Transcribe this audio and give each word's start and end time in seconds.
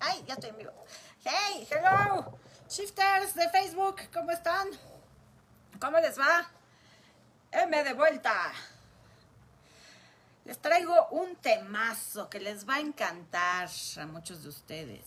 Ay, 0.00 0.24
ya 0.26 0.34
estoy 0.34 0.50
en 0.50 0.56
vivo. 0.56 0.72
Hey, 1.22 1.68
hello, 1.70 2.38
shifters 2.68 3.34
de 3.34 3.50
Facebook, 3.50 3.96
¿cómo 4.14 4.30
están? 4.30 4.68
¿Cómo 5.78 5.98
les 5.98 6.18
va? 6.18 6.50
M 7.52 7.84
de 7.84 7.92
vuelta. 7.92 8.50
Les 10.46 10.58
traigo 10.58 11.08
un 11.10 11.36
temazo 11.36 12.30
que 12.30 12.40
les 12.40 12.66
va 12.66 12.76
a 12.76 12.80
encantar 12.80 13.68
a 13.98 14.06
muchos 14.06 14.42
de 14.42 14.48
ustedes. 14.48 15.04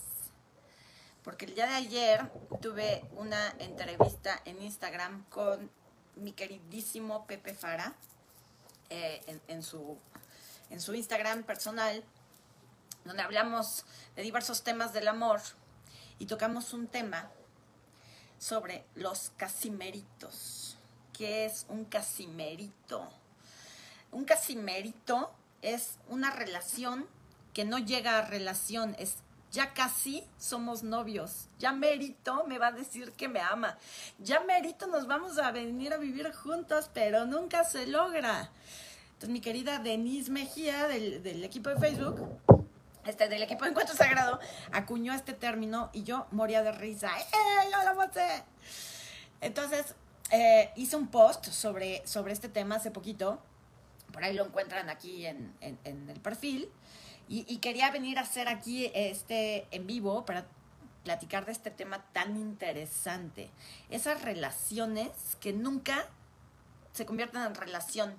Porque 1.23 1.45
el 1.45 1.55
día 1.55 1.65
de 1.65 1.75
ayer 1.75 2.31
tuve 2.61 3.03
una 3.13 3.49
entrevista 3.57 4.39
en 4.45 4.61
Instagram 4.61 5.25
con 5.29 5.71
mi 6.17 6.33
queridísimo 6.33 7.25
Pepe 7.25 7.55
Fara 7.55 7.95
eh, 8.91 9.39
en, 9.47 9.63
su, 9.63 9.97
en 10.69 10.79
su 10.79 10.93
Instagram 10.93 11.41
personal, 11.43 12.03
donde 13.05 13.21
hablamos 13.21 13.85
de 14.15 14.21
diversos 14.21 14.63
temas 14.63 14.93
del 14.93 15.07
amor 15.07 15.41
y 16.19 16.25
tocamos 16.25 16.73
un 16.73 16.87
tema 16.87 17.29
sobre 18.37 18.85
los 18.95 19.31
casimeritos. 19.37 20.77
¿Qué 21.13 21.45
es 21.45 21.65
un 21.69 21.85
casimerito? 21.85 23.09
Un 24.11 24.25
casimerito 24.25 25.33
es 25.61 25.97
una 26.09 26.31
relación 26.31 27.07
que 27.53 27.65
no 27.65 27.77
llega 27.77 28.17
a 28.17 28.21
relación, 28.23 28.95
es 28.99 29.17
ya 29.53 29.73
casi 29.73 30.23
somos 30.39 30.81
novios, 30.81 31.47
ya 31.59 31.71
Merito 31.71 32.43
me 32.47 32.57
va 32.57 32.67
a 32.67 32.71
decir 32.71 33.11
que 33.11 33.29
me 33.29 33.39
ama, 33.39 33.77
ya 34.17 34.39
Merito 34.39 34.87
nos 34.87 35.05
vamos 35.05 35.37
a 35.37 35.51
venir 35.51 35.93
a 35.93 35.97
vivir 35.97 36.33
juntos, 36.33 36.89
pero 36.91 37.25
nunca 37.27 37.63
se 37.63 37.85
logra. 37.85 38.49
Entonces 39.13 39.29
mi 39.29 39.41
querida 39.41 39.77
Denise 39.77 40.31
Mejía 40.31 40.87
del, 40.87 41.21
del 41.21 41.43
equipo 41.43 41.69
de 41.69 41.77
Facebook, 41.77 42.62
este, 43.05 43.27
del 43.27 43.43
equipo 43.43 43.63
de 43.63 43.71
Encuentro 43.71 43.95
Sagrado, 43.95 44.39
acuñó 44.71 45.13
este 45.13 45.33
término 45.33 45.89
y 45.93 46.03
yo 46.03 46.27
moría 46.31 46.63
de 46.63 46.71
risa. 46.71 47.11
¡Eh, 47.17 47.69
yo 47.71 47.89
lo 47.89 47.95
maté! 47.95 48.43
Entonces 49.41 49.95
eh, 50.31 50.71
hice 50.75 50.95
un 50.95 51.07
post 51.07 51.45
sobre, 51.47 52.05
sobre 52.07 52.33
este 52.33 52.49
tema 52.49 52.75
hace 52.75 52.91
poquito, 52.91 53.39
por 54.11 54.23
ahí 54.23 54.33
lo 54.33 54.45
encuentran 54.45 54.89
aquí 54.89 55.25
en, 55.25 55.53
en, 55.61 56.09
el 56.09 56.19
perfil. 56.21 56.69
Y, 57.29 57.57
quería 57.57 57.89
venir 57.89 58.19
a 58.19 58.21
hacer 58.21 58.47
aquí 58.47 58.91
este 58.93 59.65
en 59.71 59.87
vivo 59.87 60.23
para 60.23 60.45
platicar 61.03 61.45
de 61.45 61.51
este 61.51 61.71
tema 61.71 62.03
tan 62.13 62.37
interesante. 62.37 63.49
Esas 63.89 64.21
relaciones 64.21 65.09
que 65.39 65.51
nunca 65.51 66.07
se 66.91 67.05
convierten 67.05 67.41
en 67.41 67.55
relación. 67.55 68.15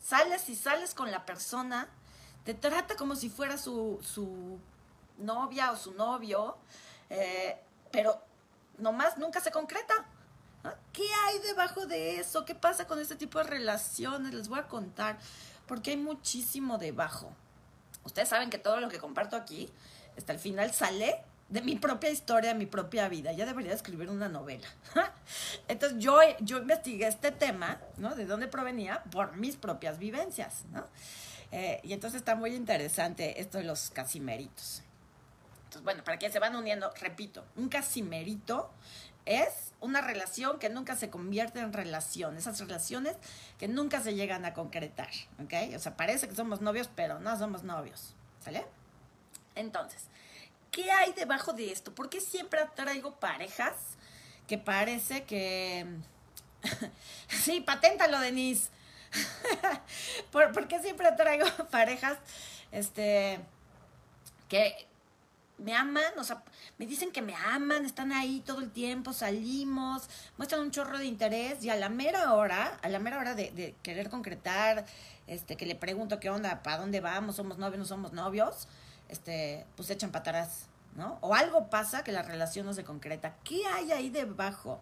Sales 0.00 0.48
y 0.48 0.54
sales 0.54 0.94
con 0.94 1.10
la 1.10 1.26
persona, 1.26 1.88
te 2.44 2.54
trata 2.54 2.96
como 2.96 3.16
si 3.16 3.30
fuera 3.30 3.56
su, 3.58 3.98
su 4.02 4.58
novia 5.18 5.72
o 5.72 5.76
su 5.76 5.94
novio, 5.94 6.56
eh, 7.10 7.58
pero 7.90 8.20
nomás 8.78 9.18
nunca 9.18 9.40
se 9.40 9.50
concreta. 9.50 10.06
¿Qué 10.92 11.06
hay 11.26 11.38
debajo 11.40 11.86
de 11.86 12.18
eso? 12.18 12.44
¿Qué 12.44 12.54
pasa 12.54 12.86
con 12.86 12.98
este 12.98 13.16
tipo 13.16 13.38
de 13.38 13.44
relaciones? 13.44 14.32
Les 14.32 14.48
voy 14.48 14.58
a 14.58 14.66
contar, 14.66 15.18
porque 15.66 15.90
hay 15.90 15.96
muchísimo 15.96 16.78
debajo. 16.78 17.32
Ustedes 18.04 18.28
saben 18.28 18.50
que 18.50 18.58
todo 18.58 18.80
lo 18.80 18.88
que 18.88 18.98
comparto 18.98 19.36
aquí, 19.36 19.70
hasta 20.16 20.32
el 20.32 20.38
final 20.38 20.72
sale 20.72 21.22
de 21.48 21.60
mi 21.60 21.76
propia 21.76 22.10
historia, 22.10 22.52
de 22.52 22.58
mi 22.58 22.66
propia 22.66 23.08
vida. 23.08 23.32
Ya 23.32 23.44
debería 23.44 23.72
escribir 23.72 24.08
una 24.08 24.28
novela. 24.28 24.66
Entonces 25.68 25.98
yo, 25.98 26.18
yo 26.40 26.58
investigué 26.58 27.06
este 27.06 27.30
tema, 27.30 27.78
¿no? 27.96 28.14
De 28.14 28.24
dónde 28.24 28.48
provenía 28.48 29.02
por 29.04 29.36
mis 29.36 29.56
propias 29.56 29.98
vivencias, 29.98 30.64
¿no? 30.72 30.86
Eh, 31.52 31.80
y 31.82 31.92
entonces 31.92 32.18
está 32.18 32.34
muy 32.34 32.54
interesante 32.54 33.40
esto 33.40 33.58
de 33.58 33.64
los 33.64 33.90
casimeritos. 33.90 34.82
Entonces, 35.64 35.82
bueno, 35.82 36.04
para 36.04 36.18
que 36.18 36.30
se 36.30 36.38
van 36.38 36.56
uniendo, 36.56 36.92
repito, 37.00 37.44
un 37.56 37.68
casimerito 37.68 38.70
es 39.26 39.72
una 39.80 40.00
relación 40.00 40.58
que 40.58 40.68
nunca 40.68 40.96
se 40.96 41.10
convierte 41.10 41.60
en 41.60 41.72
relación, 41.72 42.36
esas 42.36 42.60
relaciones 42.60 43.16
que 43.58 43.68
nunca 43.68 44.00
se 44.00 44.14
llegan 44.14 44.44
a 44.44 44.52
concretar, 44.52 45.10
¿ok? 45.42 45.74
O 45.74 45.78
sea, 45.78 45.96
parece 45.96 46.28
que 46.28 46.34
somos 46.34 46.60
novios, 46.60 46.90
pero 46.94 47.20
no 47.20 47.36
somos 47.38 47.62
novios, 47.62 48.14
¿sale? 48.40 48.66
Entonces, 49.54 50.04
¿qué 50.70 50.90
hay 50.90 51.12
debajo 51.12 51.52
de 51.52 51.72
esto? 51.72 51.94
¿Por 51.94 52.10
qué 52.10 52.20
siempre 52.20 52.60
traigo 52.74 53.18
parejas 53.18 53.74
que 54.46 54.58
parece 54.58 55.24
que... 55.24 55.86
sí, 57.28 57.60
paténtalo, 57.60 58.20
Denise. 58.20 58.70
¿Por, 60.32 60.52
¿Por, 60.52 60.68
qué 60.68 60.80
siempre 60.80 61.10
traigo 61.12 61.46
parejas 61.70 62.18
este, 62.72 63.40
que 64.48 64.86
me 65.58 65.74
aman? 65.74 66.18
O 66.18 66.24
sea, 66.24 66.42
me 66.78 66.86
dicen 66.86 67.12
que 67.12 67.22
me 67.22 67.34
aman, 67.34 67.84
están 67.84 68.12
ahí 68.12 68.42
todo 68.44 68.60
el 68.60 68.70
tiempo, 68.70 69.12
salimos, 69.12 70.08
muestran 70.36 70.60
un 70.60 70.70
chorro 70.70 70.98
de 70.98 71.06
interés 71.06 71.64
y 71.64 71.70
a 71.70 71.76
la 71.76 71.88
mera 71.88 72.34
hora, 72.34 72.78
a 72.82 72.88
la 72.88 72.98
mera 72.98 73.18
hora 73.18 73.34
de, 73.34 73.50
de 73.52 73.74
querer 73.82 74.10
concretar, 74.10 74.84
este, 75.26 75.56
que 75.56 75.66
le 75.66 75.74
pregunto 75.74 76.20
qué 76.20 76.30
onda, 76.30 76.62
para 76.62 76.78
dónde 76.78 77.00
vamos, 77.00 77.36
somos 77.36 77.58
novios, 77.58 77.78
no 77.78 77.84
somos 77.84 78.12
novios, 78.12 78.68
este, 79.08 79.66
pues 79.76 79.90
echan 79.90 80.10
para 80.10 80.20
atrás, 80.20 80.66
¿no? 80.96 81.18
O 81.20 81.34
algo 81.34 81.70
pasa 81.70 82.04
que 82.04 82.12
la 82.12 82.22
relación 82.22 82.66
no 82.66 82.74
se 82.74 82.84
concreta. 82.84 83.36
¿Qué 83.44 83.66
hay 83.66 83.92
ahí 83.92 84.10
debajo? 84.10 84.80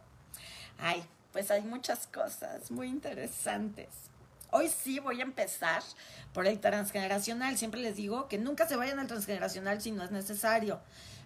Ay, 0.78 1.04
pues 1.32 1.50
hay 1.50 1.62
muchas 1.62 2.06
cosas 2.06 2.70
muy 2.70 2.88
interesantes. 2.88 3.88
Hoy 4.54 4.68
sí 4.68 5.00
voy 5.00 5.18
a 5.20 5.22
empezar 5.22 5.82
por 6.34 6.46
el 6.46 6.60
transgeneracional. 6.60 7.56
Siempre 7.56 7.80
les 7.80 7.96
digo 7.96 8.28
que 8.28 8.36
nunca 8.36 8.68
se 8.68 8.76
vayan 8.76 8.98
al 8.98 9.06
transgeneracional 9.06 9.80
si 9.80 9.92
no 9.92 10.04
es 10.04 10.10
necesario. 10.10 10.78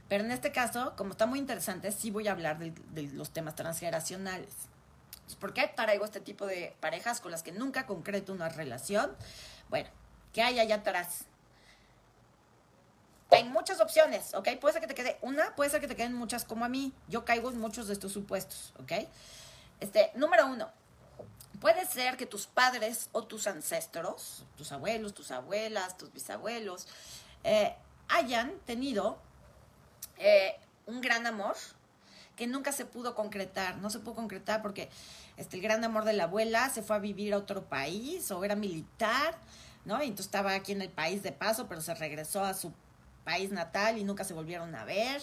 Pero 0.08 0.22
en 0.22 0.30
este 0.30 0.52
caso, 0.52 0.94
como 0.96 1.10
está 1.10 1.26
muy 1.26 1.40
interesante, 1.40 1.90
sí 1.90 2.12
voy 2.12 2.28
a 2.28 2.32
hablar 2.32 2.60
de, 2.60 3.02
los 3.14 3.30
temas 3.30 3.56
transgeneracionales. 3.56 4.54
¿Por 5.40 5.52
qué 5.52 5.66
traigo 5.66 6.04
este 6.04 6.20
tipo 6.20 6.46
de 6.46 6.76
parejas 6.78 7.20
con 7.20 7.32
las 7.32 7.42
que 7.42 7.50
nunca 7.50 7.84
concreto 7.84 8.32
una 8.32 8.48
relación? 8.48 9.10
Bueno, 9.70 9.88
¿qué 10.32 10.42
hay 10.42 10.60
allá 10.60 10.76
atrás? 10.76 11.24
Hay 13.32 13.42
muchas 13.42 13.80
opciones, 13.80 14.34
¿ok? 14.34 14.50
Puede 14.60 14.74
ser 14.74 14.82
que 14.82 14.86
te 14.86 14.94
quede 14.94 15.18
una, 15.20 15.56
puede 15.56 15.68
ser 15.68 15.80
que 15.80 15.88
te 15.88 15.96
queden 15.96 16.14
muchas 16.14 16.44
como 16.44 16.64
a 16.64 16.68
mí. 16.68 16.92
Yo 17.08 17.24
caigo 17.24 17.50
en 17.50 17.58
muchos 17.58 17.88
de 17.88 17.94
estos 17.94 18.12
supuestos, 18.12 18.72
¿ok? 18.78 18.92
Este, 19.80 20.12
número 20.14 20.46
uno, 20.46 20.70
puede 21.60 21.86
ser 21.86 22.16
que 22.16 22.26
tus 22.26 22.46
padres 22.46 23.08
o 23.12 23.22
tus 23.22 23.46
ancestros, 23.46 24.44
tus 24.56 24.72
abuelos, 24.72 25.14
tus 25.14 25.30
abuelas, 25.30 25.96
tus 25.96 26.12
bisabuelos, 26.12 26.86
eh, 27.44 27.74
hayan 28.08 28.52
tenido 28.66 29.18
eh, 30.18 30.56
un 30.86 31.00
gran 31.00 31.26
amor 31.26 31.56
que 32.36 32.46
nunca 32.46 32.72
se 32.72 32.84
pudo 32.84 33.14
concretar, 33.14 33.76
no 33.78 33.90
se 33.90 33.98
pudo 33.98 34.14
concretar 34.14 34.62
porque 34.62 34.90
este, 35.36 35.56
el 35.56 35.62
gran 35.62 35.82
amor 35.84 36.04
de 36.04 36.12
la 36.12 36.24
abuela 36.24 36.68
se 36.70 36.82
fue 36.82 36.96
a 36.96 36.98
vivir 36.98 37.32
a 37.34 37.38
otro 37.38 37.64
país 37.64 38.30
o 38.30 38.44
era 38.44 38.54
militar, 38.56 39.38
¿no? 39.84 40.02
Y 40.02 40.08
entonces 40.08 40.26
estaba 40.26 40.54
aquí 40.54 40.72
en 40.72 40.82
el 40.82 40.90
país 40.90 41.22
de 41.22 41.32
paso, 41.32 41.66
pero 41.66 41.80
se 41.80 41.94
regresó 41.94 42.44
a 42.44 42.54
su 42.54 42.72
país 43.24 43.50
natal 43.50 43.98
y 43.98 44.04
nunca 44.04 44.24
se 44.24 44.34
volvieron 44.34 44.74
a 44.74 44.84
ver. 44.84 45.22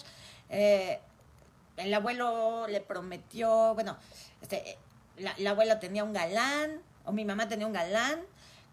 Eh, 0.50 1.00
el 1.78 1.94
abuelo 1.94 2.68
le 2.68 2.82
prometió, 2.82 3.74
bueno, 3.74 3.98
este, 4.42 4.78
la, 5.18 5.34
la, 5.38 5.52
abuela 5.52 5.80
tenía 5.80 6.04
un 6.04 6.14
galán, 6.14 6.82
o 7.06 7.12
mi 7.12 7.26
mamá 7.26 7.48
tenía 7.48 7.68
un 7.68 7.74
galán, 7.74 8.22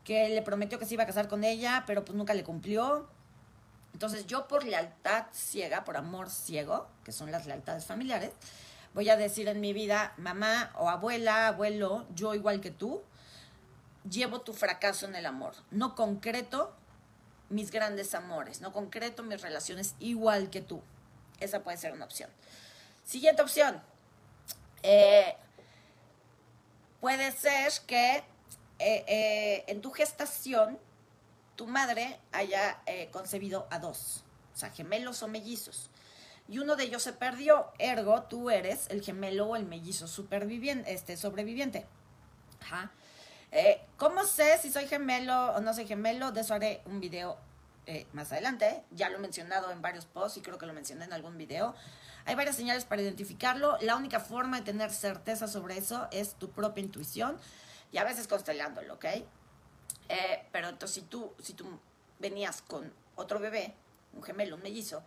que 0.05 0.29
le 0.29 0.43
prometió 0.43 0.79
que 0.79 0.87
se 0.87 0.95
iba 0.95 1.05
a 1.05 1.07
casar 1.07 1.29
con 1.29 1.45
ella, 1.45 1.85
pero 1.87 2.05
pues 2.05 2.17
nunca 2.17 2.35
le 2.35 2.45
cumplió. 2.45 3.09
Entonces 3.93 4.27
yo 4.27 4.49
por 4.49 4.65
lealtad 4.65 5.27
ciega, 5.33 5.85
por 5.85 5.97
amor 5.97 6.31
ciego, 6.31 6.89
que 7.05 7.13
son 7.13 7.31
las 7.31 7.47
lealtades 7.47 7.85
familiares, 7.85 8.31
voy 8.95 9.09
a 9.09 9.17
decir 9.17 9.49
en 9.49 9.61
mi 9.61 9.73
vida, 9.73 10.15
mamá 10.17 10.73
o 10.79 10.89
abuela, 10.89 11.49
abuelo, 11.49 12.07
yo 12.15 12.35
igual 12.35 12.61
que 12.61 12.71
tú, 12.71 13.03
llevo 14.09 14.41
tu 14.41 14.53
fracaso 14.53 15.07
en 15.07 15.17
el 15.17 15.27
amor. 15.27 15.55
No 15.71 15.95
concreto 15.95 16.75
mis 17.49 17.71
grandes 17.71 18.15
amores, 18.15 18.61
no 18.61 18.73
concreto 18.73 19.23
mis 19.23 19.43
relaciones 19.43 19.95
igual 19.99 20.51
que 20.51 20.61
tú. 20.61 20.81
Esa 21.41 21.63
puede 21.63 21.77
ser 21.77 21.93
una 21.93 22.05
opción. 22.05 22.31
Siguiente 23.05 23.43
opción. 23.43 23.83
Eh, 24.83 25.37
puede 27.01 27.33
ser 27.33 27.73
que 27.87 28.23
eh, 28.79 29.05
eh, 29.07 29.65
en 29.67 29.81
tu 29.81 29.91
gestación 29.91 30.79
tu 31.57 31.67
madre 31.67 32.19
haya 32.33 32.81
eh, 32.87 33.09
concebido 33.11 33.67
a 33.71 33.79
dos, 33.79 34.25
o 34.55 34.57
sea, 34.57 34.71
gemelos 34.71 35.23
o 35.23 35.29
mellizos. 35.29 35.91
Y 36.49 36.59
uno 36.59 36.77
de 36.77 36.85
ellos 36.85 37.03
se 37.03 37.13
perdió, 37.13 37.73
ergo 37.79 38.23
tú 38.25 38.51
eres 38.51 38.87
el 38.89 39.03
gemelo 39.03 39.49
o 39.49 39.57
el 39.57 39.67
mellizo 39.67 40.09
superviviente, 40.09 40.93
este, 40.93 41.17
sobreviviente. 41.17 41.87
¿Cómo 43.97 44.25
sé 44.25 44.59
si 44.59 44.71
soy 44.73 44.87
gemelo 44.87 45.53
o 45.55 45.61
no 45.61 45.75
soy 45.75 45.87
gemelo? 45.87 46.33
De 46.33 46.41
eso 46.41 46.55
haré 46.55 46.83
un 46.87 47.01
video 47.01 47.37
más 48.13 48.33
adelante. 48.33 48.83
Ya 48.91 49.11
lo 49.11 49.17
he 49.17 49.21
mencionado 49.21 49.71
en 49.71 49.81
varios 49.81 50.07
posts 50.07 50.39
y 50.39 50.41
creo 50.41 50.59
que 50.59 50.67
lo 50.67 50.73
mencioné 50.73 51.05
en 51.05 51.13
algún 51.13 51.39
video. 51.39 51.75
Hay 52.25 52.35
varias 52.35 52.57
señales 52.57 52.85
para 52.85 53.03
identificarlo. 53.03 53.79
La 53.81 53.97
única 53.97 54.21
forma 54.21 54.59
de 54.59 54.65
tener 54.65 54.91
certeza 54.91 55.49
sobre 55.49 55.79
eso 55.79 56.09
es 56.11 56.35
tu 56.35 56.51
propia 56.51 56.83
intuición 56.83 57.39
y 57.93 57.99
a 57.99 58.05
veces 58.05 58.29
constelándolo, 58.29 58.95
¿ok? 58.95 59.05
Eh, 60.09 60.45
pero 60.53 60.69
entonces 60.69 60.95
si 60.97 61.03
tú, 61.03 61.33
si 61.43 61.55
tú 61.55 61.67
venías 62.19 62.63
con 62.63 62.93
otro 63.17 63.39
bebé, 63.39 63.75
un 64.13 64.23
gemelo, 64.23 64.57
un 64.57 64.63
mellizo, 64.63 65.03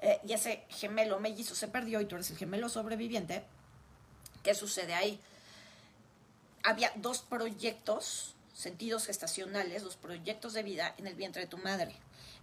eh, 0.00 0.20
y 0.26 0.32
ese 0.32 0.64
gemelo 0.68 1.20
mellizo 1.20 1.54
se 1.54 1.68
perdió 1.68 2.00
y 2.00 2.06
tú 2.06 2.16
eres 2.16 2.30
el 2.30 2.36
gemelo 2.36 2.68
sobreviviente, 2.68 3.44
¿qué 4.42 4.54
sucede 4.54 4.94
ahí? 4.94 5.20
Había 6.64 6.92
dos 6.96 7.22
proyectos, 7.22 8.34
sentidos 8.52 9.06
gestacionales, 9.06 9.82
dos 9.82 9.96
proyectos 9.96 10.54
de 10.54 10.62
vida 10.62 10.94
en 10.98 11.06
el 11.06 11.14
vientre 11.14 11.42
de 11.42 11.48
tu 11.48 11.58
madre. 11.58 11.94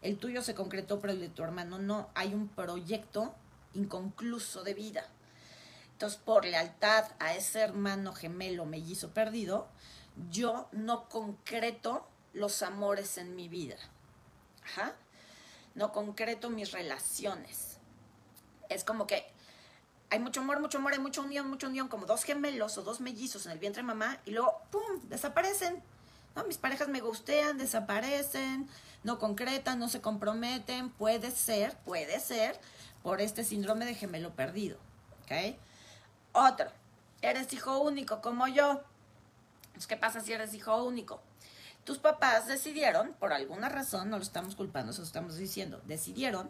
El 0.02 0.18
tuyo 0.18 0.42
se 0.42 0.56
concretó, 0.56 1.00
pero 1.00 1.14
el 1.14 1.20
de 1.20 1.30
tu 1.30 1.44
hermano 1.44 1.80
no. 1.80 2.10
Hay 2.16 2.34
un 2.34 2.48
proyecto 2.48 3.36
inconcluso 3.74 4.64
de 4.64 4.74
vida. 4.74 5.06
Entonces, 5.94 6.20
por 6.24 6.46
lealtad 6.46 7.06
a 7.20 7.34
ese 7.34 7.60
hermano 7.60 8.14
gemelo 8.14 8.66
mellizo 8.66 9.14
perdido, 9.14 9.68
yo 10.30 10.70
no 10.72 11.10
concreto 11.10 12.08
los 12.34 12.62
amores 12.62 13.18
en 13.18 13.36
mi 13.36 13.50
vida. 13.50 13.76
Ajá. 14.64 14.96
No 15.76 15.92
concreto 15.92 16.50
mis 16.50 16.72
relaciones. 16.72 17.78
Es 18.70 18.84
como 18.84 19.08
que 19.08 19.26
hay 20.10 20.20
mucho 20.20 20.42
amor, 20.42 20.60
mucho 20.60 20.78
amor, 20.78 20.94
hay 20.94 21.00
mucha 21.00 21.22
unión, 21.22 21.50
mucha 21.50 21.68
unión, 21.68 21.88
como 21.88 22.06
dos 22.06 22.24
gemelos 22.24 22.78
o 22.78 22.82
dos 22.82 23.00
mellizos 23.00 23.46
en 23.46 23.52
el 23.52 23.60
vientre 23.60 23.82
de 23.84 23.88
mamá 23.88 24.20
y 24.26 24.32
luego, 24.32 24.62
¡pum!, 24.72 25.02
desaparecen. 25.04 25.84
¿no? 26.36 26.44
Mis 26.46 26.58
parejas 26.58 26.88
me 26.88 27.02
gustean, 27.02 27.58
desaparecen, 27.58 28.70
no 29.04 29.20
concretan, 29.20 29.80
no 29.80 29.90
se 29.90 30.02
comprometen. 30.02 30.90
Puede 30.92 31.32
ser, 31.32 31.78
puede 31.80 32.20
ser 32.20 32.60
por 33.04 33.22
este 33.22 33.44
síndrome 33.44 33.86
de 33.86 33.96
gemelo 33.96 34.36
perdido. 34.36 34.78
¿Ok? 35.24 35.58
Otro, 36.34 36.72
eres 37.22 37.52
hijo 37.54 37.80
único 37.80 38.22
como 38.22 38.48
yo. 38.48 38.82
¿Qué 39.88 39.98
pasa 39.98 40.22
si 40.22 40.34
eres 40.34 40.54
hijo 40.54 40.84
único? 40.84 41.22
Tus 41.84 41.98
papás 41.98 42.48
decidieron, 42.48 43.14
por 43.14 43.34
alguna 43.34 43.70
razón, 43.70 44.10
no 44.10 44.18
lo 44.18 44.24
estamos 44.24 44.56
culpando, 44.56 44.92
eso 44.92 45.02
estamos 45.02 45.38
diciendo, 45.38 45.82
decidieron 45.86 46.50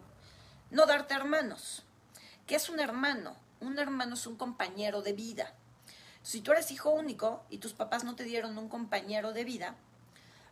no 0.70 0.86
darte 0.86 1.14
hermanos. 1.14 1.84
¿Qué 2.46 2.56
es 2.56 2.68
un 2.68 2.80
hermano? 2.80 3.36
Un 3.60 3.78
hermano 3.78 4.14
es 4.14 4.26
un 4.26 4.36
compañero 4.36 5.02
de 5.02 5.12
vida. 5.12 5.54
Si 6.22 6.40
tú 6.40 6.52
eres 6.52 6.70
hijo 6.70 6.90
único 6.90 7.44
y 7.48 7.58
tus 7.58 7.72
papás 7.72 8.04
no 8.04 8.16
te 8.16 8.24
dieron 8.24 8.58
un 8.58 8.68
compañero 8.68 9.32
de 9.32 9.44
vida, 9.44 9.76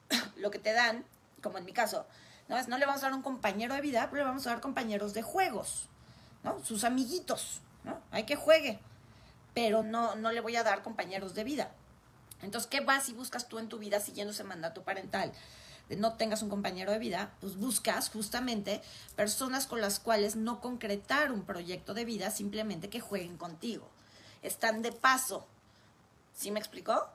lo 0.37 0.51
que 0.51 0.59
te 0.59 0.73
dan, 0.73 1.05
como 1.43 1.59
en 1.59 1.65
mi 1.65 1.73
caso, 1.73 2.06
no 2.49 2.62
no 2.67 2.79
le 2.79 2.87
vamos 2.87 3.03
a 3.03 3.06
dar 3.06 3.15
un 3.15 3.23
compañero 3.23 3.75
de 3.75 3.81
vida, 3.81 4.09
pero 4.11 4.23
le 4.23 4.29
vamos 4.29 4.47
a 4.47 4.50
dar 4.50 4.61
compañeros 4.61 5.15
de 5.15 5.23
juegos, 5.23 5.89
¿no? 6.43 6.62
Sus 6.65 6.85
amiguitos. 6.85 7.61
Hay 8.11 8.25
que 8.25 8.37
juegue, 8.37 8.79
pero 9.55 9.83
no, 9.83 10.17
no 10.17 10.33
le 10.33 10.41
voy 10.41 10.56
a 10.56 10.62
dar 10.62 10.83
compañeros 10.83 11.35
de 11.35 11.45
vida. 11.45 11.71
Entonces, 12.43 12.69
¿qué 12.69 12.81
vas 12.81 13.09
y 13.09 13.12
buscas 13.12 13.49
tú 13.49 13.59
en 13.59 13.69
tu 13.69 13.79
vida 13.79 14.00
siguiendo 14.00 14.33
ese 14.33 14.45
mandato 14.45 14.83
parental? 14.83 15.33
De 15.89 15.97
no 15.97 16.15
tengas 16.15 16.43
un 16.43 16.50
compañero 16.50 16.93
de 16.93 16.99
vida, 16.99 17.33
pues 17.41 17.56
buscas 17.56 18.11
justamente 18.11 18.83
personas 19.17 19.67
con 19.67 19.81
las 19.81 20.01
cuales 20.01 20.37
no 20.37 20.61
concretar 20.61 21.33
un 21.33 21.44
proyecto 21.44 21.94
de 21.94 22.05
vida, 22.05 22.31
simplemente 22.31 22.91
que 22.91 23.01
jueguen 23.01 23.37
contigo. 23.37 23.89
Están 24.43 24.83
de 24.83 24.93
paso. 24.93 25.47
¿Sí 26.35 26.51
me 26.51 26.61
explicó? 26.61 27.09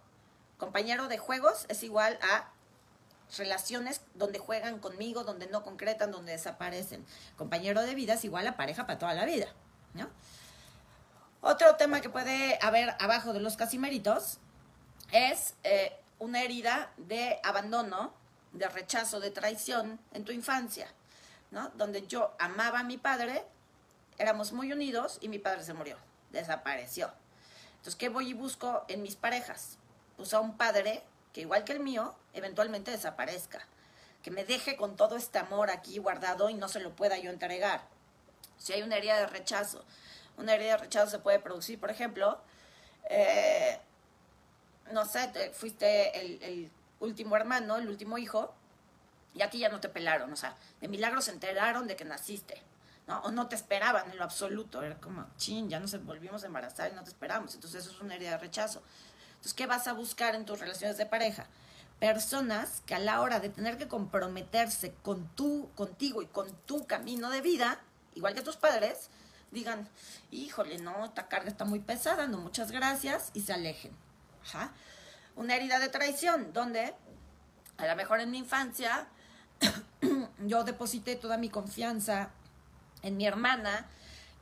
Compañero 0.58 1.08
de 1.08 1.18
juegos 1.18 1.66
es 1.70 1.84
igual 1.84 2.20
a 2.22 2.53
relaciones 3.38 4.02
donde 4.14 4.40
juegan 4.40 4.80
conmigo, 4.80 5.24
donde 5.24 5.48
no 5.48 5.64
concretan, 5.64 6.12
donde 6.12 6.34
desaparecen. 6.34 7.06
Compañero 7.38 7.82
de 7.82 7.96
vida 7.96 8.14
es 8.14 8.26
igual 8.26 8.48
a 8.48 8.58
pareja 8.58 8.86
para 8.86 9.00
toda 9.00 9.14
la 9.14 9.26
vida, 9.26 9.48
¿no? 9.94 10.10
Otro 11.42 11.76
tema 11.76 12.00
que 12.00 12.10
puede 12.10 12.58
haber 12.62 12.96
abajo 13.00 13.34
de 13.34 13.42
los 13.42 13.58
casimeritos 13.58 14.38
es 15.12 15.56
eh, 15.64 15.94
una 16.20 16.42
herida 16.42 16.94
de 16.96 17.40
abandono, 17.44 18.14
de 18.54 18.70
rechazo, 18.70 19.20
de 19.20 19.30
traición 19.30 20.00
en 20.14 20.24
tu 20.24 20.32
infancia, 20.32 20.88
¿no? 21.52 21.70
Donde 21.76 22.08
yo 22.08 22.34
amaba 22.40 22.80
a 22.80 22.84
mi 22.84 22.98
padre, 22.98 23.44
éramos 24.18 24.54
muy 24.54 24.72
unidos 24.72 25.18
y 25.20 25.28
mi 25.28 25.38
padre 25.38 25.64
se 25.64 25.74
murió, 25.74 25.98
desapareció. 26.32 27.12
Entonces, 27.74 27.96
¿qué 27.98 28.08
voy 28.08 28.30
y 28.30 28.34
busco 28.34 28.86
en 28.88 29.02
mis 29.02 29.18
parejas? 29.18 29.78
Pues 30.16 30.34
a 30.34 30.40
un 30.40 30.56
padre 30.56 31.04
que 31.34 31.42
igual 31.42 31.64
que 31.64 31.74
el 31.74 31.80
mío, 31.80 32.16
eventualmente 32.34 32.92
desaparezca. 32.92 33.68
Que 34.22 34.32
me 34.32 34.46
deje 34.46 34.78
con 34.78 34.96
todo 34.96 35.18
este 35.18 35.40
amor 35.40 35.70
aquí 35.70 35.98
guardado 35.98 36.50
y 36.50 36.54
no 36.54 36.70
se 36.70 36.80
lo 36.80 36.96
pueda 36.96 37.18
yo 37.18 37.30
entregar. 37.32 37.82
Si 38.58 38.72
hay 38.72 38.84
una 38.84 38.96
herida 38.96 39.18
de 39.18 39.28
rechazo, 39.28 39.84
una 40.38 40.54
herida 40.54 40.74
de 40.74 40.78
rechazo 40.78 41.10
se 41.10 41.20
puede 41.20 41.40
producir, 41.40 41.80
por 41.80 41.92
ejemplo, 41.92 42.40
eh, 43.10 43.80
no 44.92 45.06
sé, 45.06 45.52
fuiste 45.54 46.20
el, 46.20 46.72
último 47.00 47.36
hermano, 47.36 47.78
el 47.78 47.90
último 47.90 48.18
hijo, 48.18 48.54
y 49.34 49.42
aquí 49.42 49.60
ya 49.60 49.68
no 49.68 49.82
te 49.82 49.90
pelaron, 49.90 50.32
o 50.32 50.36
sea, 50.38 50.56
de 50.80 50.88
milagro 50.88 51.22
se 51.22 51.32
enteraron 51.32 51.88
de 51.88 51.96
que 51.96 52.06
naciste. 52.06 52.62
O 53.24 53.32
no 53.32 53.48
te 53.50 53.56
esperaban 53.56 54.10
en 54.10 54.18
lo 54.18 54.24
absoluto, 54.24 54.82
era 54.82 54.96
como, 54.96 55.28
chin, 55.36 55.70
ya 55.70 55.78
nos 55.78 56.02
volvimos 56.06 56.44
a 56.44 56.46
embarazar 56.46 56.90
y 56.92 56.96
no 56.96 57.04
te 57.04 57.10
esperamos, 57.10 57.54
entonces 57.54 57.84
eso 57.84 57.94
es 57.94 58.00
una 58.00 58.16
herida 58.16 58.32
de 58.32 58.38
rechazo. 58.38 58.82
Entonces, 59.44 59.56
¿qué 59.56 59.66
vas 59.66 59.90
a 59.90 59.94
buscar 59.94 60.36
en 60.36 60.46
tus 60.46 60.62
relaciones 60.62 60.98
de 60.98 61.06
pareja? 61.06 61.48
Personas 62.00 62.82
que 62.86 62.96
a 62.96 63.00
la 63.00 63.20
hora 63.20 63.42
de 63.42 63.50
tener 63.50 63.78
que 63.78 63.90
comprometerse 63.90 64.94
con 65.02 65.28
tu, 65.36 65.70
contigo 65.76 66.22
y 66.22 66.28
con 66.28 66.50
tu 66.66 66.88
camino 66.88 67.30
de 67.30 67.42
vida, 67.42 67.82
igual 68.16 68.36
que 68.36 68.42
tus 68.42 68.56
padres, 68.56 69.10
digan, 69.52 69.90
híjole, 70.32 70.78
no, 70.78 71.04
esta 71.04 71.28
carga 71.28 71.50
está 71.50 71.66
muy 71.66 71.80
pesada, 71.80 72.26
no, 72.26 72.38
muchas 72.38 72.72
gracias, 72.72 73.32
y 73.34 73.42
se 73.42 73.52
alejen. 73.52 73.92
Una 75.36 75.58
herida 75.58 75.78
de 75.80 75.90
traición, 75.90 76.54
donde 76.54 76.94
a 77.76 77.86
lo 77.86 77.96
mejor 77.98 78.22
en 78.22 78.32
mi 78.32 78.38
infancia 78.38 79.08
yo 80.40 80.64
deposité 80.64 81.18
toda 81.18 81.36
mi 81.36 81.50
confianza 81.50 82.30
en 83.02 83.18
mi 83.18 83.26
hermana, 83.26 83.88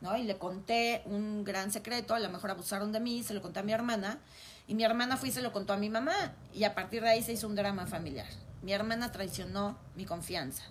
¿no? 0.00 0.16
Y 0.16 0.22
le 0.22 0.38
conté 0.38 1.02
un 1.06 1.42
gran 1.42 1.72
secreto, 1.72 2.14
a 2.14 2.20
lo 2.20 2.28
mejor 2.28 2.52
abusaron 2.52 2.92
de 2.92 3.00
mí, 3.00 3.24
se 3.24 3.34
lo 3.34 3.42
conté 3.42 3.58
a 3.58 3.62
mi 3.64 3.72
hermana, 3.72 4.20
y 4.66 4.74
mi 4.74 4.84
hermana 4.84 5.16
fue 5.16 5.28
y 5.28 5.32
se 5.32 5.42
lo 5.42 5.52
contó 5.52 5.72
a 5.72 5.76
mi 5.76 5.90
mamá. 5.90 6.34
Y 6.52 6.64
a 6.64 6.74
partir 6.74 7.02
de 7.02 7.10
ahí 7.10 7.22
se 7.22 7.32
hizo 7.32 7.48
un 7.48 7.56
drama 7.56 7.86
familiar. 7.86 8.26
Mi 8.62 8.72
hermana 8.72 9.12
traicionó 9.12 9.78
mi 9.96 10.04
confianza. 10.04 10.64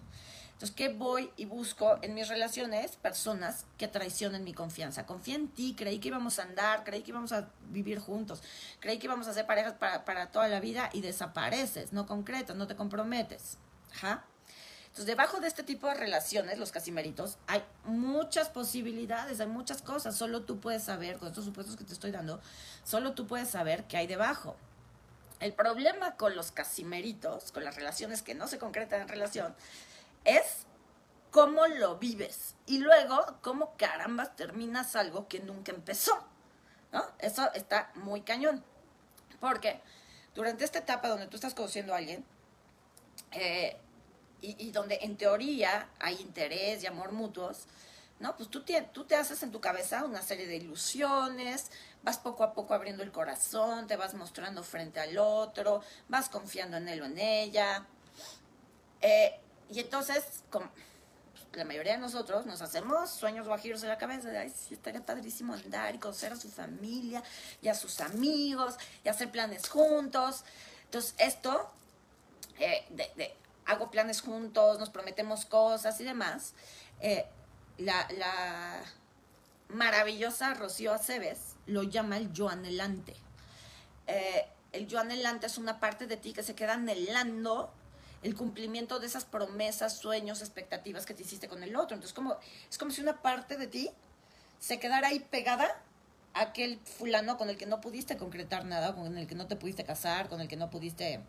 Entonces, 0.53 0.75
¿qué 0.75 0.89
voy 0.89 1.31
y 1.37 1.45
busco 1.45 1.97
en 2.03 2.13
mis 2.13 2.27
relaciones? 2.27 2.95
Personas 2.95 3.65
que 3.77 3.87
traicionen 3.87 4.43
mi 4.43 4.53
confianza. 4.53 5.07
Confía 5.07 5.35
en 5.35 5.47
ti, 5.47 5.75
creí 5.75 5.99
que 5.99 6.09
íbamos 6.09 6.37
a 6.37 6.43
andar, 6.43 6.83
creí 6.83 7.01
que 7.01 7.09
íbamos 7.09 7.31
a 7.31 7.49
vivir 7.69 7.97
juntos, 7.97 8.43
creí 8.79 8.99
que 8.99 9.07
íbamos 9.07 9.27
a 9.27 9.33
ser 9.33 9.47
parejas 9.47 9.73
para, 9.73 10.05
para 10.05 10.27
toda 10.27 10.47
la 10.47 10.59
vida 10.59 10.91
y 10.93 11.01
desapareces, 11.01 11.93
no 11.93 12.05
concretas, 12.05 12.55
no 12.55 12.67
te 12.67 12.75
comprometes. 12.75 13.57
Ajá. 13.95 14.23
Entonces, 14.91 15.05
debajo 15.05 15.39
de 15.39 15.47
este 15.47 15.63
tipo 15.63 15.87
de 15.87 15.93
relaciones, 15.93 16.57
los 16.57 16.73
casimeritos, 16.73 17.37
hay 17.47 17.63
muchas 17.85 18.49
posibilidades, 18.49 19.39
hay 19.39 19.47
muchas 19.47 19.81
cosas. 19.81 20.17
Solo 20.17 20.41
tú 20.41 20.59
puedes 20.59 20.83
saber, 20.83 21.17
con 21.17 21.29
estos 21.29 21.45
supuestos 21.45 21.77
que 21.77 21.85
te 21.85 21.93
estoy 21.93 22.11
dando, 22.11 22.41
solo 22.83 23.13
tú 23.13 23.25
puedes 23.25 23.47
saber 23.47 23.85
qué 23.85 23.95
hay 23.95 24.07
debajo. 24.07 24.57
El 25.39 25.53
problema 25.53 26.17
con 26.17 26.35
los 26.35 26.51
casimeritos, 26.51 27.53
con 27.53 27.63
las 27.63 27.77
relaciones 27.77 28.21
que 28.21 28.35
no 28.35 28.47
se 28.49 28.59
concretan 28.59 28.99
en 28.99 29.07
relación, 29.07 29.55
es 30.25 30.65
cómo 31.31 31.67
lo 31.67 31.97
vives 31.97 32.55
y 32.65 32.79
luego 32.79 33.37
cómo 33.41 33.73
carambas 33.77 34.35
terminas 34.35 34.97
algo 34.97 35.29
que 35.29 35.39
nunca 35.39 35.71
empezó. 35.71 36.21
Eso 37.19 37.49
está 37.53 37.91
muy 37.95 38.23
cañón. 38.23 38.61
Porque 39.39 39.79
durante 40.35 40.65
esta 40.65 40.79
etapa 40.79 41.07
donde 41.07 41.27
tú 41.27 41.37
estás 41.37 41.53
conociendo 41.53 41.93
a 41.93 41.97
alguien, 41.97 42.25
eh, 43.31 43.77
y, 44.41 44.71
donde 44.71 44.99
en 45.01 45.17
teoría 45.17 45.89
hay 45.99 46.19
interés 46.19 46.83
y 46.83 46.87
amor 46.87 47.11
mutuos, 47.11 47.65
¿no? 48.19 48.35
Pues 48.35 48.49
tú 48.49 48.63
te, 48.63 48.81
tú 48.81 49.05
te 49.05 49.15
haces 49.15 49.41
en 49.43 49.51
tu 49.51 49.61
cabeza 49.61 50.03
una 50.03 50.21
serie 50.21 50.47
de 50.47 50.55
ilusiones, 50.57 51.71
vas 52.03 52.17
poco 52.17 52.43
a 52.43 52.53
poco 52.53 52.73
abriendo 52.73 53.03
el 53.03 53.11
corazón, 53.11 53.87
te 53.87 53.95
vas 53.95 54.13
mostrando 54.13 54.63
frente 54.63 54.99
al 54.99 55.17
otro, 55.17 55.81
vas 56.07 56.29
confiando 56.29 56.77
en 56.77 56.87
él 56.87 57.01
o 57.01 57.05
en 57.05 57.17
ella. 57.17 57.85
Eh, 59.01 59.39
y 59.69 59.79
entonces, 59.79 60.43
como 60.49 60.69
la 61.53 61.65
mayoría 61.65 61.93
de 61.93 61.99
nosotros 61.99 62.45
nos 62.45 62.61
hacemos 62.61 63.09
sueños 63.09 63.47
guajiros 63.47 63.83
en 63.83 63.89
la 63.89 63.97
cabeza 63.97 64.29
de, 64.29 64.37
ay, 64.37 64.49
sí, 64.49 64.73
estaría 64.73 65.05
padrísimo 65.05 65.53
andar 65.53 65.93
y 65.95 65.99
conocer 65.99 66.31
a 66.31 66.35
su 66.35 66.49
familia 66.49 67.21
y 67.61 67.67
a 67.67 67.75
sus 67.75 67.99
amigos 67.99 68.75
y 69.03 69.09
hacer 69.09 69.31
planes 69.31 69.67
juntos. 69.67 70.43
Entonces, 70.85 71.13
esto 71.17 71.71
eh, 72.59 72.85
de, 72.89 73.35
hago 73.65 73.91
planes 73.91 74.21
juntos, 74.21 74.79
nos 74.79 74.89
prometemos 74.89 75.45
cosas 75.45 75.99
y 76.01 76.03
demás. 76.03 76.53
Eh, 76.99 77.25
la, 77.77 78.83
maravillosa 79.69 80.53
Rocío 80.53 80.93
Aceves 80.93 81.55
lo 81.65 81.83
llama 81.83 82.17
el 82.17 82.33
yo 82.33 82.49
anhelante. 82.49 83.15
Eh, 84.07 84.45
el 84.73 84.87
yo 84.87 84.99
anhelante 84.99 85.47
es 85.47 85.57
una 85.57 85.79
parte 85.79 86.07
de 86.07 86.17
ti 86.17 86.33
que 86.33 86.43
se 86.43 86.55
queda 86.55 86.73
anhelando 86.73 87.71
el 88.23 88.35
cumplimiento 88.35 88.99
de 88.99 89.07
esas 89.07 89.25
promesas, 89.25 89.97
sueños, 89.97 90.41
expectativas 90.41 91.05
que 91.05 91.13
te 91.13 91.23
hiciste 91.23 91.47
con 91.47 91.63
el 91.63 91.75
otro. 91.75 91.95
Entonces, 91.95 92.13
como, 92.13 92.37
es 92.69 92.77
como 92.77 92.91
si 92.91 93.01
una 93.01 93.21
parte 93.21 93.57
de 93.57 93.67
ti 93.67 93.89
se 94.59 94.79
quedara 94.79 95.07
ahí 95.07 95.19
pegada 95.19 95.81
a 96.33 96.41
aquel 96.41 96.79
fulano 96.79 97.37
con 97.37 97.49
el 97.49 97.57
que 97.57 97.65
no 97.65 97.81
pudiste 97.81 98.17
concretar 98.17 98.65
nada, 98.65 98.93
con 98.93 99.17
el 99.17 99.27
que 99.27 99.35
no 99.35 99.47
te 99.47 99.55
pudiste 99.55 99.83
casar, 99.83 100.29
con 100.29 100.39
el 100.39 100.47
que 100.47 100.55
no 100.55 100.69
pudiste 100.69 101.21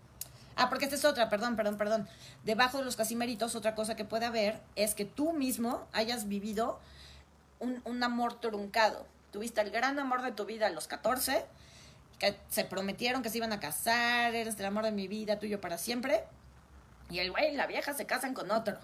Ah, 0.56 0.68
porque 0.68 0.84
esta 0.84 0.96
es 0.96 1.04
otra, 1.04 1.28
perdón, 1.28 1.56
perdón, 1.56 1.76
perdón. 1.76 2.08
Debajo 2.44 2.78
de 2.78 2.84
los 2.84 2.96
casimeritos, 2.96 3.54
otra 3.54 3.74
cosa 3.74 3.96
que 3.96 4.04
puede 4.04 4.26
haber 4.26 4.60
es 4.76 4.94
que 4.94 5.04
tú 5.04 5.32
mismo 5.32 5.86
hayas 5.92 6.28
vivido 6.28 6.78
un, 7.58 7.80
un 7.84 8.02
amor 8.02 8.40
truncado. 8.40 9.06
Tuviste 9.30 9.60
el 9.62 9.70
gran 9.70 9.98
amor 9.98 10.22
de 10.22 10.32
tu 10.32 10.44
vida 10.44 10.66
a 10.66 10.70
los 10.70 10.88
14, 10.88 11.44
que 12.18 12.36
se 12.50 12.64
prometieron 12.64 13.22
que 13.22 13.30
se 13.30 13.38
iban 13.38 13.52
a 13.52 13.60
casar, 13.60 14.34
eres 14.34 14.58
el 14.58 14.66
amor 14.66 14.84
de 14.84 14.92
mi 14.92 15.08
vida, 15.08 15.38
tuyo 15.38 15.60
para 15.60 15.78
siempre. 15.78 16.24
Y 17.10 17.18
el 17.18 17.30
güey 17.30 17.52
y 17.54 17.56
la 17.56 17.66
vieja 17.66 17.94
se 17.94 18.06
casan 18.06 18.34
con 18.34 18.50
otro. 18.50 18.78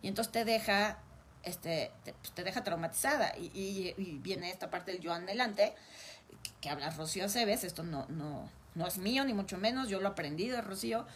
Y 0.00 0.08
entonces 0.08 0.32
te 0.32 0.44
deja, 0.44 0.98
este, 1.42 1.92
te, 2.04 2.12
pues, 2.14 2.32
te 2.32 2.42
deja 2.42 2.64
traumatizada. 2.64 3.36
Y, 3.38 3.50
y- 3.54 3.94
y 3.98 4.18
viene 4.18 4.50
esta 4.50 4.70
parte 4.70 4.92
del 4.92 5.00
yo 5.00 5.12
adelante, 5.12 5.74
que 6.60 6.70
habla 6.70 6.90
Rocío 6.90 7.26
Aceves, 7.26 7.64
esto 7.64 7.82
no, 7.82 8.06
no, 8.08 8.48
no 8.74 8.86
es 8.86 8.98
mío, 8.98 9.24
ni 9.24 9.34
mucho 9.34 9.58
menos, 9.58 9.88
yo 9.88 10.00
lo 10.00 10.08
aprendí 10.08 10.48
de 10.48 10.60
Rocío, 10.60 11.06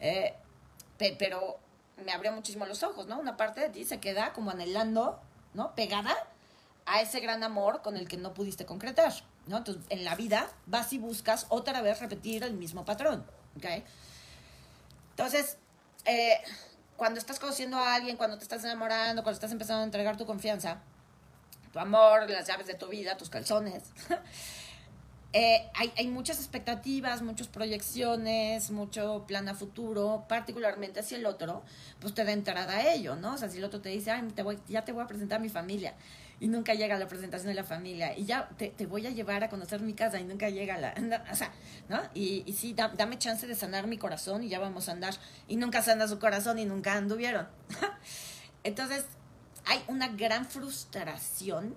eh, 0.00 0.34
pe- 0.98 1.16
pero 1.18 1.58
me 2.04 2.12
abrió 2.12 2.32
muchísimo 2.32 2.66
los 2.66 2.82
ojos, 2.82 3.06
¿no? 3.06 3.18
Una 3.18 3.36
parte 3.36 3.60
de 3.60 3.68
ti 3.70 3.84
se 3.84 4.00
queda 4.00 4.32
como 4.32 4.50
anhelando, 4.50 5.20
¿no? 5.54 5.74
Pegada 5.74 6.14
a 6.84 7.00
ese 7.00 7.20
gran 7.20 7.42
amor 7.42 7.82
con 7.82 7.96
el 7.96 8.06
que 8.08 8.16
no 8.16 8.34
pudiste 8.34 8.66
concretar, 8.66 9.12
¿no? 9.46 9.56
Entonces, 9.58 9.82
en 9.88 10.04
la 10.04 10.14
vida 10.14 10.48
vas 10.66 10.92
y 10.92 10.98
buscas 10.98 11.46
otra 11.48 11.80
vez 11.82 12.00
repetir 12.00 12.42
el 12.44 12.52
mismo 12.54 12.84
patrón, 12.84 13.24
¿ok? 13.56 13.82
Entonces, 15.10 15.56
eh, 16.04 16.38
cuando 16.96 17.18
estás 17.18 17.38
conociendo 17.38 17.78
a 17.78 17.94
alguien, 17.94 18.16
cuando 18.16 18.36
te 18.38 18.42
estás 18.44 18.62
enamorando, 18.64 19.22
cuando 19.22 19.34
estás 19.36 19.52
empezando 19.52 19.80
a 19.82 19.84
entregar 19.84 20.16
tu 20.16 20.26
confianza, 20.26 20.80
tu 21.72 21.78
amor, 21.78 22.28
las 22.30 22.46
llaves 22.46 22.66
de 22.66 22.74
tu 22.74 22.88
vida, 22.88 23.16
tus 23.16 23.30
calzones, 23.30 23.82
eh, 25.32 25.68
hay, 25.74 25.92
hay 25.98 26.08
muchas 26.08 26.38
expectativas, 26.38 27.20
muchas 27.20 27.48
proyecciones, 27.48 28.70
mucho 28.70 29.24
plan 29.26 29.48
a 29.48 29.54
futuro, 29.54 30.24
particularmente 30.28 31.02
si 31.02 31.14
el 31.16 31.26
otro, 31.26 31.62
pues 32.00 32.14
te 32.14 32.24
da 32.24 32.32
entrada 32.32 32.72
a 32.76 32.92
ello, 32.94 33.16
¿no? 33.16 33.34
O 33.34 33.38
sea, 33.38 33.50
si 33.50 33.58
el 33.58 33.64
otro 33.64 33.80
te 33.82 33.90
dice, 33.90 34.10
ay, 34.10 34.22
te 34.34 34.42
voy, 34.42 34.58
ya 34.68 34.84
te 34.84 34.92
voy 34.92 35.04
a 35.04 35.06
presentar 35.06 35.38
a 35.38 35.42
mi 35.42 35.50
familia, 35.50 35.94
y 36.40 36.48
nunca 36.48 36.74
llega 36.74 36.98
la 36.98 37.08
presentación 37.08 37.48
de 37.48 37.54
la 37.54 37.64
familia, 37.64 38.16
y 38.16 38.24
ya 38.24 38.48
te, 38.56 38.68
te 38.68 38.86
voy 38.86 39.06
a 39.06 39.10
llevar 39.10 39.44
a 39.44 39.50
conocer 39.50 39.80
mi 39.82 39.92
casa, 39.94 40.18
y 40.20 40.24
nunca 40.24 40.48
llega 40.48 40.78
la, 40.78 40.94
o 41.32 41.36
sea, 41.36 41.52
¿no? 41.88 42.00
Y, 42.14 42.42
y 42.46 42.52
sí, 42.54 42.72
da- 42.72 42.92
dame 42.96 43.18
chance 43.18 43.46
de 43.46 43.54
sanar 43.54 43.86
mi 43.88 43.98
corazón, 43.98 44.42
y 44.42 44.48
ya 44.48 44.58
vamos 44.58 44.88
a 44.88 44.92
andar, 44.92 45.14
y 45.48 45.56
nunca 45.56 45.82
sana 45.82 46.08
su 46.08 46.18
corazón, 46.18 46.58
y 46.58 46.64
nunca 46.64 46.94
anduvieron. 46.94 47.46
Entonces, 48.64 49.04
hay 49.64 49.82
una 49.88 50.08
gran 50.08 50.46
frustración, 50.46 51.74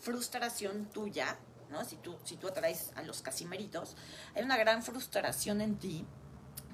frustración 0.00 0.86
tuya, 0.86 1.36
Si 1.84 1.96
tú, 1.96 2.16
si 2.24 2.36
tú 2.36 2.48
atraes 2.48 2.90
a 2.96 3.02
los 3.02 3.22
casimeritos, 3.22 3.96
hay 4.34 4.42
una 4.42 4.56
gran 4.56 4.82
frustración 4.82 5.60
en 5.60 5.76
ti 5.78 6.04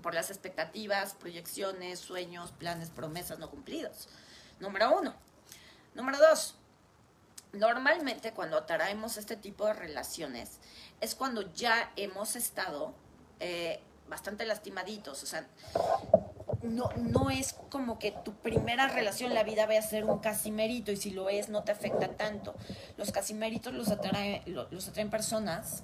por 0.02 0.14
las 0.14 0.30
expectativas, 0.30 1.14
proyecciones, 1.14 2.00
sueños, 2.00 2.52
planes, 2.52 2.90
promesas 2.90 3.38
no 3.38 3.50
cumplidos. 3.50 4.08
Número 4.60 4.98
uno. 4.98 5.14
Número 5.94 6.18
dos. 6.18 6.56
Normalmente 7.52 8.32
cuando 8.32 8.56
atraemos 8.56 9.16
este 9.16 9.36
tipo 9.36 9.66
de 9.66 9.74
relaciones 9.74 10.58
es 11.00 11.14
cuando 11.14 11.52
ya 11.52 11.92
hemos 11.96 12.34
estado 12.36 12.94
eh, 13.40 13.80
bastante 14.08 14.44
lastimaditos. 14.46 15.22
O 15.22 15.26
sea, 15.26 15.46
no, 16.62 16.90
no 16.96 17.30
es 17.30 17.54
como 17.70 17.98
que 17.98 18.12
tu 18.12 18.34
primera 18.34 18.88
relación 18.88 19.34
la 19.34 19.42
vida 19.42 19.66
vaya 19.66 19.80
a 19.80 19.82
ser 19.82 20.04
un 20.04 20.18
casimerito 20.18 20.92
y 20.92 20.96
si 20.96 21.10
lo 21.10 21.28
es 21.28 21.48
no 21.48 21.62
te 21.62 21.72
afecta 21.72 22.08
tanto. 22.08 22.54
Los 22.96 23.12
casimeritos 23.12 23.72
los, 23.72 23.88
los 24.70 24.88
atraen 24.88 25.10
personas 25.10 25.82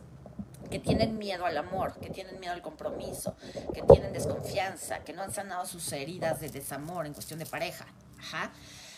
que 0.70 0.78
tienen 0.78 1.18
miedo 1.18 1.46
al 1.46 1.56
amor, 1.56 1.98
que 1.98 2.10
tienen 2.10 2.38
miedo 2.40 2.52
al 2.52 2.62
compromiso, 2.62 3.34
que 3.74 3.82
tienen 3.82 4.12
desconfianza, 4.12 5.00
que 5.00 5.12
no 5.12 5.22
han 5.22 5.32
sanado 5.32 5.66
sus 5.66 5.90
heridas 5.92 6.40
de 6.40 6.48
desamor 6.50 7.06
en 7.06 7.14
cuestión 7.14 7.38
de 7.38 7.46
pareja. 7.46 7.86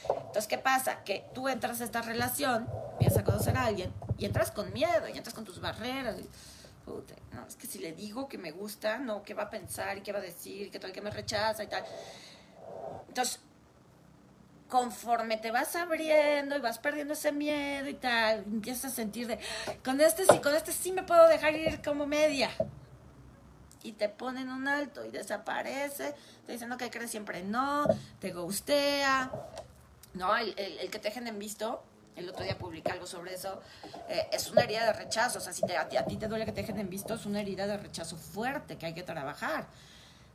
Entonces, 0.09 0.47
¿qué 0.47 0.59
pasa? 0.59 1.05
Que 1.05 1.25
tú 1.35 1.49
entras 1.49 1.81
a 1.81 1.85
esta 1.85 2.03
relación, 2.03 2.69
a 3.17 3.25
conocer 3.25 3.57
a 3.57 3.67
alguien 3.67 3.93
y 4.19 4.25
entras 4.25 4.51
con 4.51 4.73
miedo 4.73 5.09
y 5.09 5.17
entras 5.17 5.35
con 5.35 5.45
tus 5.45 5.61
barreras. 5.61 6.17
y, 6.19 6.29
no, 7.33 7.47
es 7.47 7.57
que 7.57 7.67
si 7.67 7.79
le 7.79 7.93
digo 7.93 8.29
que 8.29 8.39
me 8.39 8.51
gusta, 8.51 8.99
no, 8.99 9.23
¿qué 9.23 9.35
va 9.35 9.45
a 9.45 9.51
pensar 9.51 9.99
y 9.99 10.01
qué 10.03 10.13
va 10.13 10.19
a 10.19 10.23
decir? 10.23 10.71
¿Qué 10.71 10.79
tal 10.79 10.93
que 10.93 11.01
me 11.01 11.11
rechaza 11.11 11.65
y 11.65 11.67
tal? 11.67 11.85
Entonces, 13.09 13.41
conforme 14.69 15.37
te 15.37 15.51
vas 15.51 15.75
abriendo 15.77 16.57
y 16.57 16.61
vas 16.61 16.79
perdiendo 16.79 17.15
ese 17.15 17.33
miedo 17.33 17.89
y 17.89 17.95
tal, 17.95 18.45
empiezas 18.45 18.93
a 18.93 18.95
sentir 18.95 19.27
de, 19.27 19.39
con 19.85 20.01
este 20.01 20.25
sí, 20.25 20.39
con 20.41 20.55
este 20.55 20.73
sí 20.73 20.93
me 20.93 21.03
puedo 21.03 21.29
dejar 21.29 21.55
ir 21.55 21.83
como 21.83 22.07
media. 22.07 22.51
Y 23.83 23.93
te 23.93 24.09
ponen 24.11 24.51
un 24.51 24.69
alto 24.69 25.05
y 25.07 25.11
desaparece, 25.11 26.15
te 26.47 26.53
dicen, 26.53 26.69
no, 26.69 26.77
que 26.77 26.91
crees 26.91 27.11
siempre 27.11 27.43
no, 27.43 27.87
te 28.21 28.31
gustea, 28.33 29.33
no, 30.15 30.37
el, 30.37 30.55
el, 30.59 30.79
el 30.79 30.91
que 30.91 30.99
te 30.99 31.09
dejen 31.09 31.27
en 31.27 31.39
visto, 31.39 31.83
el 32.21 32.31
otro 32.31 32.45
día 32.45 32.57
publiqué 32.57 32.93
algo 32.93 33.07
sobre 33.07 33.35
eso, 33.35 33.61
eh, 34.09 34.29
es 34.33 34.51
una 34.51 34.63
herida 34.63 34.87
de 34.87 34.93
rechazo, 34.93 35.39
o 35.39 35.41
sea, 35.41 35.53
si 35.53 35.63
te, 35.63 35.77
a, 35.77 35.89
ti, 35.89 36.17
te 36.17 36.29
duele 36.29 36.45
que 36.45 36.53
te 36.53 36.63
dejen 36.63 36.79
en 36.79 36.89
visto, 36.89 37.15
es 37.15 37.27
una 37.27 37.41
herida 37.41 37.67
de 37.67 37.77
rechazo 37.77 38.17
fuerte 38.17 38.77
que 38.77 38.87
hay 38.87 38.95
que 38.95 39.03
trabajar. 39.03 39.67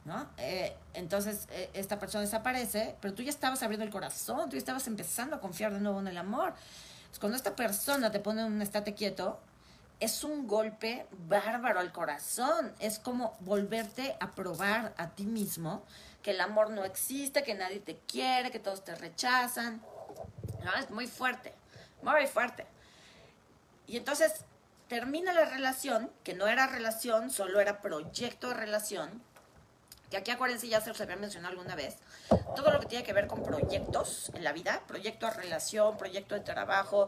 ¿no? 0.04 0.30
Eh, 0.38 0.76
entonces, 0.94 1.48
eh, 1.52 1.70
esta 1.74 1.98
persona 1.98 2.22
desaparece, 2.22 2.96
pero 3.02 3.14
tú 3.14 3.24
ya 3.24 3.32
estabas 3.32 3.64
abriendo 3.64 3.86
el 3.86 3.92
corazón, 3.92 4.50
tú 4.50 4.54
ya 4.54 4.60
estabas 4.60 4.86
empezando 4.86 5.36
a 5.36 5.40
confiar 5.40 5.74
de 5.74 5.80
nuevo 5.80 6.00
en 6.00 6.08
el 6.08 6.18
amor. 6.18 6.54
Cuando 7.20 7.38
esta 7.38 7.56
persona 7.56 8.12
te 8.12 8.20
pone 8.20 8.44
un 8.44 8.62
estate 8.62 8.94
quieto, 8.94 9.40
es 10.00 10.24
un 10.24 10.48
golpe 10.48 11.08
bárbaro 11.28 11.80
al 11.80 11.92
corazón. 11.92 12.74
Es 12.80 13.00
como 13.00 13.36
volverte 13.40 14.16
a 14.20 14.36
probar 14.36 14.94
a 14.98 15.10
ti 15.10 15.26
mismo 15.26 15.84
que 16.22 16.32
el 16.32 16.42
amor 16.42 16.72
no 16.72 16.84
existe, 16.84 17.44
que 17.44 17.54
nadie 17.54 17.80
te 17.80 17.98
quiere, 18.08 18.52
que 18.52 18.60
todos 18.60 18.84
te 18.84 18.96
rechazan. 18.96 19.82
¿no? 20.64 20.74
Es 20.74 20.90
muy 20.90 21.08
fuerte, 21.08 21.54
muy 22.12 22.28
fuerte. 22.28 22.66
Y 23.88 23.98
entonces 23.98 24.46
termina 24.88 25.34
la 25.34 25.46
relación, 25.46 26.12
que 26.24 26.34
no 26.34 26.48
era 26.48 26.68
relación, 26.68 27.32
solo 27.32 27.60
era 27.60 27.82
proyecto 27.82 28.50
de 28.50 28.54
relación, 28.54 29.22
que 30.10 30.18
aquí 30.18 30.32
acuérdense, 30.32 30.68
ya 30.68 30.82
se 30.82 30.90
los 30.90 31.02
había 31.02 31.16
mencionado 31.16 31.54
alguna 31.54 31.76
vez, 31.76 31.98
todo 32.56 32.72
lo 32.72 32.80
que 32.80 32.86
tiene 32.86 33.04
que 33.04 33.14
ver 33.14 33.28
con 33.28 33.42
proyectos 33.44 34.32
en 34.36 34.44
la 34.44 34.54
vida, 34.54 34.84
proyecto 34.88 35.26
de 35.26 35.34
relación, 35.34 35.98
proyecto 35.98 36.36
de 36.36 36.42
trabajo, 36.42 37.08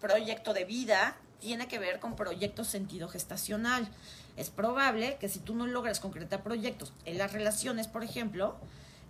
proyecto 0.00 0.54
de 0.54 0.64
vida, 0.64 1.16
tiene 1.40 1.68
que 1.68 1.78
ver 1.78 1.98
con 1.98 2.16
proyectos 2.16 2.68
sentido 2.68 3.08
gestacional. 3.08 3.88
Es 4.36 4.50
probable 4.50 5.16
que 5.18 5.28
si 5.28 5.40
tú 5.40 5.54
no 5.54 5.66
logras 5.66 6.00
concretar 6.00 6.42
proyectos 6.42 6.92
en 7.04 7.18
las 7.18 7.32
relaciones, 7.32 7.88
por 7.88 8.04
ejemplo, 8.04 8.56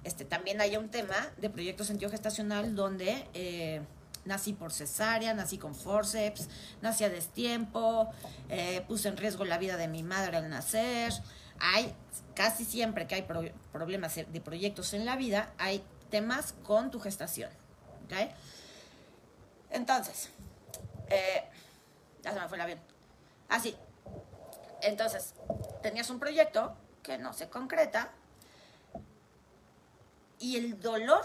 este, 0.05 0.25
también 0.25 0.61
haya 0.61 0.78
un 0.78 0.88
tema 0.88 1.16
de 1.37 1.50
proyecto 1.50 1.85
sentido 1.85 2.11
gestacional 2.11 2.75
donde 2.75 3.28
eh, 3.35 3.83
nací 4.26 4.52
por 4.52 4.73
cesárea, 4.73 5.33
nací 5.35 5.59
con 5.59 5.75
forceps, 5.75 6.49
nací 6.83 7.04
a 7.04 7.09
destiempo, 7.09 8.11
eh, 8.49 8.85
puse 8.87 9.09
en 9.09 9.16
riesgo 9.16 9.45
la 9.45 9.59
vida 9.59 9.76
de 9.76 9.88
mi 9.88 10.02
madre 10.02 10.37
al 10.37 10.50
nacer. 10.50 11.12
Hay 11.59 11.95
casi 12.35 12.64
siempre 12.64 13.06
que 13.06 13.14
hay 13.14 13.23
pro 13.23 13.42
problemas 13.73 14.14
de 14.14 14.40
proyectos 14.40 14.92
en 14.92 15.04
la 15.04 15.16
vida, 15.16 15.52
hay 15.59 15.83
temas 16.11 16.54
con 16.64 16.90
tu 16.90 17.00
gestación. 17.00 17.50
¿ok? 18.04 18.30
Entonces, 19.71 20.30
eh, 21.09 21.45
ya 22.23 22.33
se 22.33 22.40
me 22.40 22.49
fue 22.49 22.56
el 22.56 22.62
avión. 22.62 22.80
Ah, 23.49 23.61
sí. 23.61 23.76
Entonces, 24.83 25.35
tenías 25.83 26.11
un 26.11 26.18
proyecto 26.18 26.76
que 27.02 27.18
no 27.18 27.33
se 27.33 27.49
concreta 27.49 28.11
y 30.38 30.56
el 30.56 30.80
dolor 30.80 31.25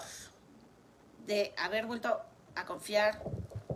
de 1.26 1.54
haber 1.58 1.86
vuelto 1.86 2.22
a 2.56 2.66
confiar 2.66 3.22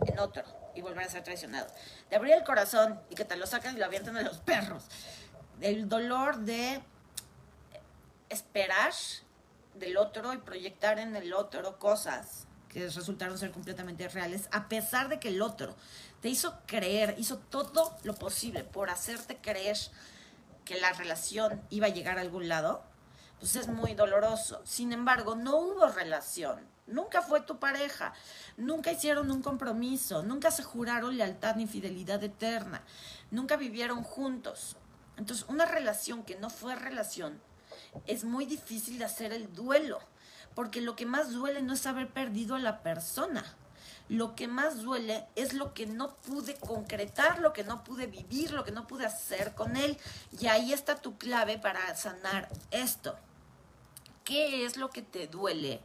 en 0.06 0.18
otro 0.18 0.42
y 0.74 0.82
volver 0.82 1.06
a 1.06 1.10
ser 1.10 1.22
traicionado, 1.22 1.66
de 2.10 2.16
abrir 2.16 2.34
el 2.34 2.44
corazón 2.44 3.00
y 3.10 3.14
que 3.14 3.24
te 3.24 3.36
lo 3.36 3.46
sacan 3.46 3.76
y 3.76 3.78
lo 3.78 3.86
avientan 3.86 4.16
a 4.16 4.22
los 4.22 4.38
perros, 4.38 4.84
el 5.60 5.88
dolor 5.88 6.38
de 6.38 6.82
esperar 8.28 8.92
del 9.74 9.96
otro 9.96 10.32
y 10.34 10.38
proyectar 10.38 10.98
en 10.98 11.16
el 11.16 11.32
otro 11.32 11.78
cosas 11.78 12.46
que 12.68 12.88
resultaron 12.88 13.38
ser 13.38 13.52
completamente 13.52 14.06
reales, 14.08 14.48
a 14.52 14.68
pesar 14.68 15.08
de 15.08 15.18
que 15.18 15.28
el 15.28 15.40
otro 15.40 15.74
te 16.20 16.28
hizo 16.28 16.58
creer, 16.66 17.14
hizo 17.18 17.38
todo 17.38 17.96
lo 18.02 18.14
posible 18.14 18.64
por 18.64 18.90
hacerte 18.90 19.38
creer 19.38 19.78
que 20.64 20.78
la 20.78 20.92
relación 20.92 21.62
iba 21.70 21.86
a 21.86 21.90
llegar 21.90 22.18
a 22.18 22.22
algún 22.22 22.48
lado, 22.48 22.82
pues 23.38 23.56
es 23.56 23.68
muy 23.68 23.94
doloroso. 23.94 24.60
Sin 24.64 24.92
embargo, 24.92 25.36
no 25.36 25.56
hubo 25.56 25.86
relación, 25.86 26.60
nunca 26.86 27.22
fue 27.22 27.40
tu 27.40 27.58
pareja, 27.58 28.12
nunca 28.56 28.92
hicieron 28.92 29.30
un 29.30 29.42
compromiso, 29.42 30.22
nunca 30.22 30.50
se 30.50 30.62
juraron 30.62 31.16
lealtad 31.16 31.56
ni 31.56 31.66
fidelidad 31.66 32.22
eterna, 32.22 32.82
nunca 33.30 33.56
vivieron 33.56 34.02
juntos. 34.02 34.76
Entonces, 35.16 35.46
una 35.48 35.66
relación 35.66 36.22
que 36.24 36.36
no 36.36 36.50
fue 36.50 36.74
relación 36.76 37.40
es 38.06 38.24
muy 38.24 38.46
difícil 38.46 38.98
de 38.98 39.04
hacer 39.04 39.32
el 39.32 39.52
duelo, 39.54 39.98
porque 40.54 40.80
lo 40.80 40.96
que 40.96 41.06
más 41.06 41.32
duele 41.32 41.62
no 41.62 41.74
es 41.74 41.86
haber 41.86 42.08
perdido 42.08 42.54
a 42.54 42.60
la 42.60 42.82
persona. 42.82 43.44
Lo 44.08 44.36
que 44.36 44.46
más 44.46 44.82
duele 44.82 45.26
es 45.34 45.52
lo 45.52 45.74
que 45.74 45.86
no 45.86 46.14
pude 46.14 46.54
concretar, 46.54 47.40
lo 47.40 47.52
que 47.52 47.64
no 47.64 47.82
pude 47.82 48.06
vivir, 48.06 48.52
lo 48.52 48.62
que 48.62 48.70
no 48.70 48.86
pude 48.86 49.04
hacer 49.04 49.54
con 49.54 49.76
él. 49.76 49.98
Y 50.38 50.46
ahí 50.46 50.72
está 50.72 50.94
tu 50.94 51.18
clave 51.18 51.58
para 51.58 51.94
sanar 51.96 52.48
esto. 52.70 53.16
¿Qué 54.22 54.64
es 54.64 54.76
lo 54.76 54.90
que 54.90 55.02
te 55.02 55.26
duele 55.26 55.80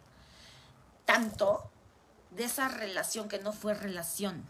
tanto 1.05 1.69
de 2.31 2.45
esa 2.45 2.67
relación 2.67 3.27
que 3.27 3.39
no 3.39 3.53
fue 3.53 3.73
relación? 3.73 4.43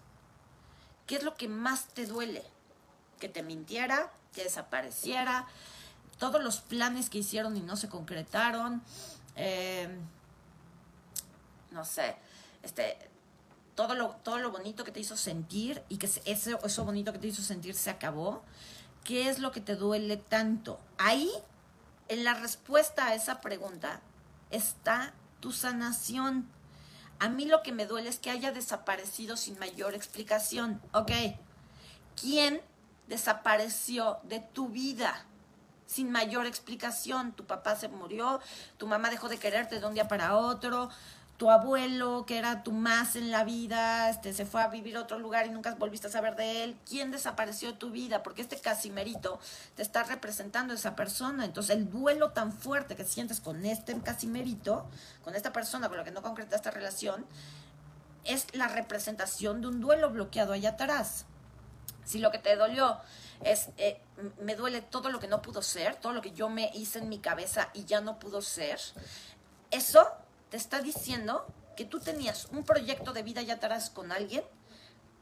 ¿Qué 1.08 1.16
es 1.16 1.24
lo 1.24 1.36
que 1.36 1.48
más 1.48 1.88
te 1.88 2.06
duele? 2.06 2.44
Que 3.20 3.30
te 3.30 3.44
mintiera, 3.44 4.12
que 4.34 4.44
desapareciera, 4.44 5.48
todos 6.18 6.44
los 6.44 6.62
planes 6.62 7.10
que 7.10 7.18
hicieron 7.18 7.58
y 7.58 7.62
no 7.62 7.76
se 7.76 7.90
concretaron, 7.90 8.82
eh, 9.36 9.90
no 11.72 11.84
sé, 11.86 12.16
este, 12.64 12.98
todo 13.76 13.96
lo, 13.96 14.10
todo 14.24 14.38
lo 14.38 14.52
bonito 14.52 14.84
que 14.84 14.92
te 14.92 15.00
hizo 15.00 15.18
sentir 15.18 15.82
y 15.90 15.98
que 15.98 16.06
ese, 16.06 16.58
eso 16.64 16.86
bonito 16.86 17.12
que 17.12 17.20
te 17.20 17.28
hizo 17.28 17.42
sentir 17.42 17.74
se 17.74 17.90
acabó. 17.90 18.44
¿Qué 19.04 19.30
es 19.30 19.40
lo 19.40 19.52
que 19.52 19.62
te 19.62 19.76
duele 19.76 20.18
tanto? 20.18 20.80
Ahí, 20.98 21.32
en 22.08 22.24
la 22.24 22.36
respuesta 22.36 23.08
a 23.08 23.16
esa 23.16 23.42
pregunta, 23.42 24.02
está 24.52 25.14
tu 25.42 25.52
sanación. 25.52 26.48
A 27.20 27.28
mí 27.28 27.46
lo 27.46 27.62
que 27.62 27.74
me 27.74 27.86
duele 27.86 28.10
es 28.10 28.20
que 28.20 28.32
haya 28.32 28.52
desaparecido 28.52 29.36
sin 29.36 29.60
mayor 29.60 29.94
explicación. 29.94 30.82
Ok, 30.94 31.12
¿quién 32.20 32.62
desapareció 33.08 34.20
de 34.24 34.40
tu 34.40 34.70
vida? 34.70 35.26
sin 35.92 36.10
mayor 36.10 36.46
explicación. 36.46 37.34
Tu 37.34 37.46
papá 37.46 37.76
se 37.76 37.90
murió, 37.90 38.40
tu 38.78 38.88
mamá 38.88 39.10
dejó 39.10 39.28
de 39.28 39.38
quererte 39.38 39.82
de 39.82 39.86
un 39.86 39.94
día 39.94 40.08
para 40.08 40.38
otro, 40.38 40.90
tu 41.42 41.50
abuelo, 41.50 42.24
que 42.28 42.38
era 42.38 42.62
tu 42.62 42.72
más 42.72 43.16
en 43.16 43.32
la 43.32 43.44
vida, 43.44 44.12
este, 44.12 44.32
se 44.32 44.46
fue 44.46 44.62
a 44.62 44.68
vivir 44.68 44.96
a 44.96 45.02
otro 45.02 45.18
lugar 45.18 45.48
y 45.48 45.50
nunca 45.50 45.74
volviste 45.74 46.06
a 46.06 46.12
saber 46.12 46.36
de 46.36 46.64
él. 46.64 46.78
¿Quién 46.88 47.10
desapareció 47.10 47.72
de 47.72 47.80
tu 47.80 47.90
vida? 47.90 48.22
Porque 48.22 48.44
este 48.44 48.62
casimerito 48.62 49.40
te 49.76 49.82
está 49.82 50.04
representando 50.04 50.72
a 50.72 50.76
esa 50.76 50.96
persona. 50.96 51.44
Entonces, 51.44 51.76
el 51.76 51.90
duelo 51.90 52.30
tan 52.30 52.54
fuerte 52.54 52.96
que 52.96 53.06
sientes 53.06 53.42
con 53.42 53.66
este 53.66 54.00
casimerito, 54.02 54.86
con 55.24 55.34
esta 55.34 55.52
persona 55.52 55.90
con 55.90 55.98
la 55.98 56.04
que 56.04 56.12
no 56.12 56.22
concreta 56.22 56.56
esta 56.56 56.70
relación, 56.70 57.26
es 58.24 58.46
la 58.54 58.68
representación 58.68 59.62
de 59.62 59.68
un 59.70 59.82
duelo 59.82 60.12
bloqueado 60.12 60.54
allá 60.54 60.70
atrás. 60.70 61.26
Si 62.06 62.20
lo 62.20 62.30
que 62.30 62.38
te 62.38 62.56
dolió 62.56 63.00
es, 63.44 63.70
eh, 63.78 64.00
me 64.42 64.56
duele 64.56 64.84
todo 64.84 65.10
lo 65.10 65.20
que 65.20 65.28
no 65.28 65.42
pudo 65.42 65.64
ser, 65.64 65.96
todo 65.96 66.14
lo 66.14 66.22
que 66.22 66.34
yo 66.34 66.50
me 66.50 66.70
hice 66.76 67.00
en 67.00 67.10
mi 67.10 67.18
cabeza 67.18 67.70
y 67.74 67.86
ya 67.86 68.00
no 68.00 68.20
pudo 68.20 68.44
ser, 68.44 68.80
eso 69.72 70.08
te 70.52 70.58
está 70.58 70.82
diciendo 70.82 71.48
que 71.78 71.86
tú 71.86 72.00
tenías 72.02 72.48
un 72.52 72.64
proyecto 72.64 73.14
de 73.14 73.24
vida 73.24 73.42
ya 73.42 73.56
atrás 73.56 73.90
con 73.90 74.12
alguien 74.12 74.44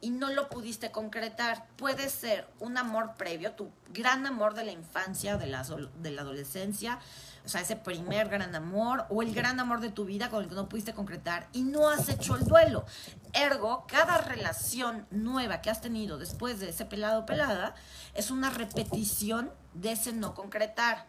y 0.02 0.10
no 0.10 0.32
lo 0.32 0.50
pudiste 0.50 0.92
concretar. 0.92 1.68
Puede 1.76 2.10
ser 2.10 2.48
un 2.60 2.80
amor 2.80 3.14
previo, 3.16 3.52
tu 3.52 3.70
gran 3.94 4.26
amor 4.26 4.56
de 4.56 4.64
la 4.64 4.72
infancia, 4.72 5.38
de 5.38 5.46
la, 5.46 5.64
de 6.02 6.12
la 6.12 6.24
adolescencia, 6.24 7.00
o 7.46 7.48
sea, 7.48 7.62
ese 7.62 7.76
primer 7.76 8.28
gran 8.28 8.56
amor 8.56 9.06
o 9.10 9.22
el 9.22 9.34
gran 9.36 9.60
amor 9.60 9.82
de 9.82 9.92
tu 9.92 10.06
vida 10.06 10.32
con 10.32 10.42
el 10.42 10.50
que 10.50 10.56
no 10.56 10.68
pudiste 10.68 10.96
concretar 10.96 11.48
y 11.54 11.62
no 11.62 11.90
has 11.90 12.10
hecho 12.10 12.36
el 12.36 12.46
duelo. 12.46 12.86
Ergo, 13.34 13.86
cada 13.88 14.18
relación 14.18 15.06
nueva 15.12 15.62
que 15.62 15.70
has 15.70 15.82
tenido 15.82 16.18
después 16.18 16.60
de 16.60 16.70
ese 16.70 16.86
pelado 16.86 17.28
pelada 17.28 17.76
es 18.16 18.32
una 18.32 18.50
repetición 18.50 19.52
de 19.76 19.92
ese 19.92 20.12
no 20.12 20.34
concretar. 20.34 21.06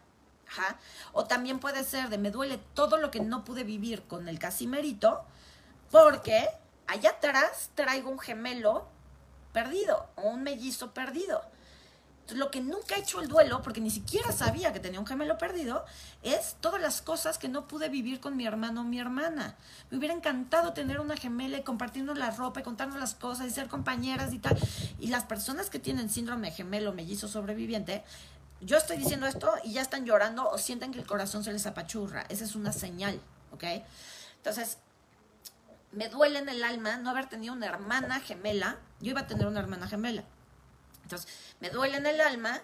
O 1.13 1.25
también 1.25 1.59
puede 1.59 1.83
ser 1.83 2.09
de 2.09 2.17
me 2.17 2.31
duele 2.31 2.59
todo 2.73 2.97
lo 2.97 3.11
que 3.11 3.19
no 3.19 3.43
pude 3.43 3.63
vivir 3.63 4.03
con 4.03 4.27
el 4.27 4.39
casimerito, 4.39 5.23
porque 5.91 6.49
allá 6.87 7.11
atrás 7.11 7.69
traigo 7.75 8.09
un 8.09 8.19
gemelo 8.19 8.87
perdido 9.53 10.07
o 10.15 10.29
un 10.29 10.43
mellizo 10.43 10.93
perdido. 10.93 11.41
Lo 12.29 12.49
que 12.49 12.61
nunca 12.61 12.95
he 12.95 12.99
hecho 12.99 13.19
el 13.19 13.27
duelo, 13.27 13.61
porque 13.61 13.81
ni 13.81 13.89
siquiera 13.89 14.31
sabía 14.31 14.71
que 14.71 14.79
tenía 14.79 15.01
un 15.01 15.05
gemelo 15.05 15.37
perdido, 15.37 15.83
es 16.23 16.55
todas 16.61 16.79
las 16.79 17.01
cosas 17.01 17.37
que 17.37 17.49
no 17.49 17.67
pude 17.67 17.89
vivir 17.89 18.21
con 18.21 18.37
mi 18.37 18.45
hermano 18.45 18.81
o 18.81 18.83
mi 18.85 18.99
hermana. 18.99 19.57
Me 19.89 19.97
hubiera 19.97 20.13
encantado 20.13 20.71
tener 20.71 21.01
una 21.01 21.17
gemela 21.17 21.57
y 21.57 21.63
compartirnos 21.63 22.17
la 22.17 22.31
ropa 22.31 22.61
y 22.61 22.63
contarnos 22.63 22.99
las 22.99 23.15
cosas 23.15 23.47
y 23.47 23.49
ser 23.49 23.67
compañeras 23.67 24.31
y 24.31 24.39
tal. 24.39 24.57
Y 24.97 25.07
las 25.07 25.25
personas 25.25 25.69
que 25.69 25.79
tienen 25.79 26.09
síndrome 26.09 26.51
gemelo 26.51 26.93
mellizo 26.93 27.27
sobreviviente 27.27 28.05
yo 28.61 28.77
estoy 28.77 28.97
diciendo 28.97 29.25
esto 29.25 29.53
y 29.63 29.73
ya 29.73 29.81
están 29.81 30.05
llorando 30.05 30.49
o 30.49 30.57
sienten 30.57 30.91
que 30.91 30.99
el 30.99 31.05
corazón 31.05 31.43
se 31.43 31.51
les 31.51 31.65
apachurra. 31.65 32.25
Esa 32.29 32.45
es 32.45 32.55
una 32.55 32.71
señal, 32.71 33.19
¿ok? 33.51 33.63
Entonces, 34.37 34.77
me 35.91 36.09
duele 36.09 36.39
en 36.39 36.49
el 36.49 36.63
alma 36.63 36.97
no 36.97 37.09
haber 37.09 37.27
tenido 37.27 37.53
una 37.53 37.65
hermana 37.65 38.19
gemela. 38.19 38.77
Yo 38.99 39.11
iba 39.11 39.21
a 39.21 39.27
tener 39.27 39.47
una 39.47 39.59
hermana 39.59 39.87
gemela. 39.87 40.23
Entonces, 41.03 41.27
me 41.59 41.69
duele 41.69 41.97
en 41.97 42.05
el 42.05 42.21
alma 42.21 42.61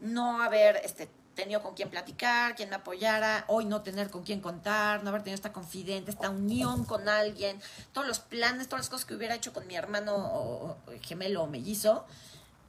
no 0.00 0.42
haber 0.42 0.76
este, 0.76 1.10
tenido 1.34 1.62
con 1.62 1.74
quién 1.74 1.90
platicar, 1.90 2.54
quien 2.54 2.70
me 2.70 2.76
apoyara, 2.76 3.44
hoy 3.48 3.66
no 3.66 3.82
tener 3.82 4.10
con 4.10 4.22
quién 4.24 4.40
contar, 4.40 5.02
no 5.02 5.10
haber 5.10 5.22
tenido 5.22 5.36
esta 5.36 5.52
confidente, 5.52 6.10
esta 6.10 6.30
unión 6.30 6.84
con 6.84 7.08
alguien, 7.08 7.60
todos 7.92 8.06
los 8.06 8.18
planes, 8.18 8.68
todas 8.68 8.84
las 8.84 8.90
cosas 8.90 9.04
que 9.04 9.14
hubiera 9.14 9.34
hecho 9.34 9.52
con 9.52 9.66
mi 9.66 9.76
hermano 9.76 10.78
gemelo 11.02 11.42
o 11.42 11.46
mellizo 11.46 12.06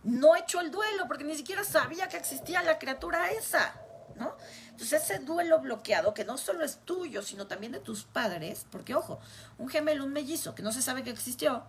no 0.05 0.35
hecho 0.35 0.61
el 0.61 0.71
duelo 0.71 1.07
porque 1.07 1.23
ni 1.23 1.35
siquiera 1.35 1.63
sabía 1.63 2.07
que 2.07 2.17
existía 2.17 2.61
la 2.61 2.77
criatura 2.77 3.31
esa, 3.31 3.73
¿no? 4.15 4.35
Entonces 4.69 5.03
ese 5.03 5.19
duelo 5.19 5.59
bloqueado, 5.59 6.13
que 6.13 6.23
no 6.23 6.37
solo 6.37 6.63
es 6.63 6.77
tuyo, 6.85 7.23
sino 7.23 7.47
también 7.47 7.71
de 7.71 7.79
tus 7.79 8.03
padres, 8.03 8.67
porque 8.71 8.93
ojo, 8.93 9.19
un 9.57 9.67
gemelo, 9.67 10.05
un 10.05 10.13
mellizo, 10.13 10.53
que 10.53 10.61
no 10.61 10.71
se 10.71 10.83
sabe 10.83 11.03
que 11.03 11.09
existió, 11.09 11.63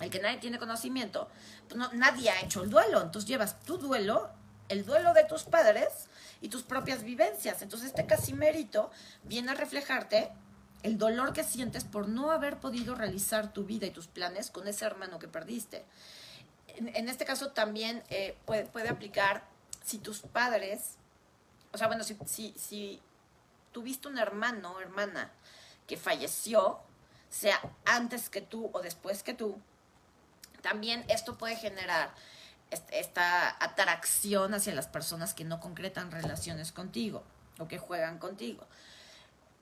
el 0.00 0.10
que 0.10 0.20
nadie 0.20 0.38
tiene 0.38 0.58
conocimiento, 0.58 1.28
pues 1.68 1.76
no, 1.76 1.92
nadie 1.92 2.30
ha 2.30 2.40
hecho 2.40 2.64
el 2.64 2.70
duelo, 2.70 3.00
entonces 3.00 3.28
llevas 3.28 3.60
tu 3.60 3.78
duelo, 3.78 4.30
el 4.68 4.84
duelo 4.84 5.14
de 5.14 5.24
tus 5.24 5.44
padres 5.44 6.08
y 6.40 6.48
tus 6.48 6.64
propias 6.64 7.04
vivencias. 7.04 7.62
Entonces 7.62 7.88
este 7.88 8.06
casimérito 8.06 8.90
viene 9.22 9.52
a 9.52 9.54
reflejarte 9.54 10.32
el 10.82 10.98
dolor 10.98 11.32
que 11.32 11.44
sientes 11.44 11.84
por 11.84 12.08
no 12.08 12.32
haber 12.32 12.58
podido 12.58 12.96
realizar 12.96 13.52
tu 13.52 13.64
vida 13.64 13.86
y 13.86 13.90
tus 13.90 14.08
planes 14.08 14.50
con 14.50 14.66
ese 14.66 14.84
hermano 14.84 15.20
que 15.20 15.28
perdiste 15.28 15.84
en, 16.76 17.08
este 17.08 17.24
caso 17.24 17.52
también 17.52 18.02
eh, 18.08 18.36
puede, 18.44 18.88
aplicar 18.88 19.44
si 19.84 19.98
tus 19.98 20.20
padres, 20.20 20.96
o 21.72 21.78
sea, 21.78 21.86
bueno, 21.86 22.04
si, 22.04 23.02
tuviste 23.72 24.08
un 24.08 24.18
hermano 24.18 24.72
o 24.72 24.80
hermana 24.80 25.30
que 25.86 25.96
falleció, 25.96 26.80
sea 27.30 27.60
antes 27.84 28.28
que 28.28 28.42
tú 28.42 28.70
o 28.72 28.80
después 28.82 29.22
que 29.22 29.34
tú, 29.34 29.58
también 30.60 31.04
esto 31.08 31.38
puede 31.38 31.56
generar 31.56 32.14
esta 32.90 33.56
atracción 33.62 34.54
hacia 34.54 34.74
las 34.74 34.86
personas 34.86 35.34
que 35.34 35.44
no 35.44 35.60
concretan 35.60 36.10
relaciones 36.10 36.72
contigo 36.72 37.22
o 37.58 37.68
que 37.68 37.78
juegan 37.78 38.18
contigo. 38.18 38.66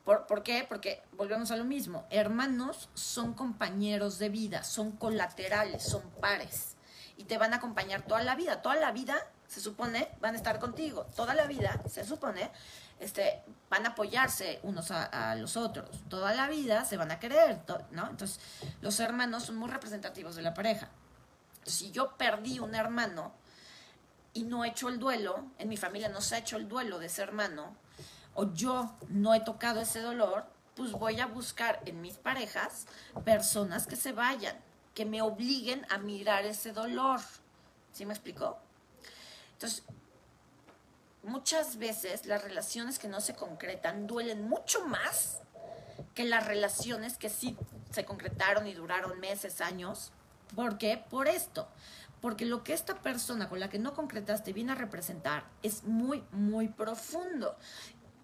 ¿Por, 0.05 0.27
¿Por, 0.27 0.43
qué? 0.43 0.65
Porque 0.67 1.01
volvemos 1.13 1.51
a 1.51 1.55
lo 1.55 1.63
mismo. 1.63 2.05
Hermanos 2.09 2.89
son 2.93 3.33
compañeros 3.33 4.17
de 4.17 4.29
vida, 4.29 4.63
son 4.63 4.91
colaterales, 4.91 5.83
son 5.83 6.01
pares 6.21 6.75
y 7.17 7.25
te 7.25 7.37
van 7.37 7.53
a 7.53 7.57
acompañar 7.57 8.01
toda 8.03 8.23
la 8.23 8.35
vida. 8.35 8.61
Toda 8.61 8.75
la 8.75 8.91
vida, 8.91 9.15
se 9.47 9.59
supone, 9.61 10.09
van 10.19 10.33
a 10.33 10.37
estar 10.37 10.59
contigo. 10.59 11.05
Toda 11.15 11.33
la 11.33 11.45
vida, 11.45 11.81
se 11.89 12.05
supone, 12.05 12.51
este, 12.99 13.43
van 13.69 13.85
a 13.85 13.89
apoyarse 13.89 14.59
unos 14.63 14.91
a, 14.91 15.35
los 15.35 15.57
otros. 15.57 15.89
Toda 16.09 16.33
la 16.33 16.47
vida 16.47 16.85
se 16.85 16.97
van 16.97 17.11
a 17.11 17.19
querer, 17.19 17.59
¿no? 17.91 18.09
Entonces, 18.09 18.39
los 18.81 18.99
hermanos 18.99 19.43
son 19.43 19.57
muy 19.57 19.69
representativos 19.69 20.35
de 20.35 20.41
la 20.41 20.53
pareja. 20.53 20.89
Si 21.65 21.91
yo 21.91 22.17
perdí 22.17 22.59
un 22.59 22.75
hermano 22.75 23.33
y 24.33 24.43
no 24.43 24.63
he 24.63 24.69
hecho 24.69 24.89
el 24.89 24.99
duelo, 24.99 25.45
en 25.57 25.69
mi 25.69 25.77
familia 25.77 26.09
no 26.09 26.21
se 26.21 26.35
ha 26.35 26.37
hecho 26.39 26.57
el 26.57 26.67
duelo 26.67 26.99
de 26.99 27.07
ese 27.07 27.21
hermano, 27.21 27.75
o 28.33 28.53
yo 28.53 28.95
no 29.09 29.33
he 29.33 29.41
tocado 29.41 29.81
ese 29.81 29.99
dolor, 29.99 30.45
pues 30.75 30.91
voy 30.93 31.19
a 31.19 31.27
buscar 31.27 31.81
en 31.85 32.01
mis 32.01 32.17
parejas 32.17 32.87
personas 33.25 33.87
que 33.87 33.95
se 33.95 34.13
vayan, 34.13 34.55
que 34.93 35.05
me 35.05 35.21
obliguen 35.21 35.85
a 35.89 35.97
mirar 35.97 36.45
ese 36.45 36.71
dolor. 36.71 37.19
¿Sí 37.93 38.05
me 38.05 38.13
explicó? 38.13 38.57
Entonces, 39.53 39.83
muchas 41.23 41.77
veces 41.77 42.25
las 42.25 42.43
relaciones 42.43 42.99
que 42.99 43.07
no 43.07 43.21
se 43.21 43.35
concretan 43.35 44.07
duelen 44.07 44.47
mucho 44.47 44.85
más 44.87 45.39
que 46.15 46.25
las 46.25 46.47
relaciones 46.47 47.17
que 47.17 47.29
sí 47.29 47.57
se 47.91 48.05
concretaron 48.05 48.67
y 48.67 48.73
duraron 48.73 49.19
meses, 49.19 49.61
años. 49.61 50.11
¿Por 50.55 50.77
qué? 50.77 51.03
Por 51.09 51.27
esto. 51.27 51.67
Porque 52.21 52.45
lo 52.45 52.63
que 52.63 52.73
esta 52.73 53.01
persona 53.01 53.49
con 53.49 53.59
la 53.59 53.69
que 53.69 53.79
no 53.79 53.93
concretaste 53.93 54.53
viene 54.53 54.73
a 54.73 54.75
representar 54.75 55.45
es 55.63 55.83
muy, 55.83 56.23
muy 56.31 56.67
profundo. 56.67 57.55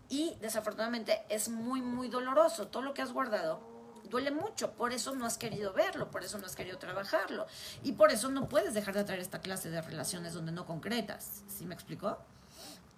Y 0.10 0.36
desafortunadamente 0.42 1.24
es 1.30 1.50
muy, 1.50 1.82
muy 1.82 2.08
doloroso. 2.08 2.68
Todo 2.68 2.84
lo 2.84 2.94
que 2.94 3.02
has 3.02 3.12
guardado 3.12 3.77
duele 4.08 4.32
mucho, 4.32 4.72
por 4.72 4.94
eso 4.94 5.16
no 5.16 5.26
has 5.26 5.38
querido 5.38 5.74
verlo, 5.74 6.10
por 6.10 6.24
eso 6.24 6.38
no 6.38 6.46
has 6.46 6.56
querido 6.56 6.78
trabajarlo 6.78 7.48
y 7.84 7.94
por 7.94 8.12
eso 8.12 8.30
no 8.30 8.48
puedes 8.50 8.74
dejar 8.74 8.96
de 8.96 9.04
traer 9.04 9.22
esta 9.22 9.40
clase 9.40 9.70
de 9.70 9.82
relaciones 9.82 10.34
donde 10.34 10.52
no 10.52 10.66
concretas. 10.66 11.44
¿Sí 11.48 11.66
me 11.66 11.76
explicó? 11.76 12.18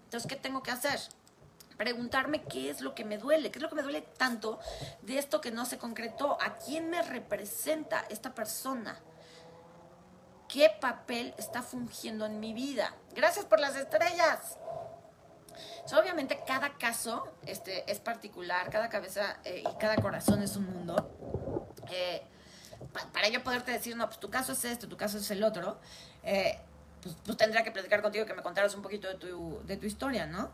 Entonces, 0.05 0.29
¿qué 0.29 0.35
tengo 0.35 0.63
que 0.63 0.71
hacer? 0.71 0.99
Preguntarme 1.77 2.43
qué 2.43 2.69
es 2.69 2.81
lo 2.81 2.93
que 2.93 3.05
me 3.05 3.17
duele, 3.17 3.51
qué 3.51 3.59
es 3.59 3.63
lo 3.63 3.69
que 3.69 3.75
me 3.75 3.83
duele 3.83 4.01
tanto 4.01 4.59
de 5.01 5.17
esto 5.17 5.39
que 5.39 5.51
no 5.51 5.65
se 5.65 5.77
concretó, 5.77 6.37
a 6.41 6.57
quién 6.57 6.89
me 6.89 7.01
representa 7.01 8.05
esta 8.09 8.35
persona, 8.35 8.99
qué 10.47 10.71
papel 10.81 11.33
está 11.37 11.61
fungiendo 11.61 12.25
en 12.25 12.39
mi 12.39 12.53
vida. 12.53 12.93
Gracias 13.15 13.45
por 13.45 13.59
las 13.59 13.75
estrellas. 13.75 14.58
Obviamente 15.93 16.39
cada 16.45 16.77
caso 16.77 17.27
este, 17.45 17.89
es 17.91 17.99
particular, 17.99 18.69
cada 18.69 18.89
cabeza 18.89 19.37
eh, 19.43 19.63
y 19.69 19.77
cada 19.79 19.95
corazón 19.97 20.41
es 20.41 20.55
un 20.55 20.65
mundo. 20.65 21.75
Eh, 21.91 22.21
para 23.13 23.29
yo 23.29 23.43
poderte 23.43 23.71
decir, 23.71 23.95
no, 23.95 24.05
pues 24.07 24.19
tu 24.19 24.29
caso 24.29 24.53
es 24.53 24.65
este, 24.65 24.87
tu 24.87 24.97
caso 24.97 25.17
es 25.17 25.29
el 25.31 25.43
otro, 25.43 25.79
eh, 26.23 26.59
pues, 27.01 27.15
pues, 27.25 27.37
tendría 27.37 27.63
que 27.63 27.71
platicar 27.71 28.01
contigo 28.01 28.25
que 28.25 28.33
me 28.33 28.41
contaras 28.41 28.75
un 28.75 28.81
poquito 28.81 29.07
de 29.07 29.15
tu, 29.15 29.61
de 29.65 29.77
tu 29.77 29.85
historia, 29.85 30.25
¿no? 30.25 30.51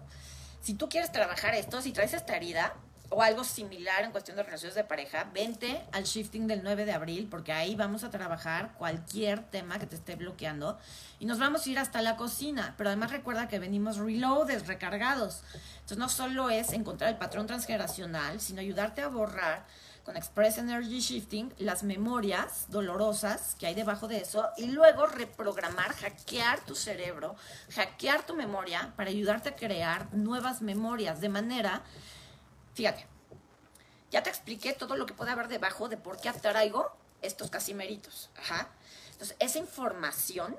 Si 0.62 0.74
tú 0.74 0.90
quieres 0.90 1.12
trabajar 1.12 1.54
esto, 1.56 1.82
si 1.82 1.92
traes 1.92 2.14
esta 2.14 2.36
herida, 2.36 2.74
o 3.10 3.22
algo 3.22 3.44
similar 3.44 4.04
en 4.04 4.12
cuestión 4.12 4.38
de 4.38 4.44
relaciones 4.44 4.76
de 4.76 4.84
pareja, 4.84 5.30
vente 5.34 5.84
al 5.92 6.04
shifting 6.04 6.48
del 6.48 6.64
9 6.64 6.86
de 6.86 6.94
abril, 6.94 7.28
porque 7.30 7.54
ahí 7.54 7.76
vamos 7.76 8.04
a 8.04 8.10
trabajar 8.10 8.74
cualquier 8.78 9.44
tema 9.44 9.80
que 9.80 9.86
te 9.86 9.96
esté 9.96 10.16
bloqueando 10.16 10.78
y 11.20 11.26
nos 11.26 11.40
vamos 11.40 11.66
a 11.66 11.70
ir 11.70 11.80
hasta 11.80 12.02
la 12.02 12.18
cocina. 12.18 12.74
Pero 12.78 12.90
además 12.90 13.12
recuerda 13.12 13.48
que 13.48 13.60
venimos 13.60 13.98
reloaded, 13.98 14.66
recargados. 14.66 15.44
Entonces 15.76 15.98
no 15.98 16.10
solo 16.10 16.50
es 16.50 16.74
encontrar 16.74 17.10
el 17.10 17.18
patrón 17.18 17.48
transgeneracional, 17.48 18.42
sino 18.42 18.62
ayudarte 18.62 19.02
a 19.02 19.08
borrar 19.08 19.66
con 20.06 20.16
Express 20.16 20.60
Energy 20.60 21.00
Shifting 21.00 21.52
las 21.58 21.82
memorias 21.82 22.66
dolorosas 22.70 23.56
que 23.56 23.66
hay 23.66 23.74
debajo 23.74 24.08
de 24.08 24.18
eso 24.18 24.48
y 24.56 24.68
luego 24.68 25.08
reprogramar, 25.08 25.94
hackear 25.94 26.64
tu 26.64 26.76
cerebro, 26.76 27.36
hackear 27.74 28.24
tu 28.24 28.36
memoria 28.36 28.94
para 28.96 29.10
ayudarte 29.10 29.50
a 29.50 29.56
crear 29.56 30.14
nuevas 30.14 30.62
memorias 30.62 31.22
de 31.22 31.30
manera 31.30 31.82
Fíjate, 32.76 33.08
ya 34.12 34.22
te 34.22 34.30
expliqué 34.30 34.74
todo 34.74 34.96
lo 34.96 35.06
que 35.06 35.14
puede 35.14 35.32
haber 35.32 35.48
debajo 35.48 35.90
de 35.90 35.98
por 35.98 36.20
qué 36.20 36.30
atraigo 36.30 36.96
estos 37.22 37.50
casimeritos. 37.50 38.30
Ajá. 38.38 38.70
Entonces, 39.14 39.36
esa 39.40 39.60
información 39.60 40.56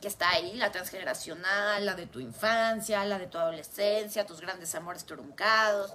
que 0.00 0.08
está 0.08 0.30
ahí, 0.30 0.54
la 0.56 0.70
transgeneracional, 0.70 1.84
la 1.84 1.94
de 1.94 2.06
tu 2.06 2.20
infancia, 2.20 3.04
la 3.04 3.18
de 3.18 3.26
tu 3.26 3.38
adolescencia, 3.38 4.26
tus 4.26 4.40
grandes 4.40 4.74
amores 4.74 5.04
truncados, 5.04 5.92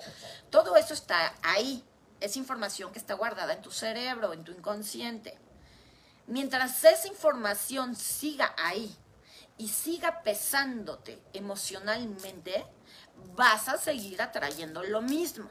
todo 0.50 0.76
eso 0.78 0.94
está 0.94 1.34
ahí. 1.42 1.84
Es 2.20 2.38
información 2.38 2.92
que 2.92 3.00
está 3.00 3.14
guardada 3.14 3.54
en 3.54 3.62
tu 3.62 3.72
cerebro, 3.72 4.34
en 4.34 4.44
tu 4.44 4.52
inconsciente. 4.52 5.38
Mientras 6.28 6.84
esa 6.84 7.08
información 7.08 7.96
siga 7.96 8.56
ahí 8.58 8.96
y 9.58 9.70
siga 9.70 10.24
pesándote 10.24 11.22
emocionalmente, 11.34 12.66
vas 13.36 13.69
a 13.69 13.78
seguir 13.78 14.21
atrayendo 14.21 14.84
lo 14.84 15.01
mismo. 15.01 15.49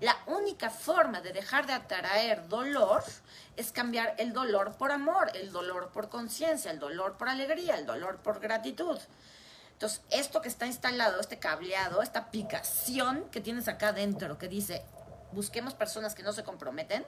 La 0.00 0.16
única 0.26 0.70
forma 0.70 1.20
de 1.20 1.32
dejar 1.32 1.66
de 1.66 1.72
atraer 1.72 2.48
dolor 2.48 3.02
es 3.56 3.72
cambiar 3.72 4.14
el 4.18 4.32
dolor 4.32 4.76
por 4.76 4.92
amor, 4.92 5.30
el 5.34 5.50
dolor 5.50 5.90
por 5.90 6.08
conciencia, 6.10 6.70
el 6.70 6.78
dolor 6.78 7.16
por 7.16 7.28
alegría, 7.28 7.76
el 7.76 7.86
dolor 7.86 8.18
por 8.18 8.40
gratitud. 8.40 8.98
Entonces, 9.72 10.02
esto 10.10 10.42
que 10.42 10.48
está 10.48 10.66
instalado, 10.66 11.20
este 11.20 11.38
cableado, 11.38 12.02
esta 12.02 12.20
aplicación 12.20 13.28
que 13.30 13.40
tienes 13.40 13.68
acá 13.68 13.92
dentro 13.92 14.38
que 14.38 14.48
dice, 14.48 14.82
busquemos 15.32 15.74
personas 15.74 16.14
que 16.14 16.22
no 16.22 16.32
se 16.32 16.44
comprometen, 16.44 17.06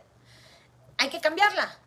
hay 0.97 1.11
que 1.11 1.21
cambiarla 1.21 1.79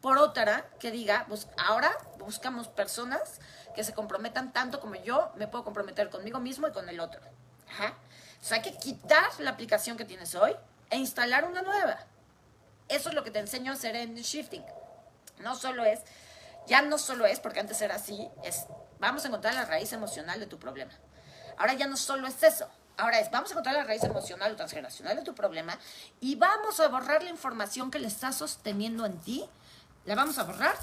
por 0.00 0.18
otra 0.18 0.66
que 0.78 0.90
diga, 0.90 1.26
ahora 1.56 1.96
buscamos 2.18 2.68
personas 2.68 3.40
que 3.74 3.84
se 3.84 3.94
comprometan 3.94 4.52
tanto 4.52 4.80
como 4.80 4.96
yo 4.96 5.32
me 5.36 5.48
puedo 5.48 5.64
comprometer 5.64 6.10
conmigo 6.10 6.40
mismo 6.40 6.68
y 6.68 6.72
con 6.72 6.88
el 6.88 7.00
otro. 7.00 7.20
Ajá. 7.72 7.94
hay 8.50 8.62
que 8.62 8.76
quitar 8.76 9.28
la 9.38 9.50
aplicación 9.50 9.96
que 9.96 10.04
tienes 10.04 10.34
hoy 10.34 10.54
e 10.90 10.98
instalar 10.98 11.44
una 11.44 11.62
nueva. 11.62 11.98
Eso 12.88 13.08
es 13.08 13.14
lo 13.14 13.24
que 13.24 13.30
te 13.30 13.38
enseño 13.38 13.72
a 13.72 13.74
hacer 13.74 13.96
en 13.96 14.14
Shifting. 14.14 14.64
No 15.38 15.54
solo 15.54 15.84
es, 15.84 16.00
ya 16.66 16.82
no 16.82 16.98
solo 16.98 17.24
es, 17.24 17.40
porque 17.40 17.60
antes 17.60 17.80
era 17.80 17.94
así, 17.94 18.28
es, 18.44 18.66
vamos 18.98 19.24
a 19.24 19.28
encontrar 19.28 19.54
la 19.54 19.64
raíz 19.64 19.92
emocional 19.92 20.38
de 20.38 20.46
tu 20.46 20.58
problema. 20.58 20.92
Ahora 21.56 21.72
ya 21.74 21.86
no 21.86 21.96
solo 21.96 22.26
es 22.26 22.42
eso. 22.42 22.68
Ahora 22.98 23.20
es, 23.20 23.30
vamos 23.30 23.50
a 23.50 23.52
encontrar 23.54 23.74
la 23.74 23.84
raíz 23.84 24.04
emocional 24.04 24.52
o 24.52 24.56
transgeneracional 24.56 25.16
de 25.16 25.22
tu 25.22 25.34
problema 25.34 25.78
y 26.20 26.36
vamos 26.36 26.78
a 26.78 26.88
borrar 26.88 27.22
la 27.22 27.30
información 27.30 27.90
que 27.90 27.98
le 27.98 28.06
está 28.06 28.32
sosteniendo 28.32 29.06
en 29.06 29.18
ti. 29.18 29.48
La 30.04 30.14
vamos 30.14 30.38
a 30.38 30.44
borrar 30.44 30.76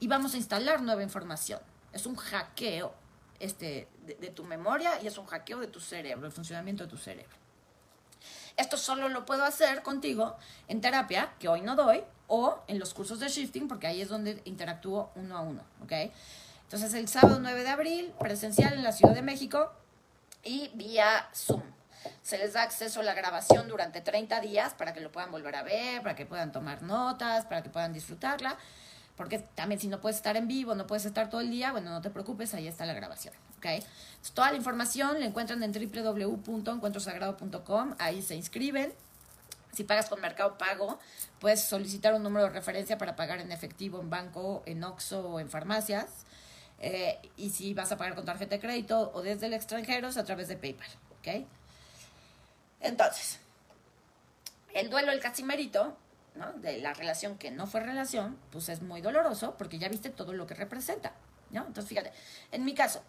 y 0.00 0.08
vamos 0.08 0.34
a 0.34 0.36
instalar 0.36 0.82
nueva 0.82 1.04
información. 1.04 1.60
Es 1.92 2.06
un 2.06 2.16
hackeo 2.16 2.92
este, 3.40 3.88
de, 4.06 4.30
tu 4.30 4.44
memoria 4.44 5.00
y 5.02 5.06
es 5.06 5.18
un 5.18 5.26
hackeo 5.26 5.60
de 5.60 5.66
tu 5.66 5.80
cerebro, 5.80 6.26
el 6.26 6.32
funcionamiento 6.32 6.84
de 6.84 6.90
tu 6.90 6.96
cerebro. 6.96 7.36
Esto 8.56 8.76
solo 8.76 9.08
lo 9.08 9.26
puedo 9.26 9.44
hacer 9.44 9.82
contigo 9.82 10.36
en 10.68 10.80
terapia, 10.80 11.34
que 11.38 11.48
hoy 11.48 11.60
no 11.60 11.74
doy, 11.74 12.04
o 12.28 12.62
en 12.68 12.78
los 12.78 12.94
cursos 12.94 13.20
de 13.20 13.28
shifting, 13.28 13.68
porque 13.68 13.86
ahí 13.86 14.00
es 14.00 14.08
donde 14.08 14.40
interactúo 14.44 15.10
uno 15.16 15.36
a 15.36 15.40
uno, 15.40 15.62
¿ok? 15.82 15.92
Entonces, 16.62 16.94
el 16.94 17.08
sábado 17.08 17.38
9 17.40 17.62
de 17.62 17.68
abril, 17.68 18.14
presencial 18.18 18.72
en 18.72 18.82
la 18.82 18.92
Ciudad 18.92 19.14
de 19.14 19.22
México 19.22 19.70
y 20.42 20.70
vía 20.74 21.28
Zoom. 21.34 21.62
Se 22.22 22.38
les 22.38 22.52
da 22.52 22.62
acceso 22.62 23.00
a 23.00 23.02
la 23.02 23.14
grabación 23.14 23.68
durante 23.68 24.00
30 24.00 24.40
días 24.40 24.74
para 24.74 24.92
que 24.92 25.00
lo 25.00 25.10
puedan 25.12 25.30
volver 25.30 25.56
a 25.56 25.62
ver, 25.62 26.02
para 26.02 26.14
que 26.14 26.26
puedan 26.26 26.52
tomar 26.52 26.82
notas, 26.82 27.46
para 27.46 27.62
que 27.62 27.70
puedan 27.70 27.92
disfrutarla. 27.92 28.56
Porque 29.16 29.38
también 29.38 29.80
si 29.80 29.88
no 29.88 30.00
puedes 30.00 30.16
estar 30.16 30.36
en 30.36 30.48
vivo, 30.48 30.74
no 30.74 30.86
puedes 30.86 31.04
estar 31.04 31.28
todo 31.30 31.40
el 31.40 31.50
día, 31.50 31.72
bueno, 31.72 31.90
no 31.90 32.02
te 32.02 32.10
preocupes, 32.10 32.52
ahí 32.54 32.66
está 32.66 32.84
la 32.86 32.94
grabación. 32.94 33.34
¿ok? 33.58 33.66
toda 34.34 34.50
la 34.50 34.56
información 34.56 35.20
la 35.20 35.26
encuentran 35.26 35.62
en 35.62 35.72
www.encuentrosagrado.com, 35.72 37.94
ahí 37.98 38.22
se 38.22 38.34
inscriben. 38.34 38.92
Si 39.72 39.84
pagas 39.84 40.08
con 40.08 40.20
Mercado 40.20 40.56
Pago, 40.56 40.98
puedes 41.40 41.62
solicitar 41.62 42.14
un 42.14 42.22
número 42.22 42.46
de 42.46 42.52
referencia 42.52 42.96
para 42.96 43.16
pagar 43.16 43.40
en 43.40 43.52
efectivo 43.52 44.00
en 44.00 44.08
banco, 44.08 44.62
en 44.66 44.84
OXO 44.84 45.28
o 45.28 45.40
en 45.40 45.50
farmacias. 45.50 46.06
Eh, 46.80 47.18
y 47.36 47.50
si 47.50 47.74
vas 47.74 47.92
a 47.92 47.96
pagar 47.96 48.14
con 48.14 48.24
tarjeta 48.24 48.56
de 48.56 48.60
crédito 48.60 49.10
o 49.14 49.22
desde 49.22 49.46
el 49.46 49.54
extranjero 49.54 50.08
es 50.08 50.16
a 50.16 50.24
través 50.24 50.48
de 50.48 50.56
PayPal. 50.56 50.88
¿ok? 51.18 51.44
Entonces, 52.80 53.38
el 54.74 54.90
duelo 54.90 55.10
del 55.10 55.20
casimerito 55.20 55.96
de 56.56 56.78
la 56.78 56.94
relación 56.94 57.38
que 57.38 57.50
no 57.50 57.66
fue 57.66 57.80
relación, 57.80 58.38
pues 58.50 58.68
es 58.68 58.82
muy 58.82 59.00
doloroso 59.00 59.56
porque 59.56 59.78
ya 59.78 59.88
viste 59.88 60.10
todo 60.10 60.32
lo 60.32 60.46
que 60.46 60.54
representa. 60.54 61.14
Entonces, 61.52 61.86
fíjate, 61.86 62.12
en 62.50 62.64
mi 62.64 62.74
caso, 62.74 63.02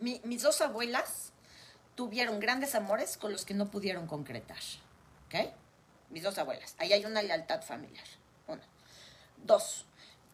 mis 0.00 0.42
dos 0.42 0.60
abuelas 0.60 1.32
tuvieron 1.94 2.40
grandes 2.40 2.74
amores 2.74 3.16
con 3.16 3.32
los 3.32 3.44
que 3.44 3.54
no 3.54 3.70
pudieron 3.70 4.06
concretar. 4.06 4.58
¿Ok? 5.26 5.52
Mis 6.10 6.22
dos 6.22 6.38
abuelas. 6.38 6.74
Ahí 6.78 6.92
hay 6.92 7.04
una 7.04 7.22
lealtad 7.22 7.62
familiar. 7.62 8.06
Uno. 8.46 8.62
Dos. 9.44 9.86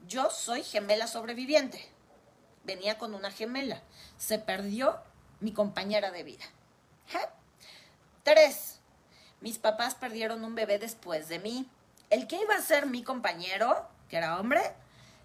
Yo 0.07 0.31
soy 0.31 0.63
gemela 0.63 1.07
sobreviviente. 1.07 1.85
Venía 2.65 2.99
con 2.99 3.15
una 3.15 3.31
gemela. 3.31 3.83
Se 4.17 4.39
perdió 4.39 5.01
mi 5.41 5.53
compañera 5.53 6.11
de 6.11 6.23
vida. 6.23 6.45
Tres 8.23 8.80
mis 9.41 9.59
papás 9.59 9.95
perdieron 9.95 10.45
un 10.45 10.55
bebé 10.55 10.79
después 10.79 11.29
de 11.29 11.39
mí. 11.39 11.69
El 12.11 12.27
que 12.27 12.41
iba 12.41 12.55
a 12.55 12.63
ser 12.63 12.87
mi 12.87 13.03
compañero, 13.03 13.89
que 14.09 14.17
era 14.17 14.39
hombre, 14.39 14.61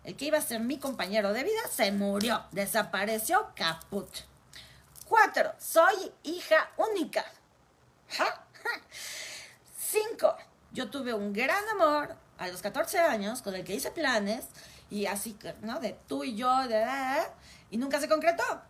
el 0.03 0.15
que 0.15 0.25
iba 0.25 0.37
a 0.37 0.41
ser 0.41 0.59
mi 0.59 0.77
compañero 0.77 1.33
de 1.33 1.43
vida, 1.43 1.61
se 1.71 1.91
murió, 1.91 2.45
desapareció, 2.51 3.51
caput. 3.55 4.09
Cuatro, 5.07 5.53
soy 5.59 6.11
hija 6.23 6.71
única. 6.77 7.25
Cinco, 9.77 10.35
yo 10.71 10.89
tuve 10.89 11.13
un 11.13 11.33
gran 11.33 11.67
amor 11.69 12.15
a 12.37 12.47
los 12.47 12.61
14 12.61 12.99
años 12.99 13.41
con 13.41 13.55
el 13.55 13.63
que 13.63 13.75
hice 13.75 13.91
planes 13.91 14.45
y 14.89 15.05
así, 15.05 15.37
¿no? 15.61 15.79
De 15.79 15.97
tú 16.07 16.23
y 16.23 16.35
yo, 16.35 16.67
de, 16.67 16.85
y 17.71 17.77
nunca 17.77 17.99
se 17.99 18.09
concretó. 18.09 18.61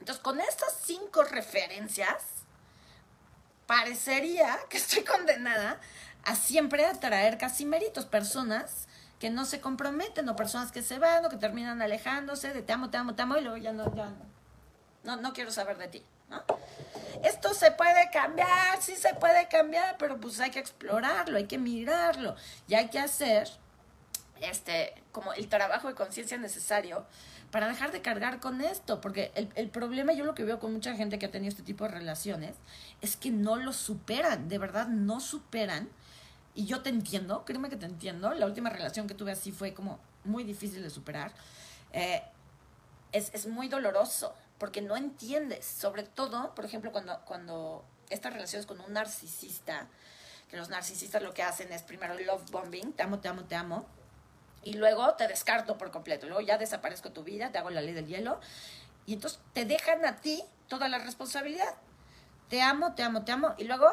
Entonces, 0.00 0.22
con 0.22 0.40
estas 0.40 0.80
cinco 0.82 1.24
referencias, 1.24 2.33
parecería 3.66 4.58
que 4.68 4.76
estoy 4.76 5.04
condenada 5.04 5.80
a 6.24 6.36
siempre 6.36 6.86
atraer 6.86 7.38
casi 7.38 7.66
méritos, 7.66 8.06
personas 8.06 8.88
que 9.18 9.30
no 9.30 9.44
se 9.44 9.60
comprometen 9.60 10.28
o 10.28 10.36
personas 10.36 10.72
que 10.72 10.82
se 10.82 10.98
van 10.98 11.24
o 11.24 11.28
que 11.28 11.36
terminan 11.36 11.80
alejándose 11.80 12.52
de 12.52 12.62
te 12.62 12.72
amo, 12.72 12.90
te 12.90 12.96
amo, 12.96 13.14
te 13.14 13.22
amo 13.22 13.36
y 13.36 13.42
luego 13.42 13.56
ya 13.56 13.72
no, 13.72 13.94
ya 13.94 14.12
no, 15.02 15.16
no, 15.16 15.32
quiero 15.32 15.50
saber 15.50 15.78
de 15.78 15.88
ti. 15.88 16.04
¿no? 16.28 16.42
Esto 17.22 17.54
se 17.54 17.70
puede 17.70 18.10
cambiar, 18.10 18.82
sí 18.82 18.96
se 18.96 19.14
puede 19.14 19.48
cambiar, 19.48 19.96
pero 19.98 20.18
pues 20.18 20.40
hay 20.40 20.50
que 20.50 20.58
explorarlo, 20.58 21.36
hay 21.36 21.46
que 21.46 21.58
mirarlo 21.58 22.34
y 22.66 22.74
hay 22.74 22.88
que 22.88 22.98
hacer 22.98 23.48
este, 24.40 24.94
como 25.12 25.32
el 25.32 25.48
trabajo 25.48 25.88
de 25.88 25.94
conciencia 25.94 26.36
necesario 26.38 27.06
para 27.54 27.68
dejar 27.68 27.92
de 27.92 28.02
cargar 28.02 28.40
con 28.40 28.60
esto, 28.62 29.00
porque 29.00 29.30
el, 29.36 29.48
el, 29.54 29.70
problema, 29.70 30.12
yo 30.12 30.24
lo 30.24 30.34
que 30.34 30.42
veo 30.42 30.58
con 30.58 30.72
mucha 30.72 30.96
gente 30.96 31.20
que 31.20 31.26
ha 31.26 31.30
tenido 31.30 31.50
este 31.50 31.62
tipo 31.62 31.84
de 31.84 31.90
relaciones, 31.90 32.56
es 33.00 33.16
que 33.16 33.30
no 33.30 33.54
lo 33.54 33.72
superan, 33.72 34.48
de 34.48 34.58
verdad 34.58 34.88
no 34.88 35.20
superan. 35.20 35.88
Y 36.56 36.66
yo 36.66 36.82
te 36.82 36.90
entiendo, 36.90 37.44
créeme 37.44 37.70
que 37.70 37.76
te 37.76 37.86
entiendo, 37.86 38.34
la 38.34 38.46
última 38.46 38.70
relación 38.70 39.06
que 39.06 39.14
tuve 39.14 39.30
así 39.30 39.52
fue 39.52 39.72
como 39.72 40.00
muy 40.24 40.42
difícil 40.42 40.82
de 40.82 40.90
superar. 40.90 41.30
Eh, 41.92 42.24
es, 43.12 43.32
es, 43.32 43.46
muy 43.46 43.68
doloroso, 43.68 44.34
porque 44.58 44.82
no 44.82 44.96
entiendes, 44.96 45.64
sobre 45.64 46.02
todo, 46.02 46.56
por 46.56 46.64
ejemplo, 46.64 46.90
cuando, 46.90 47.20
cuando 47.24 47.84
estas 48.10 48.32
relaciones 48.32 48.66
con 48.66 48.80
un 48.80 48.94
narcisista, 48.94 49.86
que 50.50 50.56
los 50.56 50.70
narcisistas 50.70 51.22
lo 51.22 51.32
que 51.32 51.44
hacen 51.44 51.70
es 51.72 51.82
primero 51.82 52.18
love 52.18 52.50
bombing, 52.50 52.94
te 52.94 53.04
amo, 53.04 53.20
te 53.20 53.28
amo, 53.28 53.44
te 53.44 53.54
amo, 53.54 53.86
y 54.64 54.74
luego 54.74 55.14
te 55.14 55.28
descarto 55.28 55.78
por 55.78 55.90
completo. 55.90 56.26
Luego 56.26 56.40
ya 56.40 56.58
desaparezco 56.58 57.12
tu 57.12 57.24
vida, 57.24 57.50
te 57.50 57.58
hago 57.58 57.70
la 57.70 57.80
ley 57.80 57.94
del 57.94 58.06
hielo 58.06 58.40
y 59.06 59.14
entonces 59.14 59.40
te 59.52 59.64
dejan 59.64 60.04
a 60.04 60.16
ti 60.16 60.42
toda 60.68 60.88
la 60.88 60.98
responsabilidad. 60.98 61.74
Te 62.48 62.62
amo, 62.62 62.94
te 62.94 63.02
amo, 63.02 63.24
te 63.24 63.32
amo. 63.32 63.54
Y 63.58 63.64
luego 63.64 63.86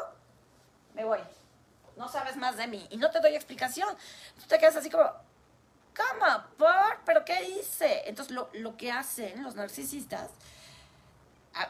me 0.94 1.04
voy. 1.04 1.20
No 1.96 2.08
sabes 2.08 2.36
más 2.36 2.56
de 2.56 2.66
mí. 2.66 2.86
Y 2.90 2.96
no 2.96 3.10
te 3.10 3.20
doy 3.20 3.34
explicación. 3.34 3.88
Tú 4.40 4.46
te 4.46 4.58
quedas 4.58 4.76
así 4.76 4.90
como, 4.90 5.04
¿cómo? 5.94 6.44
¿Por? 6.56 7.00
¿Pero 7.04 7.24
qué 7.24 7.44
hice? 7.44 8.08
Entonces 8.08 8.34
lo, 8.34 8.50
lo 8.54 8.76
que 8.76 8.90
hacen 8.90 9.42
los 9.42 9.54
narcisistas 9.54 10.30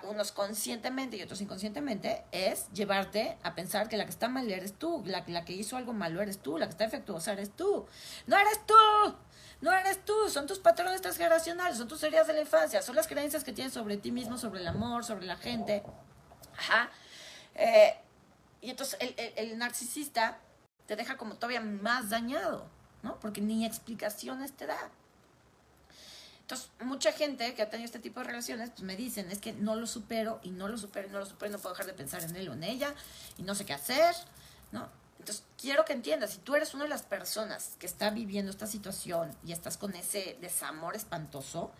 unos 0.05 0.33
conscientemente 0.33 1.17
y 1.17 1.23
otros 1.23 1.41
inconscientemente, 1.41 2.25
es 2.31 2.69
llevarte 2.73 3.39
a 3.43 3.55
pensar 3.55 3.89
que 3.89 3.97
la 3.97 4.05
que 4.05 4.11
está 4.11 4.29
mal 4.29 4.51
eres 4.51 4.75
tú, 4.75 5.03
la, 5.07 5.25
que 5.25 5.53
hizo 5.53 5.77
algo 5.77 5.93
malo 5.93 6.23
eres 6.23 6.39
tú, 6.39 6.59
la 6.59 6.67
que 6.67 6.73
está 6.73 6.85
defectuosa 6.85 7.33
eres 7.33 7.51
tú. 7.55 7.87
¡No 8.27 8.37
eres 8.37 8.65
tú! 8.67 9.17
No 9.61 9.73
eres 9.73 10.05
tú, 10.05 10.29
son 10.29 10.47
tus 10.47 10.59
patrones 10.59 11.01
transgeneracionales, 11.03 11.79
son 11.79 11.87
tus 11.87 12.03
heridas 12.03 12.27
de 12.27 12.33
la 12.33 12.41
infancia, 12.41 12.83
son 12.83 12.97
las 12.97 13.07
creencias 13.07 13.45
que 13.45 13.53
tienes 13.53 13.73
sobre 13.73 13.97
ti 13.97 14.11
mismo, 14.11 14.37
sobre 14.37 14.61
el 14.61 14.67
amor, 14.67 15.05
sobre 15.05 15.25
la 15.25 15.37
gente. 15.37 15.85
Ajá. 16.59 16.91
Eh, 17.55 17.97
y 18.61 18.71
entonces 18.71 18.99
el, 19.01 19.15
el 19.37 19.59
narcisista 19.59 20.41
te 20.87 20.97
deja 20.97 21.17
como 21.17 21.37
todavía 21.37 21.61
más 21.61 22.11
dañado, 22.11 22.69
¿no? 23.03 23.21
Porque 23.21 23.41
ni 23.41 23.65
explicaciones 23.65 24.53
te 24.53 24.67
da. 24.67 24.91
Entonces, 26.53 26.71
mucha 26.81 27.13
gente 27.13 27.55
que 27.55 27.63
ha 27.63 27.71
tenido 27.71 27.87
este 27.87 27.99
tipo 27.99 28.21
de 28.21 28.27
relaciones, 28.27 28.69
pues 28.69 28.83
me 28.83 28.95
dicen, 28.95 29.31
es 29.31 29.39
que 29.39 29.55
no 29.55 29.75
lo 29.75 29.87
supero 29.87 30.39
y 30.43 30.51
no 30.51 30.69
lo 30.69 30.77
supero 30.77 31.09
y 31.09 31.11
no 31.11 31.19
lo 31.19 31.25
supero 31.25 31.49
y 31.49 31.53
no 31.53 31.59
puedo 31.59 31.75
dejar 31.75 31.87
de 31.87 31.95
pensar 31.95 32.23
en 32.23 32.37
él 32.37 32.47
o 32.51 32.53
en 32.53 32.63
ella 32.63 32.95
y 33.39 33.43
no 33.43 33.55
sé 33.55 33.65
qué 33.65 33.73
hacer, 33.73 34.15
¿no? 34.71 34.87
Entonces, 35.19 35.45
quiero 35.59 35.87
que 35.87 35.95
entiendas, 35.95 36.33
si 36.33 36.39
tú 36.41 36.55
eres 36.55 36.75
una 36.75 36.85
de 36.85 36.91
las 36.91 37.05
personas 37.05 37.77
que 37.79 37.87
está 37.87 38.11
viviendo 38.11 38.51
esta 38.51 38.67
situación 38.67 39.35
y 39.47 39.53
estás 39.53 39.79
con 39.79 39.95
ese 39.95 40.37
desamor 40.43 40.95
espantoso, 40.95 41.71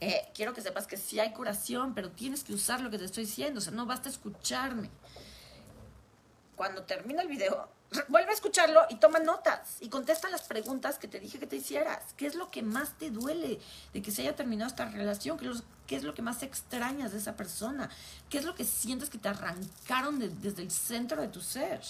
eh, 0.00 0.28
quiero 0.34 0.52
que 0.52 0.62
sepas 0.62 0.88
que 0.88 0.96
sí 0.96 1.20
hay 1.20 1.32
curación, 1.32 1.94
pero 1.94 2.10
tienes 2.10 2.42
que 2.42 2.54
usar 2.54 2.80
lo 2.80 2.90
que 2.90 2.98
te 2.98 3.04
estoy 3.04 3.24
diciendo, 3.24 3.58
o 3.58 3.62
sea, 3.62 3.72
no 3.72 3.86
basta 3.86 4.08
escucharme. 4.08 4.90
Cuando 6.58 6.82
termina 6.82 7.22
el 7.22 7.28
video, 7.28 7.68
vuelve 8.08 8.32
a 8.32 8.34
escucharlo 8.34 8.84
y 8.90 8.96
toma 8.96 9.20
notas 9.20 9.76
y 9.78 9.88
contesta 9.88 10.28
las 10.28 10.42
preguntas 10.42 10.98
que 10.98 11.06
te 11.06 11.20
dije 11.20 11.38
que 11.38 11.46
te 11.46 11.54
hicieras. 11.54 12.02
¿Qué 12.16 12.26
es 12.26 12.34
lo 12.34 12.50
que 12.50 12.64
más 12.64 12.98
te 12.98 13.12
duele 13.12 13.60
de 13.92 14.02
que 14.02 14.10
se 14.10 14.22
haya 14.22 14.34
terminado 14.34 14.68
esta 14.68 14.86
relación? 14.86 15.38
¿Qué 15.86 15.94
es 15.94 16.02
lo 16.02 16.14
que 16.14 16.22
más 16.22 16.42
extrañas 16.42 17.12
de 17.12 17.18
esa 17.18 17.36
persona? 17.36 17.88
¿Qué 18.28 18.38
es 18.38 18.44
lo 18.44 18.56
que 18.56 18.64
sientes 18.64 19.08
que 19.08 19.18
te 19.18 19.28
arrancaron 19.28 20.18
desde 20.18 20.62
el 20.62 20.72
centro 20.72 21.22
de 21.22 21.28
tu 21.28 21.40
ser? 21.40 21.80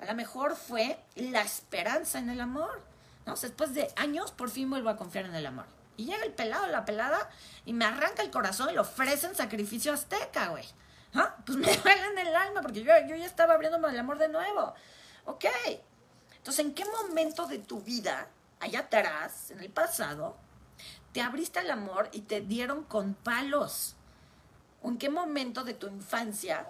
A 0.00 0.06
lo 0.06 0.14
mejor 0.14 0.56
fue 0.56 0.98
la 1.14 1.42
esperanza 1.42 2.18
en 2.18 2.30
el 2.30 2.40
amor. 2.40 2.80
¿no? 3.26 3.34
después 3.34 3.74
de 3.74 3.92
años, 3.96 4.32
por 4.32 4.48
fin 4.48 4.70
vuelvo 4.70 4.88
a 4.88 4.96
confiar 4.96 5.26
en 5.26 5.34
el 5.34 5.44
amor. 5.44 5.66
Y 5.98 6.06
llega 6.06 6.24
el 6.24 6.32
pelado, 6.32 6.68
la 6.68 6.86
pelada, 6.86 7.28
y 7.66 7.74
me 7.74 7.84
arranca 7.84 8.22
el 8.22 8.30
corazón 8.30 8.70
y 8.70 8.72
le 8.72 8.78
ofrecen 8.78 9.34
sacrificio 9.34 9.92
azteca, 9.92 10.48
güey. 10.48 10.64
¿Ah? 11.14 11.36
Pues 11.44 11.58
me 11.58 11.76
duele 11.82 12.06
en 12.06 12.18
el 12.26 12.34
alma 12.34 12.62
porque 12.62 12.82
yo, 12.82 12.92
yo 13.08 13.16
ya 13.16 13.26
estaba 13.26 13.54
abriéndome 13.54 13.88
el 13.88 13.98
amor 13.98 14.18
de 14.18 14.28
nuevo. 14.28 14.74
Ok. 15.26 15.44
Entonces, 16.36 16.64
¿en 16.64 16.74
qué 16.74 16.84
momento 16.84 17.46
de 17.46 17.58
tu 17.58 17.80
vida, 17.80 18.28
allá 18.60 18.80
atrás, 18.80 19.50
en 19.50 19.60
el 19.60 19.70
pasado, 19.70 20.36
te 21.12 21.20
abriste 21.20 21.60
al 21.60 21.70
amor 21.70 22.08
y 22.12 22.22
te 22.22 22.40
dieron 22.40 22.84
con 22.84 23.14
palos? 23.14 23.94
¿O 24.82 24.88
en 24.88 24.98
qué 24.98 25.08
momento 25.08 25.62
de 25.62 25.74
tu 25.74 25.86
infancia 25.86 26.66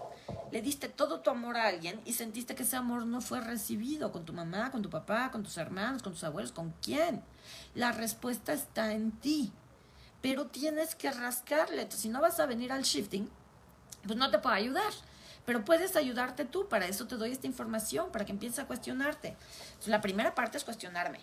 le 0.51 0.61
diste 0.61 0.91
todo 0.91 1.21
tu 1.21 1.31
amor 1.31 1.57
a 1.57 1.67
alguien 1.67 2.01
y 2.05 2.13
sentiste 2.13 2.55
que 2.55 2.65
ese 2.65 2.77
amor 2.77 3.07
no 3.07 3.23
fue 3.23 3.41
recibido 3.41 4.13
con 4.13 4.27
tu 4.27 4.35
mamá, 4.35 4.71
con 4.71 4.83
tu 4.83 4.91
papá, 4.91 5.31
con 5.31 5.43
tus 5.43 5.57
hermanos, 5.57 6.03
con 6.03 6.13
tus 6.13 6.25
abuelos, 6.25 6.53
con 6.53 6.75
quién? 6.83 7.23
La 7.75 7.93
respuesta 7.93 8.53
está 8.53 8.93
en 8.93 9.13
ti, 9.13 9.51
pero 10.21 10.49
tienes 10.49 10.95
que 10.95 11.11
rascarle. 11.11 11.83
Entonces, 11.83 12.03
si 12.03 12.09
no 12.11 12.21
vas 12.21 12.39
a 12.39 12.45
venir 12.45 12.71
al 12.71 12.83
shifting, 12.83 13.31
pues 14.07 14.17
no 14.17 14.31
te 14.31 14.39
puedo 14.39 14.55
ayudar. 14.55 14.93
Pero 15.45 15.65
puedes 15.65 15.97
ayudarte 15.97 16.45
tú, 16.45 16.69
para 16.69 16.87
eso 16.87 17.07
te 17.07 17.17
doy 17.17 17.33
esta 17.33 17.47
información, 17.47 18.13
para 18.13 18.25
que 18.25 18.33
empieces 18.33 18.61
a 18.61 18.67
cuestionarte. 18.67 19.37
la 19.87 20.01
primera 20.01 20.35
parte 20.35 20.57
es 20.57 20.65
cuestionarme. 20.65 21.21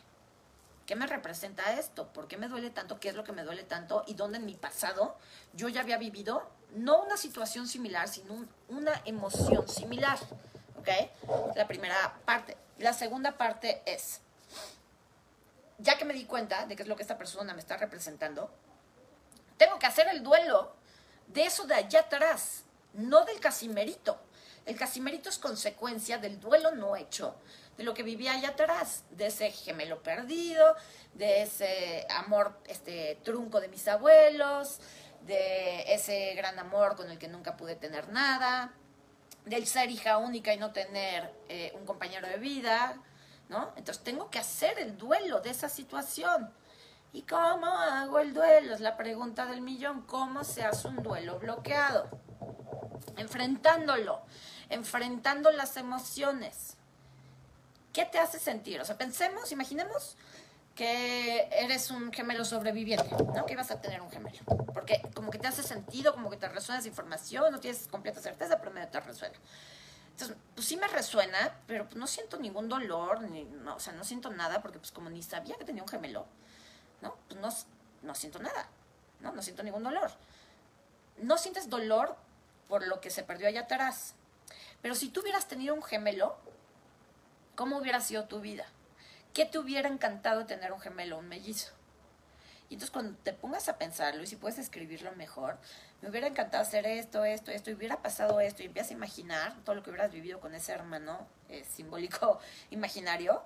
¿Qué 0.85 0.95
me 0.95 1.07
representa 1.07 1.73
esto? 1.73 2.07
¿Por 2.07 2.27
qué 2.27 2.35
me 2.35 2.47
duele 2.47 2.71
tanto? 2.71 2.99
¿Qué 2.99 3.09
es 3.09 3.15
lo 3.15 3.23
que 3.23 3.31
me 3.31 3.43
duele 3.43 3.63
tanto? 3.63 4.03
¿Y 4.07 4.15
dónde 4.15 4.39
en 4.39 4.45
mi 4.45 4.55
pasado 4.55 5.15
yo 5.53 5.69
ya 5.69 5.81
había 5.81 5.97
vivido 5.97 6.49
no 6.75 7.01
una 7.03 7.15
situación 7.15 7.67
similar, 7.67 8.07
sino 8.07 8.45
una 8.67 8.99
emoción 9.05 9.69
similar? 9.69 10.17
¿Ok? 10.79 10.87
La 11.55 11.67
primera 11.67 12.15
parte. 12.25 12.57
La 12.79 12.93
segunda 12.93 13.37
parte 13.37 13.83
es, 13.85 14.21
ya 15.77 15.97
que 15.97 16.05
me 16.05 16.13
di 16.13 16.25
cuenta 16.25 16.65
de 16.65 16.75
qué 16.75 16.81
es 16.81 16.89
lo 16.89 16.95
que 16.95 17.03
esta 17.03 17.17
persona 17.17 17.53
me 17.53 17.59
está 17.59 17.77
representando, 17.77 18.51
tengo 19.57 19.77
que 19.77 19.85
hacer 19.85 20.07
el 20.07 20.23
duelo 20.23 20.73
de 21.27 21.45
eso 21.45 21.67
de 21.67 21.75
allá 21.75 21.99
atrás 21.99 22.63
no 22.93 23.25
del 23.25 23.39
casimerito. 23.39 24.19
El 24.65 24.77
casimerito 24.77 25.29
es 25.29 25.37
consecuencia 25.37 26.17
del 26.17 26.39
duelo 26.39 26.71
no 26.71 26.95
hecho, 26.95 27.35
de 27.77 27.83
lo 27.83 27.93
que 27.93 28.03
vivía 28.03 28.33
allá 28.33 28.49
atrás, 28.49 29.03
de 29.09 29.27
ese 29.27 29.51
gemelo 29.51 30.03
perdido, 30.03 30.75
de 31.13 31.41
ese 31.41 32.05
amor 32.09 32.59
este, 32.67 33.19
trunco 33.23 33.61
de 33.61 33.67
mis 33.69 33.87
abuelos, 33.87 34.79
de 35.21 35.93
ese 35.93 36.33
gran 36.35 36.59
amor 36.59 36.95
con 36.95 37.09
el 37.09 37.17
que 37.17 37.27
nunca 37.27 37.57
pude 37.57 37.75
tener 37.75 38.09
nada, 38.09 38.73
del 39.45 39.65
ser 39.65 39.89
hija 39.89 40.17
única 40.17 40.53
y 40.53 40.57
no 40.57 40.71
tener 40.71 41.33
eh, 41.47 41.71
un 41.75 41.85
compañero 41.85 42.27
de 42.27 42.37
vida, 42.37 43.01
¿no? 43.47 43.73
Entonces 43.75 44.03
tengo 44.03 44.29
que 44.29 44.39
hacer 44.39 44.77
el 44.79 44.97
duelo 44.97 45.41
de 45.41 45.49
esa 45.49 45.69
situación. 45.69 46.53
¿Y 47.11 47.23
cómo 47.23 47.65
hago 47.65 48.19
el 48.19 48.33
duelo? 48.33 48.75
Es 48.75 48.81
la 48.81 48.95
pregunta 48.95 49.47
del 49.47 49.61
millón. 49.61 50.03
¿Cómo 50.03 50.43
se 50.43 50.63
hace 50.63 50.87
un 50.87 50.97
duelo 50.97 51.39
bloqueado? 51.39 52.07
Enfrentándolo, 53.17 54.21
enfrentando 54.69 55.51
las 55.51 55.77
emociones. 55.77 56.75
¿Qué 57.93 58.05
te 58.05 58.19
hace 58.19 58.39
sentir? 58.39 58.79
O 58.81 58.85
sea, 58.85 58.97
pensemos, 58.97 59.51
imaginemos 59.51 60.15
que 60.75 61.49
eres 61.51 61.91
un 61.91 62.13
gemelo 62.13 62.45
sobreviviente, 62.45 63.09
¿no? 63.35 63.45
Que 63.45 63.53
ibas 63.53 63.69
a 63.69 63.81
tener 63.81 64.01
un 64.01 64.09
gemelo. 64.09 64.39
Porque 64.73 65.01
como 65.13 65.29
que 65.29 65.37
te 65.37 65.47
hace 65.47 65.61
sentido, 65.61 66.13
como 66.13 66.29
que 66.29 66.37
te 66.37 66.47
resuena 66.47 66.79
esa 66.79 66.87
información, 66.87 67.51
no 67.51 67.59
tienes 67.59 67.87
completa 67.87 68.21
certeza, 68.21 68.59
pero 68.59 68.71
medio 68.71 68.87
te 68.87 68.99
resuena. 69.01 69.35
Entonces, 70.11 70.37
pues 70.55 70.67
sí 70.67 70.77
me 70.77 70.87
resuena, 70.87 71.57
pero 71.67 71.87
no 71.95 72.07
siento 72.07 72.37
ningún 72.37 72.69
dolor, 72.69 73.21
no, 73.21 73.75
o 73.75 73.79
sea, 73.79 73.93
no 73.93 74.03
siento 74.03 74.29
nada, 74.29 74.61
porque 74.61 74.79
pues 74.79 74.91
como 74.91 75.09
ni 75.09 75.23
sabía 75.23 75.55
que 75.55 75.65
tenía 75.65 75.83
un 75.83 75.89
gemelo, 75.89 76.25
¿no? 77.01 77.15
Pues 77.27 77.39
no, 77.39 77.49
no 78.01 78.15
siento 78.15 78.39
nada, 78.39 78.69
¿no? 79.19 79.31
No 79.31 79.41
siento 79.41 79.63
ningún 79.63 79.83
dolor. 79.83 80.11
No 81.17 81.37
sientes 81.37 81.69
dolor 81.69 82.15
por 82.69 82.87
lo 82.87 83.01
que 83.01 83.09
se 83.09 83.23
perdió 83.23 83.49
allá 83.49 83.61
atrás. 83.61 84.13
Pero 84.81 84.95
si 84.95 85.09
tú 85.09 85.19
hubieras 85.19 85.47
tenido 85.47 85.75
un 85.75 85.83
gemelo, 85.83 86.37
¿cómo 87.55 87.77
hubiera 87.77 87.99
sido 87.99 88.25
tu 88.25 88.39
vida? 88.39 88.65
¿Qué 89.33 89.45
te 89.45 89.59
hubiera 89.59 89.89
encantado 89.89 90.45
tener 90.45 90.71
un 90.71 90.79
gemelo, 90.79 91.17
un 91.17 91.27
mellizo? 91.27 91.73
Y 92.69 92.75
entonces 92.75 92.91
cuando 92.91 93.17
te 93.17 93.33
pongas 93.33 93.67
a 93.67 93.77
pensarlo 93.77 94.21
y 94.21 94.27
si 94.27 94.35
puedes 94.35 94.59
escribirlo 94.59 95.11
mejor, 95.15 95.57
me 96.01 96.09
hubiera 96.09 96.27
encantado 96.27 96.61
hacer 96.61 96.85
esto, 96.85 97.25
esto, 97.25 97.51
esto, 97.51 97.71
y 97.71 97.73
hubiera 97.73 98.01
pasado 98.01 98.39
esto, 98.39 98.61
y 98.61 98.67
empiezas 98.67 98.91
a 98.91 98.93
imaginar 98.93 99.55
todo 99.65 99.75
lo 99.75 99.83
que 99.83 99.89
hubieras 99.89 100.11
vivido 100.11 100.39
con 100.39 100.53
ese 100.53 100.71
hermano 100.71 101.27
eh, 101.49 101.65
simbólico 101.65 102.39
imaginario, 102.69 103.41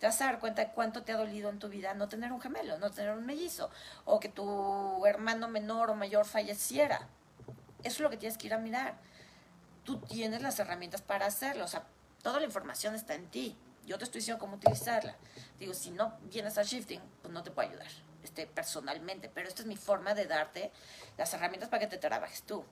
te 0.00 0.06
vas 0.06 0.20
a 0.20 0.26
dar 0.26 0.40
cuenta 0.40 0.64
de 0.64 0.72
cuánto 0.72 1.04
te 1.04 1.12
ha 1.12 1.16
dolido 1.16 1.48
en 1.48 1.58
tu 1.58 1.68
vida 1.68 1.94
no 1.94 2.08
tener 2.08 2.32
un 2.32 2.40
gemelo, 2.40 2.76
no 2.78 2.90
tener 2.90 3.12
un 3.12 3.24
mellizo, 3.24 3.70
o 4.04 4.20
que 4.20 4.28
tu 4.28 5.06
hermano 5.06 5.48
menor 5.48 5.90
o 5.90 5.94
mayor 5.94 6.26
falleciera. 6.26 7.08
Eso 7.82 7.96
es 7.96 8.00
lo 8.00 8.10
que 8.10 8.16
tienes 8.16 8.38
que 8.38 8.46
ir 8.46 8.54
a 8.54 8.58
mirar. 8.58 8.96
Tú 9.84 10.00
tienes 10.00 10.42
las 10.42 10.58
herramientas 10.58 11.02
para 11.02 11.26
hacerlo. 11.26 11.64
O 11.64 11.68
sea, 11.68 11.84
toda 12.22 12.40
la 12.40 12.46
información 12.46 12.94
está 12.94 13.14
en 13.14 13.28
ti. 13.28 13.56
Yo 13.86 13.98
te 13.98 14.04
estoy 14.04 14.20
diciendo 14.20 14.40
cómo 14.40 14.56
utilizarla. 14.56 15.16
Digo, 15.58 15.74
si 15.74 15.90
no 15.90 16.18
vienes 16.22 16.58
a 16.58 16.62
shifting, 16.62 17.00
pues 17.22 17.32
no 17.32 17.42
te 17.42 17.50
puedo 17.50 17.68
ayudar 17.68 17.86
este, 18.24 18.46
personalmente. 18.46 19.30
Pero 19.32 19.48
esta 19.48 19.62
es 19.62 19.68
mi 19.68 19.76
forma 19.76 20.14
de 20.14 20.26
darte 20.26 20.72
las 21.16 21.32
herramientas 21.34 21.68
para 21.68 21.80
que 21.80 21.86
te 21.86 21.98
trabajes 21.98 22.42
tú. 22.42 22.64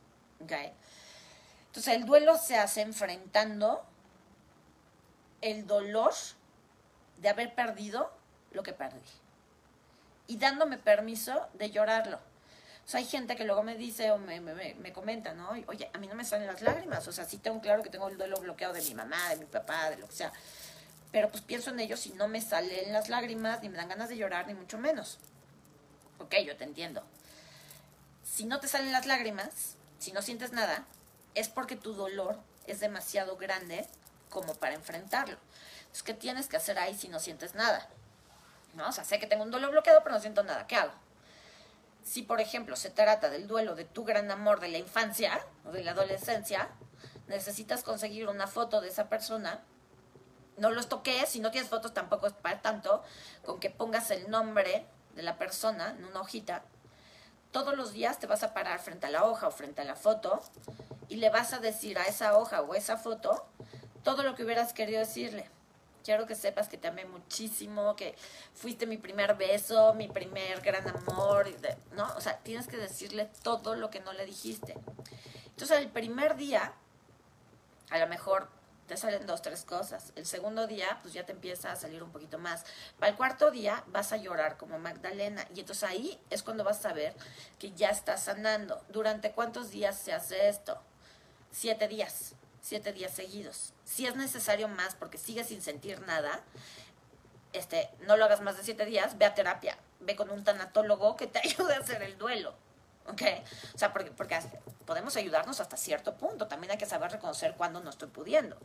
¿okay? 0.42 0.72
Entonces, 1.66 1.94
el 1.94 2.04
duelo 2.04 2.36
se 2.36 2.56
hace 2.56 2.82
enfrentando 2.82 3.84
el 5.40 5.66
dolor 5.66 6.12
de 7.18 7.28
haber 7.28 7.54
perdido 7.54 8.10
lo 8.52 8.62
que 8.62 8.72
perdí. 8.72 9.00
Y 10.26 10.38
dándome 10.38 10.78
permiso 10.78 11.48
de 11.54 11.70
llorarlo. 11.70 12.18
O 12.84 12.88
sea, 12.88 13.00
hay 13.00 13.06
gente 13.06 13.34
que 13.34 13.44
luego 13.44 13.62
me 13.62 13.76
dice 13.76 14.10
o 14.10 14.18
me, 14.18 14.40
me, 14.40 14.74
me, 14.74 14.92
comenta, 14.92 15.32
¿no? 15.32 15.50
Oye, 15.68 15.90
a 15.92 15.98
mí 15.98 16.06
no 16.06 16.14
me 16.14 16.24
salen 16.24 16.46
las 16.46 16.60
lágrimas. 16.60 17.08
O 17.08 17.12
sea, 17.12 17.24
sí 17.24 17.38
tengo 17.38 17.60
claro 17.60 17.82
que 17.82 17.88
tengo 17.88 18.08
el 18.08 18.18
duelo 18.18 18.36
bloqueado 18.40 18.74
de 18.74 18.82
mi 18.82 18.94
mamá, 18.94 19.30
de 19.30 19.36
mi 19.36 19.46
papá, 19.46 19.90
de 19.90 19.96
lo 19.96 20.06
que 20.06 20.14
sea. 20.14 20.32
Pero 21.10 21.30
pues 21.30 21.42
pienso 21.42 21.70
en 21.70 21.80
ellos 21.80 22.04
y 22.06 22.12
no 22.12 22.28
me 22.28 22.42
salen 22.42 22.92
las 22.92 23.08
lágrimas, 23.08 23.62
ni 23.62 23.70
me 23.70 23.78
dan 23.78 23.88
ganas 23.88 24.10
de 24.10 24.18
llorar, 24.18 24.46
ni 24.46 24.54
mucho 24.54 24.78
menos. 24.78 25.18
Ok, 26.18 26.34
yo 26.44 26.56
te 26.56 26.64
entiendo. 26.64 27.02
Si 28.22 28.44
no 28.44 28.60
te 28.60 28.68
salen 28.68 28.92
las 28.92 29.06
lágrimas, 29.06 29.76
si 29.98 30.12
no 30.12 30.20
sientes 30.20 30.52
nada, 30.52 30.84
es 31.34 31.48
porque 31.48 31.76
tu 31.76 31.94
dolor 31.94 32.38
es 32.66 32.80
demasiado 32.80 33.36
grande 33.36 33.86
como 34.28 34.54
para 34.54 34.74
enfrentarlo. 34.74 35.38
Entonces, 35.78 36.02
¿qué 36.02 36.14
tienes 36.14 36.48
que 36.48 36.56
hacer 36.56 36.78
ahí 36.78 36.94
si 36.94 37.08
no 37.08 37.18
sientes 37.18 37.54
nada? 37.54 37.88
¿No? 38.74 38.88
O 38.88 38.92
sea, 38.92 39.04
sé 39.04 39.18
que 39.18 39.26
tengo 39.26 39.44
un 39.44 39.50
dolor 39.50 39.70
bloqueado, 39.70 40.02
pero 40.02 40.16
no 40.16 40.20
siento 40.20 40.42
nada. 40.42 40.66
¿Qué 40.66 40.76
hago? 40.76 40.92
Si 42.04 42.22
por 42.22 42.40
ejemplo 42.40 42.76
se 42.76 42.90
trata 42.90 43.30
del 43.30 43.48
duelo 43.48 43.74
de 43.74 43.84
tu 43.84 44.04
gran 44.04 44.30
amor 44.30 44.60
de 44.60 44.68
la 44.68 44.78
infancia 44.78 45.44
o 45.64 45.72
de 45.72 45.82
la 45.82 45.92
adolescencia, 45.92 46.68
necesitas 47.26 47.82
conseguir 47.82 48.28
una 48.28 48.46
foto 48.46 48.80
de 48.82 48.88
esa 48.88 49.08
persona. 49.08 49.62
No 50.58 50.70
los 50.70 50.88
toques, 50.88 51.30
si 51.30 51.40
no 51.40 51.50
tienes 51.50 51.70
fotos 51.70 51.94
tampoco 51.94 52.26
es 52.26 52.34
para 52.34 52.60
tanto, 52.60 53.02
con 53.44 53.58
que 53.58 53.70
pongas 53.70 54.10
el 54.10 54.30
nombre 54.30 54.86
de 55.16 55.22
la 55.22 55.38
persona 55.38 55.96
en 55.98 56.04
una 56.04 56.20
hojita. 56.20 56.62
Todos 57.50 57.74
los 57.74 57.92
días 57.92 58.18
te 58.18 58.26
vas 58.26 58.42
a 58.42 58.52
parar 58.52 58.80
frente 58.80 59.06
a 59.06 59.10
la 59.10 59.24
hoja 59.24 59.48
o 59.48 59.50
frente 59.50 59.80
a 59.80 59.84
la 59.84 59.96
foto 59.96 60.42
y 61.08 61.16
le 61.16 61.30
vas 61.30 61.54
a 61.54 61.58
decir 61.58 61.98
a 61.98 62.04
esa 62.04 62.36
hoja 62.36 62.60
o 62.60 62.74
esa 62.74 62.98
foto 62.98 63.46
todo 64.02 64.22
lo 64.22 64.34
que 64.34 64.44
hubieras 64.44 64.74
querido 64.74 65.00
decirle. 65.00 65.48
Quiero 66.04 66.26
que 66.26 66.34
sepas 66.34 66.68
que 66.68 66.76
te 66.76 66.88
amé 66.88 67.06
muchísimo, 67.06 67.96
que 67.96 68.14
fuiste 68.52 68.86
mi 68.86 68.98
primer 68.98 69.36
beso, 69.36 69.94
mi 69.94 70.06
primer 70.06 70.60
gran 70.60 70.86
amor, 70.86 71.48
¿no? 71.92 72.12
O 72.14 72.20
sea, 72.20 72.36
tienes 72.40 72.66
que 72.66 72.76
decirle 72.76 73.30
todo 73.42 73.74
lo 73.74 73.88
que 73.88 74.00
no 74.00 74.12
le 74.12 74.26
dijiste. 74.26 74.76
Entonces, 75.46 75.78
el 75.78 75.88
primer 75.88 76.36
día, 76.36 76.74
a 77.88 77.98
lo 77.98 78.06
mejor 78.06 78.50
te 78.86 78.98
salen 78.98 79.26
dos, 79.26 79.40
tres 79.40 79.64
cosas. 79.64 80.12
El 80.14 80.26
segundo 80.26 80.66
día, 80.66 80.98
pues 81.00 81.14
ya 81.14 81.24
te 81.24 81.32
empieza 81.32 81.72
a 81.72 81.76
salir 81.76 82.02
un 82.02 82.12
poquito 82.12 82.38
más. 82.38 82.66
Para 82.98 83.10
el 83.10 83.16
cuarto 83.16 83.50
día, 83.50 83.82
vas 83.86 84.12
a 84.12 84.18
llorar 84.18 84.58
como 84.58 84.78
Magdalena. 84.78 85.46
Y 85.54 85.60
entonces 85.60 85.84
ahí 85.84 86.20
es 86.28 86.42
cuando 86.42 86.64
vas 86.64 86.80
a 86.80 86.90
saber 86.90 87.14
que 87.58 87.72
ya 87.72 87.88
estás 87.88 88.24
sanando. 88.24 88.84
¿Durante 88.90 89.32
cuántos 89.32 89.70
días 89.70 89.98
se 89.98 90.12
hace 90.12 90.50
esto? 90.50 90.78
Siete 91.50 91.88
días 91.88 92.34
siete 92.64 92.94
días 92.94 93.12
seguidos. 93.12 93.74
Si 93.85 94.07
es 94.07 94.16
necesario 94.16 94.68
más 94.68 94.94
porque 94.94 95.18
sigues 95.18 95.48
sin 95.48 95.61
sentir 95.61 96.00
nada, 96.00 96.40
este, 97.53 97.90
no 98.07 98.16
lo 98.16 98.24
hagas 98.24 98.40
más 98.40 98.57
de 98.57 98.64
siete 98.64 98.87
días, 98.87 99.18
ve 99.18 99.27
a 99.27 99.35
terapia, 99.35 99.77
ve 100.00 100.16
con 100.16 100.31
un 100.31 100.42
tanatólogo 100.44 101.14
que 101.16 101.27
te 101.27 101.38
ayude 101.44 101.74
a 101.74 101.79
hacer 101.79 102.03
el 102.03 102.16
duelo. 102.16 102.55
¿Ok? 103.07 103.20
O 103.74 103.79
sea, 103.79 103.92
porque, 103.92 104.11
porque 104.12 104.40
podemos 104.87 105.14
ayudarnos 105.16 105.61
hasta 105.61 105.77
cierto 105.77 106.14
punto. 106.14 106.46
También 106.48 106.70
hay 106.70 106.79
que 106.79 106.87
saber 106.87 107.12
reconocer 107.12 107.55
cuándo 107.55 107.81
no 107.81 107.90
estoy 107.90 108.09
pudiendo. 108.09 108.57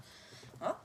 ¿no? 0.61 0.77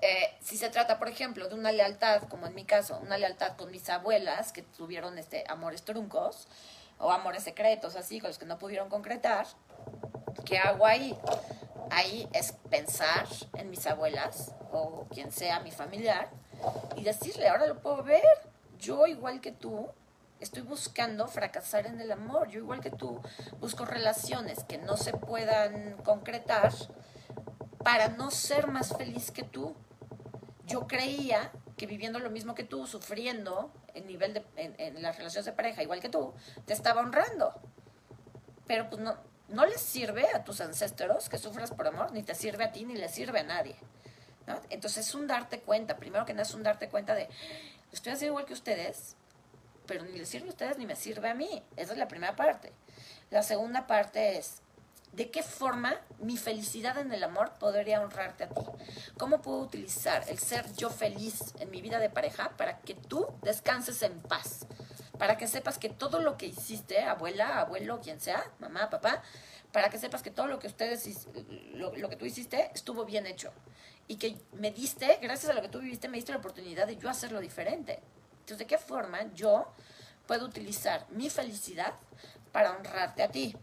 Eh, 0.00 0.38
si 0.40 0.56
se 0.56 0.70
trata, 0.70 1.00
por 1.00 1.08
ejemplo, 1.08 1.48
de 1.48 1.56
una 1.56 1.72
lealtad, 1.72 2.22
como 2.28 2.46
en 2.46 2.54
mi 2.54 2.64
caso, 2.64 2.96
una 3.02 3.18
lealtad 3.18 3.56
con 3.56 3.72
mis 3.72 3.88
abuelas 3.88 4.52
que 4.52 4.62
tuvieron 4.62 5.18
este, 5.18 5.42
amores 5.48 5.82
truncos 5.82 6.46
o 6.98 7.10
amores 7.10 7.42
secretos, 7.42 7.96
así, 7.96 8.20
con 8.20 8.28
los 8.28 8.38
que 8.38 8.46
no 8.46 8.56
pudieron 8.56 8.88
concretar, 8.88 9.48
¿qué 10.44 10.58
hago 10.58 10.86
ahí? 10.86 11.18
Ahí 11.94 12.28
es 12.32 12.52
pensar 12.70 13.26
en 13.54 13.70
mis 13.70 13.86
abuelas 13.86 14.52
o 14.72 15.06
quien 15.10 15.30
sea 15.30 15.60
mi 15.60 15.70
familiar 15.70 16.28
y 16.96 17.04
decirle, 17.04 17.48
ahora 17.48 17.66
lo 17.66 17.80
puedo 17.80 18.02
ver, 18.02 18.22
yo 18.78 19.06
igual 19.06 19.40
que 19.40 19.52
tú 19.52 19.88
estoy 20.40 20.62
buscando 20.62 21.28
fracasar 21.28 21.86
en 21.86 22.00
el 22.00 22.10
amor, 22.10 22.48
yo 22.48 22.58
igual 22.58 22.80
que 22.80 22.90
tú 22.90 23.20
busco 23.60 23.84
relaciones 23.84 24.64
que 24.64 24.78
no 24.78 24.96
se 24.96 25.12
puedan 25.12 25.96
concretar 26.04 26.72
para 27.82 28.08
no 28.08 28.30
ser 28.30 28.66
más 28.66 28.96
feliz 28.96 29.30
que 29.30 29.42
tú. 29.42 29.74
Yo 30.66 30.86
creía 30.86 31.52
que 31.76 31.86
viviendo 31.86 32.18
lo 32.18 32.30
mismo 32.30 32.54
que 32.54 32.64
tú, 32.64 32.86
sufriendo 32.86 33.70
en 33.94 34.06
nivel 34.06 34.34
de 34.34 34.44
en, 34.56 35.00
las 35.02 35.16
relaciones 35.16 35.44
de 35.46 35.52
pareja 35.52 35.82
igual 35.82 36.00
que 36.00 36.08
tú, 36.08 36.34
te 36.66 36.72
estaba 36.72 37.02
honrando. 37.02 37.54
Pero 38.66 38.88
pues 38.88 39.00
no, 39.00 39.16
no 39.48 39.66
les 39.66 39.80
sirve 39.80 40.26
a 40.34 40.44
tus 40.44 40.60
ancestros 40.60 41.28
que 41.28 41.38
sufras 41.38 41.70
por 41.70 41.86
amor, 41.86 42.12
ni 42.12 42.22
te 42.22 42.34
sirve 42.34 42.64
a 42.64 42.72
ti, 42.72 42.84
ni 42.84 42.96
le 42.96 43.08
sirve 43.08 43.40
a 43.40 43.44
nadie. 43.44 43.76
Entonces 44.70 45.06
es 45.06 45.14
un 45.14 45.26
darte 45.26 45.60
cuenta, 45.60 45.96
primero 45.96 46.24
que 46.26 46.32
nada 46.32 46.42
es 46.42 46.54
un 46.54 46.62
darte 46.62 46.88
cuenta 46.88 47.14
de, 47.14 47.28
estoy 47.92 48.12
haciendo 48.12 48.32
igual 48.32 48.44
que 48.44 48.52
ustedes, 48.52 49.16
pero 49.86 50.04
ni 50.04 50.18
les 50.18 50.28
sirve 50.28 50.46
a 50.48 50.50
ustedes 50.50 50.78
ni 50.78 50.86
me 50.86 50.96
sirve 50.96 51.28
a 51.28 51.34
mí. 51.34 51.62
Esa 51.76 51.92
es 51.92 51.98
la 51.98 52.08
primera 52.08 52.36
parte. 52.36 52.72
La 53.30 53.42
segunda 53.42 53.86
parte 53.86 54.38
es, 54.38 54.62
¿de 55.12 55.30
qué 55.30 55.42
forma 55.42 56.00
mi 56.18 56.36
felicidad 56.36 56.98
en 56.98 57.12
el 57.12 57.24
amor 57.24 57.52
podría 57.58 58.00
honrarte 58.00 58.44
a 58.44 58.48
ti? 58.48 58.62
¿Cómo 59.18 59.40
puedo 59.40 59.58
utilizar 59.58 60.24
el 60.28 60.38
ser 60.38 60.72
yo 60.74 60.90
feliz 60.90 61.54
en 61.58 61.70
mi 61.70 61.80
vida 61.80 61.98
de 61.98 62.10
pareja 62.10 62.50
para 62.56 62.78
que 62.80 62.94
tú 62.94 63.26
descanses 63.42 64.02
en 64.02 64.20
paz? 64.20 64.66
Para 65.18 65.36
que 65.36 65.46
sepas 65.46 65.78
que 65.78 65.88
todo 65.88 66.20
lo 66.20 66.36
que 66.36 66.46
hiciste, 66.46 67.02
abuela, 67.02 67.60
abuelo, 67.60 68.00
quien 68.00 68.20
sea, 68.20 68.50
mamá, 68.58 68.90
papá, 68.90 69.22
para 69.72 69.90
que 69.90 69.98
sepas 69.98 70.22
que 70.22 70.30
todo 70.30 70.46
lo 70.46 70.58
que 70.58 70.66
ustedes, 70.66 71.28
lo, 71.72 71.94
lo, 71.96 72.08
que 72.08 72.16
tú 72.16 72.24
hiciste 72.24 72.70
estuvo 72.74 73.04
bien 73.04 73.26
hecho. 73.26 73.52
Y 74.06 74.16
que 74.16 74.36
me 74.52 74.70
diste, 74.70 75.18
gracias 75.22 75.50
a 75.50 75.54
lo 75.54 75.62
que 75.62 75.68
tú 75.68 75.80
viviste, 75.80 76.08
me 76.08 76.16
diste 76.16 76.32
la 76.32 76.38
oportunidad 76.38 76.86
de 76.86 76.96
yo 76.96 77.08
hacerlo 77.08 77.40
diferente. 77.40 78.00
Entonces, 78.32 78.58
¿de 78.58 78.66
qué 78.66 78.78
forma 78.78 79.32
yo 79.34 79.72
puedo 80.26 80.46
utilizar 80.46 81.06
mi 81.10 81.30
felicidad 81.30 81.94
para 82.52 82.72
honrarte 82.72 83.22
a 83.22 83.28
ti? 83.28 83.56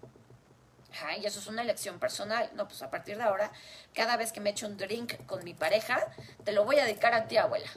y 1.18 1.26
eso 1.26 1.40
es 1.40 1.48
una 1.48 1.62
elección 1.62 2.00
personal. 2.00 2.50
No, 2.56 2.68
pues 2.68 2.82
a 2.82 2.90
partir 2.90 3.18
de 3.18 3.24
ahora, 3.24 3.52
cada 3.94 4.18
vez 4.18 4.32
que 4.32 4.42
me 4.42 4.50
echo 4.50 4.68
un 4.68 4.78
drink 4.78 5.26
con 5.26 5.44
mi 5.44 5.54
pareja, 5.54 6.00
te 6.44 6.52
lo 6.52 6.66
voy 6.66 6.80
a 6.80 6.86
dedicar 6.86 7.14
a 7.14 7.28
ti, 7.28 7.38
abuela. 7.38 7.70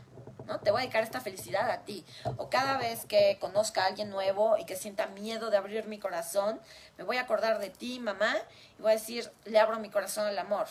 ¿No? 0.47 0.61
Te 0.61 0.71
voy 0.71 0.81
a 0.81 0.83
dedicar 0.83 1.03
esta 1.03 1.21
felicidad 1.21 1.71
a 1.71 1.85
ti. 1.85 2.05
O 2.37 2.51
cada 2.51 2.77
vez 2.77 3.05
que 3.07 3.39
conozca 3.41 3.85
a 3.85 3.87
alguien 3.87 4.11
nuevo 4.11 4.57
y 4.59 4.65
que 4.65 4.77
sienta 4.77 5.07
miedo 5.07 5.51
de 5.51 5.57
abrir 5.57 5.87
mi 5.87 5.99
corazón, 5.99 6.61
me 6.99 7.05
voy 7.05 7.17
a 7.17 7.23
acordar 7.23 7.59
de 7.59 7.71
ti, 7.71 8.01
mamá, 8.01 8.35
y 8.79 8.83
voy 8.83 8.93
a 8.93 8.95
decir, 8.95 9.31
le 9.45 9.59
abro 9.59 9.79
mi 9.79 9.91
corazón 9.91 10.27
al 10.27 10.39
amor, 10.39 10.67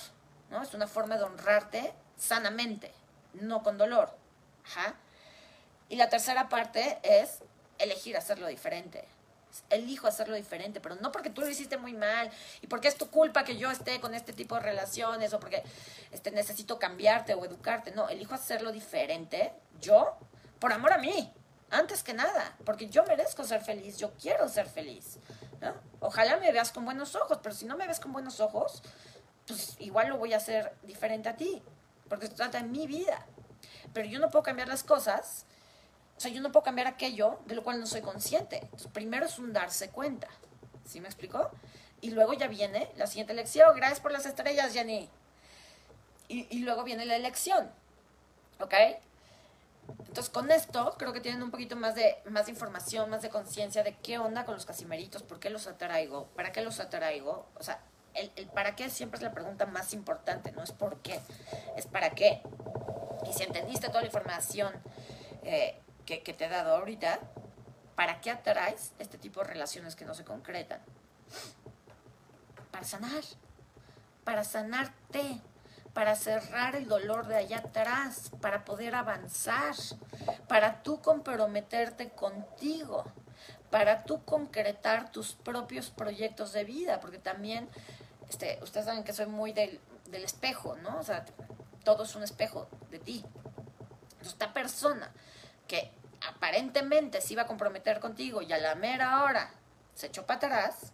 ¿no? 0.49 0.61
Es 0.61 0.73
una 0.73 0.87
forma 0.87 1.17
de 1.17 1.23
honrarte 1.23 1.93
sanamente, 2.17 2.91
no 3.33 3.63
con 3.63 3.77
dolor. 3.77 4.15
Y 5.89 5.95
la 5.95 6.09
tercera 6.09 6.49
parte 6.49 6.99
es 7.03 7.39
elegir 7.79 8.17
hacerlo 8.17 8.47
diferente 8.47 9.07
elijo 9.69 10.07
hacerlo 10.07 10.35
diferente, 10.35 10.79
pero 10.79 10.95
no 10.95 11.11
porque 11.11 11.29
tú 11.29 11.41
lo 11.41 11.49
hiciste 11.49 11.77
muy 11.77 11.93
mal 11.93 12.29
y 12.61 12.67
porque 12.67 12.87
es 12.87 12.95
tu 12.95 13.09
culpa 13.09 13.43
que 13.43 13.57
yo 13.57 13.71
esté 13.71 13.99
con 13.99 14.13
este 14.13 14.33
tipo 14.33 14.55
de 14.55 14.61
relaciones 14.61 15.33
o 15.33 15.39
porque 15.39 15.63
este, 16.11 16.31
necesito 16.31 16.79
cambiarte 16.79 17.33
o 17.33 17.45
educarte. 17.45 17.91
No, 17.91 18.09
elijo 18.09 18.33
hacerlo 18.33 18.71
diferente 18.71 19.53
yo 19.79 20.17
por 20.59 20.71
amor 20.71 20.93
a 20.93 20.97
mí, 20.97 21.31
antes 21.69 22.03
que 22.03 22.13
nada, 22.13 22.55
porque 22.65 22.87
yo 22.87 23.03
merezco 23.05 23.43
ser 23.43 23.61
feliz, 23.61 23.97
yo 23.97 24.13
quiero 24.13 24.47
ser 24.47 24.67
feliz. 24.67 25.17
¿no? 25.59 25.73
Ojalá 25.99 26.37
me 26.37 26.51
veas 26.51 26.71
con 26.71 26.85
buenos 26.85 27.15
ojos, 27.15 27.39
pero 27.41 27.53
si 27.53 27.65
no 27.65 27.75
me 27.75 27.87
ves 27.87 27.99
con 27.99 28.13
buenos 28.13 28.39
ojos, 28.39 28.81
pues 29.47 29.75
igual 29.79 30.09
lo 30.09 30.17
voy 30.17 30.33
a 30.33 30.37
hacer 30.37 30.73
diferente 30.83 31.29
a 31.29 31.35
ti, 31.35 31.61
porque 32.07 32.27
se 32.27 32.33
trata 32.33 32.59
de 32.59 32.67
mi 32.67 32.87
vida. 32.87 33.25
Pero 33.93 34.07
yo 34.07 34.19
no 34.19 34.29
puedo 34.29 34.43
cambiar 34.43 34.67
las 34.67 34.83
cosas 34.83 35.45
sea, 36.23 36.31
yo 36.31 36.41
no 36.41 36.51
puedo 36.51 36.63
cambiar 36.63 36.87
aquello 36.87 37.39
de 37.45 37.55
lo 37.55 37.63
cual 37.63 37.79
no 37.79 37.85
soy 37.85 38.01
consciente. 38.01 38.69
primero 38.93 39.25
es 39.25 39.39
un 39.39 39.53
darse 39.53 39.89
cuenta. 39.89 40.27
¿Sí 40.85 40.99
me 40.99 41.07
explicó? 41.07 41.51
Y 42.01 42.11
luego 42.11 42.33
ya 42.33 42.47
viene 42.47 42.89
la 42.95 43.07
siguiente 43.07 43.33
elección. 43.33 43.75
Gracias 43.75 43.99
por 43.99 44.11
las 44.11 44.25
estrellas, 44.25 44.73
Jenny. 44.73 45.09
Y, 46.27 46.47
y 46.49 46.59
luego 46.59 46.83
viene 46.83 47.05
la 47.05 47.15
elección. 47.15 47.69
¿Ok? 48.59 48.73
Entonces, 50.07 50.29
con 50.29 50.51
esto 50.51 50.95
creo 50.97 51.13
que 51.13 51.21
tienen 51.21 51.41
un 51.43 51.51
poquito 51.51 51.75
más 51.75 51.95
de, 51.95 52.17
más 52.29 52.45
de 52.45 52.51
información, 52.51 53.09
más 53.09 53.21
de 53.21 53.29
conciencia 53.29 53.83
de 53.83 53.95
qué 53.97 54.17
onda 54.19 54.45
con 54.45 54.55
los 54.55 54.65
casimeritos, 54.65 55.23
por 55.23 55.39
qué 55.39 55.49
los 55.49 55.67
atraigo, 55.67 56.27
para 56.35 56.51
qué 56.51 56.61
los 56.61 56.79
atraigo. 56.79 57.47
O 57.59 57.63
sea, 57.63 57.79
el, 58.13 58.31
el, 58.35 58.47
para 58.47 58.75
qué 58.75 58.89
siempre 58.89 59.17
es 59.17 59.23
la 59.23 59.31
pregunta 59.31 59.65
más 59.65 59.93
importante, 59.93 60.51
no 60.51 60.63
es 60.63 60.71
por 60.71 61.01
qué, 61.01 61.19
es 61.75 61.87
para 61.87 62.11
qué. 62.11 62.41
Y 63.29 63.33
si 63.33 63.43
entendiste 63.43 63.87
toda 63.87 64.01
la 64.01 64.07
información 64.07 64.71
eh, 65.43 65.79
que, 66.05 66.17
te 66.17 66.45
he 66.45 66.49
dado 66.49 66.75
ahorita, 66.75 67.19
¿para 67.95 68.21
qué 68.21 68.31
atraes 68.31 68.93
este 68.99 69.17
tipo 69.17 69.41
de 69.41 69.47
relaciones 69.47 69.95
que 69.95 70.05
no 70.05 70.13
se 70.13 70.23
concretan? 70.23 70.81
Para 72.71 72.85
sanar, 72.85 73.23
para 74.23 74.43
sanarte, 74.43 75.41
para 75.93 76.15
cerrar 76.15 76.75
el 76.75 76.87
dolor 76.87 77.27
de 77.27 77.37
allá 77.37 77.59
atrás, 77.59 78.31
para 78.41 78.65
poder 78.65 78.95
avanzar, 78.95 79.75
para 80.47 80.81
tú 80.83 81.01
comprometerte 81.01 82.09
contigo, 82.09 83.05
para 83.69 84.03
tú 84.03 84.23
concretar 84.25 85.11
tus 85.11 85.33
propios 85.33 85.89
proyectos 85.89 86.53
de 86.53 86.63
vida, 86.63 86.99
porque 86.99 87.19
también, 87.19 87.69
este, 88.29 88.59
ustedes 88.61 88.85
saben 88.85 89.03
que 89.03 89.13
soy 89.13 89.27
muy 89.27 89.53
del, 89.53 89.79
del 90.09 90.23
espejo, 90.23 90.75
¿no? 90.77 90.99
O 90.99 91.03
sea, 91.03 91.25
todo 91.83 92.03
es 92.03 92.15
un 92.15 92.23
espejo 92.23 92.67
de 92.89 92.99
ti. 92.99 93.25
Esta 94.21 94.53
persona 94.53 95.11
que 95.67 95.91
aparentemente 96.27 97.21
se 97.21 97.33
iba 97.33 97.43
a 97.43 97.47
comprometer 97.47 97.99
contigo 97.99 98.41
y 98.41 98.53
a 98.53 98.57
la 98.57 98.75
mera 98.75 99.23
hora 99.23 99.51
se 99.93 100.07
echó 100.07 100.25
para 100.25 100.37
atrás, 100.37 100.93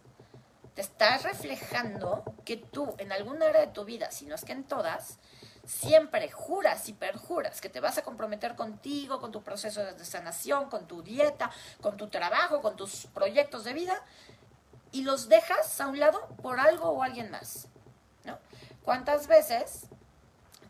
te 0.74 0.82
estás 0.82 1.22
reflejando 1.22 2.24
que 2.44 2.56
tú 2.56 2.94
en 2.98 3.12
alguna 3.12 3.46
área 3.46 3.62
de 3.62 3.68
tu 3.68 3.84
vida, 3.84 4.10
si 4.10 4.26
no 4.26 4.34
es 4.34 4.44
que 4.44 4.52
en 4.52 4.64
todas, 4.64 5.18
siempre 5.64 6.30
juras 6.30 6.88
y 6.88 6.92
perjuras 6.92 7.60
que 7.60 7.68
te 7.68 7.80
vas 7.80 7.98
a 7.98 8.02
comprometer 8.02 8.56
contigo, 8.56 9.20
con 9.20 9.32
tu 9.32 9.42
proceso 9.42 9.84
de 9.84 10.04
sanación, 10.04 10.68
con 10.68 10.86
tu 10.86 11.02
dieta, 11.02 11.50
con 11.80 11.96
tu 11.96 12.08
trabajo, 12.08 12.60
con 12.60 12.76
tus 12.76 13.06
proyectos 13.06 13.64
de 13.64 13.72
vida, 13.72 14.02
y 14.92 15.02
los 15.02 15.28
dejas 15.28 15.80
a 15.80 15.86
un 15.86 16.00
lado 16.00 16.28
por 16.42 16.58
algo 16.58 16.90
o 16.90 17.02
alguien 17.02 17.30
más. 17.30 17.68
¿no? 18.24 18.38
¿Cuántas 18.82 19.26
veces 19.26 19.86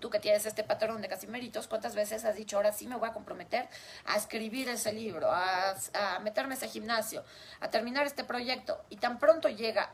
Tú 0.01 0.09
que 0.09 0.19
tienes 0.19 0.47
este 0.47 0.65
patrón 0.65 1.03
de 1.03 1.09
casimeritos, 1.09 1.69
¿cuántas 1.69 1.95
veces 1.95 2.25
has 2.25 2.35
dicho, 2.35 2.57
ahora 2.57 2.73
sí 2.73 2.89
me 2.89 2.97
voy 2.97 3.09
a 3.09 3.13
comprometer 3.13 3.69
a 4.07 4.17
escribir 4.17 4.69
ese 4.71 4.93
libro, 4.93 5.31
a, 5.31 5.75
meterme 6.23 6.55
a 6.55 6.57
ese 6.57 6.69
gimnasio, 6.69 7.23
a 7.61 7.69
terminar 7.69 8.07
este 8.07 8.25
proyecto? 8.25 8.83
Y 8.89 8.97
tan 8.97 9.19
pronto 9.19 9.49
llega 9.49 9.93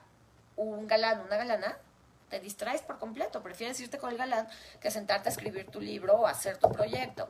un 0.54 0.86
galán, 0.86 1.20
una 1.20 1.36
galana, 1.36 1.76
te 2.30 2.38
distraes 2.38 2.82
por 2.82 2.98
completo. 2.98 3.42
Prefieres 3.42 3.80
irte 3.80 3.98
con 3.98 4.10
el 4.10 4.16
galán 4.16 4.48
que 4.80 4.90
sentarte 4.92 5.28
a 5.28 5.32
escribir 5.32 5.70
tu 5.70 5.80
libro 5.80 6.14
o 6.14 6.26
hacer 6.26 6.56
tu 6.56 6.70
proyecto. 6.70 7.28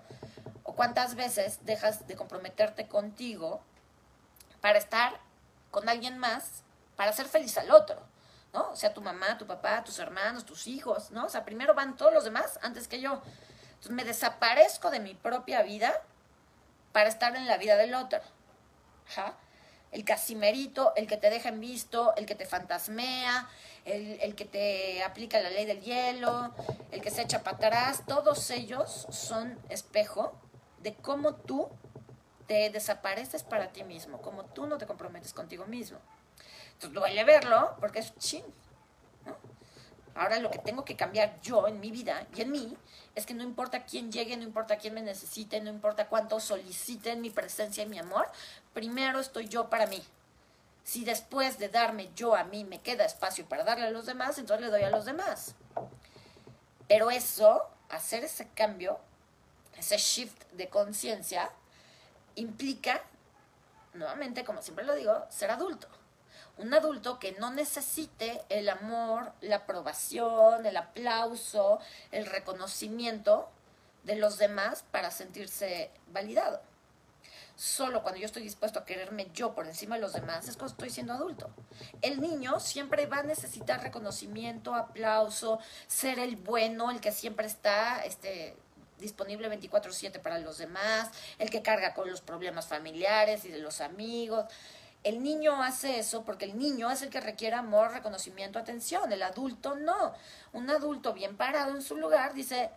O 0.62 0.74
cuántas 0.74 1.14
veces 1.14 1.64
dejas 1.64 2.06
de 2.06 2.14
comprometerte 2.14 2.86
contigo 2.88 3.62
para 4.60 4.78
estar 4.78 5.18
con 5.70 5.88
alguien 5.88 6.18
más, 6.18 6.62
para 6.94 7.10
hacer 7.10 7.26
feliz 7.26 7.56
al 7.56 7.70
otro. 7.70 8.02
¿No? 8.56 8.70
O 8.70 8.76
sea, 8.76 8.94
tu 8.94 9.02
mamá, 9.02 9.36
tu 9.36 9.46
papá, 9.46 9.84
tus 9.84 9.98
hermanos, 9.98 10.46
tus 10.46 10.66
hijos, 10.66 11.10
¿no? 11.10 11.26
O 11.26 11.28
sea, 11.28 11.44
primero 11.44 11.74
van 11.74 11.96
todos 11.96 12.12
los 12.12 12.24
demás 12.24 12.58
antes 12.62 12.88
que 12.88 13.00
yo. 13.00 13.20
Entonces 13.68 13.92
me 13.92 14.04
desaparezco 14.04 14.90
de 14.90 15.00
mi 15.00 15.14
propia 15.14 15.62
vida 15.62 15.92
para 16.92 17.08
estar 17.08 17.36
en 17.36 17.46
la 17.46 17.58
vida 17.58 17.76
del 17.76 17.94
otro. 17.94 18.20
El 19.92 20.04
casimerito, 20.04 20.94
el 20.96 21.06
que 21.06 21.16
te 21.16 21.28
deja 21.28 21.50
en 21.50 21.60
visto, 21.60 22.14
el 22.16 22.24
que 22.24 22.34
te 22.34 22.46
fantasmea, 22.46 23.48
el, 23.84 24.18
el, 24.20 24.34
que 24.34 24.46
te 24.46 25.02
aplica 25.04 25.38
la 25.40 25.50
ley 25.50 25.66
del 25.66 25.80
hielo, 25.82 26.54
el 26.90 27.02
que 27.02 27.10
se 27.10 27.22
echa 27.22 27.42
para 27.42 27.56
atrás, 27.56 28.04
todos 28.06 28.50
ellos 28.50 29.06
son 29.10 29.58
espejo 29.68 30.34
de 30.80 30.94
cómo 30.94 31.34
tú 31.34 31.68
te 32.46 32.70
desapareces 32.70 33.42
para 33.42 33.72
ti 33.72 33.84
mismo, 33.84 34.22
cómo 34.22 34.44
tú 34.44 34.66
no 34.66 34.78
te 34.78 34.86
comprometes 34.86 35.32
contigo 35.32 35.66
mismo. 35.66 35.98
Entonces 36.76 36.94
duele 36.94 37.24
verlo 37.24 37.74
porque 37.80 38.00
es 38.00 38.14
ching. 38.18 38.44
Ahora 40.14 40.38
lo 40.38 40.50
que 40.50 40.58
tengo 40.58 40.84
que 40.84 40.96
cambiar 40.96 41.40
yo 41.40 41.68
en 41.68 41.80
mi 41.80 41.90
vida 41.90 42.26
y 42.34 42.42
en 42.42 42.50
mí 42.50 42.76
es 43.14 43.24
que 43.24 43.34
no 43.34 43.42
importa 43.42 43.84
quién 43.84 44.12
llegue, 44.12 44.36
no 44.36 44.44
importa 44.44 44.76
quién 44.76 44.94
me 44.94 45.02
necesite, 45.02 45.60
no 45.60 45.70
importa 45.70 46.08
cuánto 46.08 46.38
soliciten 46.38 47.20
mi 47.20 47.30
presencia 47.30 47.84
y 47.84 47.86
mi 47.86 47.98
amor, 47.98 48.30
primero 48.74 49.20
estoy 49.20 49.48
yo 49.48 49.68
para 49.70 49.86
mí. 49.86 50.02
Si 50.84 51.04
después 51.04 51.58
de 51.58 51.68
darme 51.68 52.10
yo 52.14 52.34
a 52.34 52.44
mí 52.44 52.64
me 52.64 52.80
queda 52.80 53.04
espacio 53.04 53.46
para 53.46 53.64
darle 53.64 53.86
a 53.86 53.90
los 53.90 54.06
demás, 54.06 54.38
entonces 54.38 54.64
le 54.64 54.70
doy 54.70 54.82
a 54.82 54.90
los 54.90 55.04
demás. 55.04 55.54
Pero 56.88 57.10
eso, 57.10 57.68
hacer 57.88 58.24
ese 58.24 58.48
cambio, 58.48 58.98
ese 59.76 59.96
shift 59.96 60.44
de 60.52 60.68
conciencia, 60.68 61.50
implica, 62.36 63.02
nuevamente, 63.94 64.44
como 64.44 64.62
siempre 64.62 64.84
lo 64.84 64.94
digo, 64.94 65.26
ser 65.30 65.50
adulto 65.50 65.88
un 66.58 66.72
adulto 66.72 67.18
que 67.18 67.32
no 67.32 67.50
necesite 67.50 68.42
el 68.48 68.68
amor, 68.68 69.32
la 69.40 69.56
aprobación, 69.56 70.64
el 70.66 70.76
aplauso, 70.76 71.80
el 72.12 72.26
reconocimiento 72.26 73.48
de 74.04 74.16
los 74.16 74.38
demás 74.38 74.84
para 74.90 75.10
sentirse 75.10 75.90
validado. 76.12 76.60
Solo 77.56 78.02
cuando 78.02 78.20
yo 78.20 78.26
estoy 78.26 78.42
dispuesto 78.42 78.78
a 78.78 78.84
quererme 78.84 79.28
yo 79.32 79.54
por 79.54 79.66
encima 79.66 79.94
de 79.94 80.02
los 80.02 80.12
demás 80.12 80.46
es 80.46 80.56
cuando 80.56 80.72
estoy 80.72 80.90
siendo 80.90 81.14
adulto. 81.14 81.48
El 82.02 82.20
niño 82.20 82.60
siempre 82.60 83.06
va 83.06 83.18
a 83.18 83.22
necesitar 83.22 83.82
reconocimiento, 83.82 84.74
aplauso, 84.74 85.58
ser 85.86 86.18
el 86.18 86.36
bueno, 86.36 86.90
el 86.90 87.00
que 87.00 87.12
siempre 87.12 87.46
está 87.46 88.04
este, 88.04 88.54
disponible 88.98 89.48
24/7 89.48 90.20
para 90.20 90.38
los 90.38 90.58
demás, 90.58 91.10
el 91.38 91.48
que 91.48 91.62
carga 91.62 91.94
con 91.94 92.10
los 92.10 92.20
problemas 92.20 92.66
familiares 92.66 93.46
y 93.46 93.48
de 93.48 93.58
los 93.58 93.80
amigos. 93.80 94.44
El 95.06 95.22
niño 95.22 95.62
hace 95.62 96.00
eso 96.00 96.24
porque 96.24 96.46
el 96.46 96.58
niño 96.58 96.90
es 96.90 97.00
el 97.00 97.10
que 97.10 97.20
requiere 97.20 97.54
amor, 97.54 97.92
reconocimiento, 97.92 98.58
atención. 98.58 99.12
El 99.12 99.22
adulto 99.22 99.76
no. 99.76 100.12
Un 100.52 100.68
adulto 100.68 101.12
bien 101.12 101.36
parado 101.36 101.70
en 101.70 101.80
su 101.80 101.96
lugar 101.96 102.34
dice, 102.34 102.72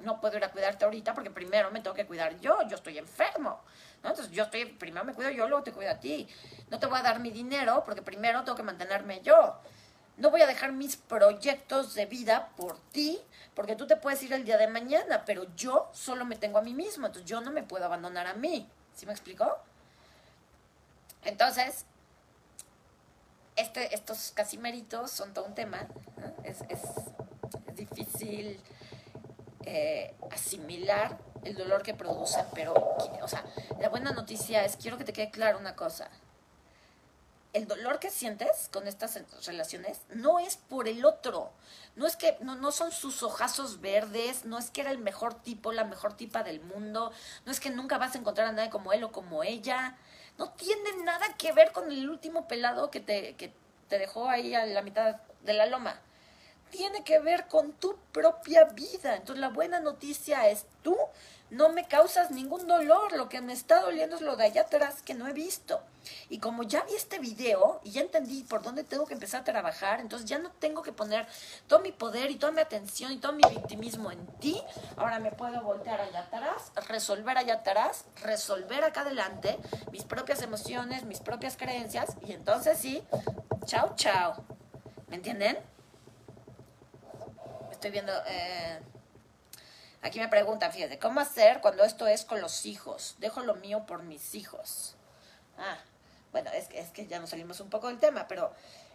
no 0.00 0.20
puedo 0.20 0.36
ir 0.36 0.44
a 0.44 0.50
cuidarte 0.50 0.84
ahorita 0.84 1.14
porque 1.14 1.30
primero 1.30 1.70
me 1.70 1.80
tengo 1.80 1.96
que 1.96 2.04
cuidar 2.04 2.38
yo, 2.38 2.68
yo 2.68 2.76
estoy 2.76 2.98
enfermo. 2.98 3.62
Entonces 3.96 4.30
yo 4.30 4.42
estoy, 4.42 4.66
primero 4.66 5.06
me 5.06 5.14
cuido 5.14 5.30
yo, 5.30 5.48
luego 5.48 5.64
te 5.64 5.72
cuido 5.72 5.90
a 5.90 5.98
ti. 6.00 6.28
No 6.68 6.78
te 6.78 6.84
voy 6.84 6.98
a 6.98 7.02
dar 7.02 7.18
mi 7.18 7.30
dinero 7.30 7.82
porque 7.82 8.02
primero 8.02 8.44
tengo 8.44 8.56
que 8.56 8.62
mantenerme 8.62 9.22
yo. 9.22 9.58
No 10.18 10.30
voy 10.30 10.42
a 10.42 10.46
dejar 10.46 10.72
mis 10.72 10.96
proyectos 10.96 11.94
de 11.94 12.04
vida 12.04 12.50
por 12.58 12.78
ti, 12.90 13.18
porque 13.54 13.74
tú 13.74 13.86
te 13.86 13.96
puedes 13.96 14.22
ir 14.22 14.34
el 14.34 14.44
día 14.44 14.58
de 14.58 14.68
mañana, 14.68 15.24
pero 15.24 15.46
yo 15.56 15.88
solo 15.94 16.26
me 16.26 16.36
tengo 16.36 16.58
a 16.58 16.62
mí 16.62 16.74
mismo, 16.74 17.06
entonces 17.06 17.26
yo 17.26 17.40
no 17.40 17.52
me 17.52 17.62
puedo 17.62 17.86
abandonar 17.86 18.26
a 18.26 18.34
mí. 18.34 18.68
¿Sí 18.94 19.06
me 19.06 19.12
explicó? 19.12 19.56
Entonces, 21.24 21.86
este, 23.56 23.94
estos 23.94 24.32
casimeritos 24.34 25.10
son 25.10 25.32
todo 25.32 25.46
un 25.46 25.54
tema. 25.54 25.86
Es, 26.42 26.58
difícil 27.74 28.60
eh, 29.64 30.14
asimilar 30.30 31.18
el 31.42 31.56
dolor 31.56 31.82
que 31.82 31.92
producen, 31.92 32.46
pero, 32.54 32.72
o 32.72 33.28
sea, 33.28 33.44
la 33.80 33.88
buena 33.88 34.12
noticia 34.12 34.64
es, 34.64 34.76
quiero 34.76 34.96
que 34.96 35.04
te 35.04 35.12
quede 35.12 35.30
claro 35.30 35.58
una 35.58 35.74
cosa. 35.74 36.08
El 37.52 37.66
dolor 37.66 37.98
que 37.98 38.10
sientes 38.10 38.68
con 38.72 38.86
estas 38.86 39.18
relaciones 39.44 40.00
no 40.14 40.38
es 40.38 40.56
por 40.56 40.88
el 40.88 41.04
otro, 41.04 41.50
no 41.96 42.06
es 42.06 42.16
que 42.16 42.36
no, 42.40 42.54
no 42.54 42.72
son 42.72 42.90
sus 42.92 43.22
ojazos 43.22 43.80
verdes, 43.80 44.44
no 44.44 44.58
es 44.58 44.70
que 44.70 44.80
era 44.80 44.90
el 44.90 44.98
mejor 44.98 45.34
tipo, 45.34 45.72
la 45.72 45.84
mejor 45.84 46.16
tipa 46.16 46.42
del 46.42 46.60
mundo, 46.60 47.12
no 47.44 47.52
es 47.52 47.60
que 47.60 47.70
nunca 47.70 47.98
vas 47.98 48.14
a 48.14 48.18
encontrar 48.18 48.48
a 48.48 48.52
nadie 48.52 48.70
como 48.70 48.92
él 48.92 49.04
o 49.04 49.12
como 49.12 49.42
ella, 49.42 49.96
no 50.38 50.50
tiene 50.52 50.96
nada 51.04 51.26
que 51.38 51.52
ver 51.52 51.72
con 51.72 51.90
el 51.90 52.08
último 52.08 52.48
pelado 52.48 52.90
que 52.90 53.00
te, 53.00 53.34
que 53.36 53.52
te 53.88 53.98
dejó 53.98 54.28
ahí 54.28 54.54
a 54.54 54.66
la 54.66 54.82
mitad 54.82 55.16
de 55.42 55.54
la 55.54 55.66
loma. 55.66 56.00
Tiene 56.70 57.04
que 57.04 57.20
ver 57.20 57.46
con 57.46 57.72
tu 57.72 57.96
propia 58.12 58.64
vida. 58.64 59.14
Entonces 59.14 59.38
la 59.38 59.48
buena 59.48 59.80
noticia 59.80 60.48
es 60.48 60.66
tú 60.82 60.96
no 61.50 61.68
me 61.68 61.86
causas 61.86 62.30
ningún 62.30 62.66
dolor. 62.66 63.12
Lo 63.12 63.28
que 63.28 63.40
me 63.40 63.52
está 63.52 63.80
doliendo 63.80 64.16
es 64.16 64.22
lo 64.22 64.36
de 64.36 64.44
allá 64.44 64.62
atrás 64.62 65.02
que 65.02 65.14
no 65.14 65.28
he 65.28 65.32
visto. 65.32 65.80
Y 66.28 66.38
como 66.38 66.62
ya 66.62 66.82
vi 66.84 66.94
este 66.94 67.18
video 67.18 67.80
y 67.84 67.92
ya 67.92 68.02
entendí 68.02 68.44
por 68.44 68.62
dónde 68.62 68.84
tengo 68.84 69.06
que 69.06 69.14
empezar 69.14 69.40
a 69.40 69.44
trabajar, 69.44 70.00
entonces 70.00 70.28
ya 70.28 70.38
no 70.38 70.50
tengo 70.50 70.82
que 70.82 70.92
poner 70.92 71.26
todo 71.66 71.80
mi 71.80 71.92
poder 71.92 72.30
y 72.30 72.36
toda 72.36 72.52
mi 72.52 72.60
atención 72.60 73.12
y 73.12 73.18
todo 73.18 73.32
mi 73.32 73.42
victimismo 73.48 74.10
en 74.10 74.26
ti. 74.38 74.60
Ahora 74.96 75.18
me 75.18 75.32
puedo 75.32 75.62
voltear 75.62 76.00
allá 76.00 76.20
atrás, 76.20 76.72
resolver 76.88 77.38
allá 77.38 77.54
atrás, 77.54 78.04
resolver 78.22 78.84
acá 78.84 79.02
adelante 79.02 79.58
mis 79.92 80.04
propias 80.04 80.42
emociones, 80.42 81.04
mis 81.04 81.20
propias 81.20 81.56
creencias 81.56 82.16
y 82.26 82.32
entonces 82.32 82.78
sí, 82.78 83.02
chao, 83.64 83.94
chao. 83.96 84.44
¿Me 85.08 85.16
entienden? 85.16 85.58
Estoy 87.70 87.90
viendo... 87.90 88.12
Eh, 88.26 88.80
Aquí 90.04 90.18
me 90.18 90.28
preguntan, 90.28 90.70
fíjate, 90.70 90.98
¿cómo 90.98 91.20
hacer 91.20 91.62
cuando 91.62 91.82
esto 91.82 92.06
es 92.06 92.26
con 92.26 92.42
los 92.42 92.66
hijos? 92.66 93.16
Dejo 93.20 93.40
lo 93.40 93.54
mío 93.54 93.86
por 93.86 94.02
mis 94.02 94.34
hijos. 94.34 94.96
Ah, 95.56 95.78
bueno, 96.30 96.50
es 96.50 96.68
que, 96.68 96.78
es 96.78 96.90
que 96.90 97.06
ya 97.06 97.18
nos 97.18 97.30
salimos 97.30 97.58
un 97.60 97.70
poco 97.70 97.88
del 97.88 97.98
tema, 97.98 98.28
pero 98.28 98.52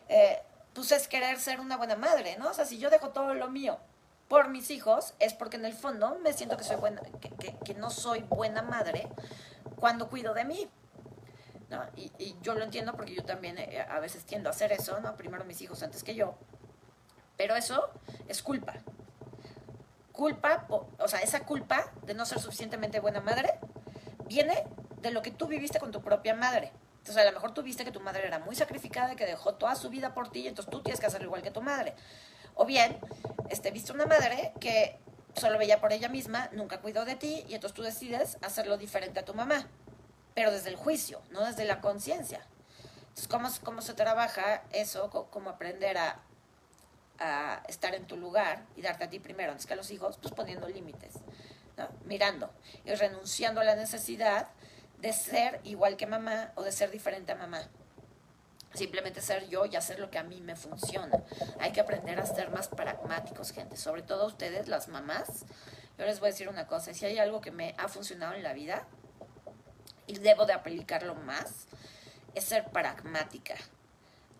eh, 0.07 0.39
pues 0.72 0.91
es 0.91 1.07
querer 1.07 1.39
ser 1.39 1.62
una 1.62 1.78
buena 1.78 1.95
madre, 1.95 2.38
¿no? 2.38 2.51
O 2.51 2.53
sea, 2.53 2.64
si 2.64 2.78
yo 2.78 2.91
dejo 2.91 3.10
todo 3.10 3.34
lo 3.34 3.49
mío 3.49 3.80
por 4.28 4.49
mis 4.49 4.70
hijos, 4.70 5.16
es 5.18 5.34
porque 5.34 5.57
en 5.57 5.66
el 5.66 5.74
fondo 5.74 6.20
me 6.20 6.32
siento 6.32 6.57
que 6.57 6.64
soy 6.64 6.76
buena, 6.76 7.01
que, 7.66 7.74
no 7.74 7.89
soy 7.89 8.20
buena 8.22 8.62
madre 8.62 9.07
cuando 9.78 10.10
cuido 10.10 10.36
de 10.36 10.45
mí. 10.45 10.70
y, 11.95 12.36
yo 12.43 12.53
lo 12.53 12.64
entiendo 12.64 12.93
porque 12.93 13.16
yo 13.16 13.24
también 13.24 13.57
eh, 13.57 13.84
a 13.89 13.99
veces 13.99 14.26
tiendo 14.26 14.47
a 14.47 14.51
hacer 14.51 14.72
eso, 14.74 14.99
¿no? 14.99 15.18
Primero 15.18 15.43
mis 15.43 15.60
hijos 15.60 15.82
antes 15.82 16.03
que 16.03 16.14
yo. 16.14 16.36
Pero 17.36 17.55
eso 17.55 17.89
es 18.28 18.43
culpa 18.43 18.76
culpa, 20.20 20.65
o, 20.67 21.07
sea, 21.07 21.22
esa 21.22 21.45
culpa 21.45 21.93
de 22.01 22.13
no 22.13 22.26
ser 22.26 22.41
suficientemente 22.41 22.99
buena 22.99 23.22
madre, 23.22 23.53
viene 24.28 24.65
de 25.01 25.11
lo 25.11 25.22
que 25.22 25.32
tú 25.32 25.47
viviste 25.47 25.80
con 25.80 25.93
tu 25.93 26.01
propia 26.01 26.36
madre. 26.36 26.74
Entonces, 26.97 27.24
a 27.24 27.26
lo 27.26 27.32
mejor 27.32 27.53
tú 27.53 27.63
viste 27.63 27.86
que 27.86 27.91
tu 27.93 28.01
madre 28.01 28.28
era 28.28 28.38
muy 28.38 28.53
sacrificada, 28.53 29.15
que 29.15 29.26
dejó 29.26 29.53
toda 29.53 29.76
su 29.76 29.89
vida 29.89 30.13
por 30.13 30.30
ti, 30.30 30.41
y 30.41 30.47
entonces 30.49 30.70
tú 30.70 30.82
tienes 30.82 30.99
que 30.99 31.05
hacerlo 31.05 31.28
igual 31.28 31.41
que 31.41 31.51
tu 31.51 31.61
madre. 31.61 31.95
O 32.53 32.65
bien, 32.65 32.99
este, 33.49 33.72
viste 33.72 33.93
una 33.93 34.05
madre 34.07 34.51
que 34.59 34.99
solo 35.36 35.57
veía 35.57 35.80
por 35.80 35.93
ella 35.93 36.09
misma, 36.09 36.49
nunca 36.51 36.82
cuidó 36.82 37.05
de 37.05 37.15
ti, 37.15 37.45
y 37.47 37.53
entonces 37.53 37.74
tú 37.74 37.84
decides 37.84 38.38
hacerlo 38.41 38.78
diferente 38.78 39.22
a 39.22 39.24
tu 39.24 39.34
mamá. 39.34 39.67
Pero 40.36 40.51
desde 40.51 40.67
el 40.67 40.76
juicio, 40.76 41.22
no 41.32 41.45
desde 41.45 41.63
la 41.63 41.80
conciencia. 41.80 42.45
Entonces, 43.07 43.30
¿cómo, 43.30 43.47
¿cómo 43.63 43.82
se 43.82 43.93
trabaja 43.93 44.63
eso? 44.74 45.09
¿Cómo 45.32 45.49
aprender 45.49 45.97
a 45.97 46.20
a 47.20 47.63
estar 47.67 47.93
en 47.95 48.05
tu 48.05 48.17
lugar 48.17 48.65
y 48.76 48.82
darte 48.82 49.03
a 49.03 49.09
ti 49.09 49.20
primero 49.20 49.51
antes 49.51 49.65
que 49.65 49.74
a 49.74 49.76
los 49.76 49.91
hijos, 49.91 50.17
pues 50.22 50.34
poniendo 50.34 50.67
límites, 50.67 51.15
mirando 52.05 52.51
y 52.86 52.93
renunciando 52.93 53.61
a 53.61 53.63
la 53.63 53.76
necesidad 53.76 54.47
de 54.99 55.13
ser 55.13 55.59
igual 55.63 55.97
que 55.97 56.07
mamá 56.07 56.51
o 56.55 56.63
de 56.63 56.72
ser 56.72 56.91
diferente 56.91 57.32
a 57.32 57.36
mamá. 57.36 57.70
Simplemente 58.74 59.22
ser 59.22 59.47
yo 59.49 59.65
y 59.65 59.76
hacer 59.76 59.99
lo 59.99 60.11
que 60.11 60.20
a 60.20 60.24
mí 60.24 60.41
me 60.41 60.55
funciona. 60.55 61.24
Hay 61.59 61.72
que 61.72 61.82
aprender 61.82 62.20
a 62.20 62.26
ser 62.26 62.51
más 62.51 62.67
pragmáticos, 62.67 63.51
gente. 63.51 63.78
Sobre 63.78 64.03
todo 64.03 64.28
ustedes, 64.28 64.67
las 64.67 64.89
mamás. 64.89 65.45
Yo 65.97 66.05
les 66.05 66.20
voy 66.20 66.30
a 66.30 66.32
decir 66.32 66.49
una 66.49 66.67
cosa. 66.67 66.93
Si 66.93 67.05
hay 67.05 67.17
algo 67.17 67.41
que 67.41 67.51
me 67.51 67.74
ha 67.78 67.88
funcionado 67.88 68.36
en 68.36 68.43
la 68.43 68.53
vida 68.53 68.86
y 70.05 70.20
debo 70.20 70.45
de 70.45 70.53
aplicarlo 70.53 71.15
más, 71.15 71.67
es 72.36 72.43
ser 72.43 72.65
pragmática 72.65 73.55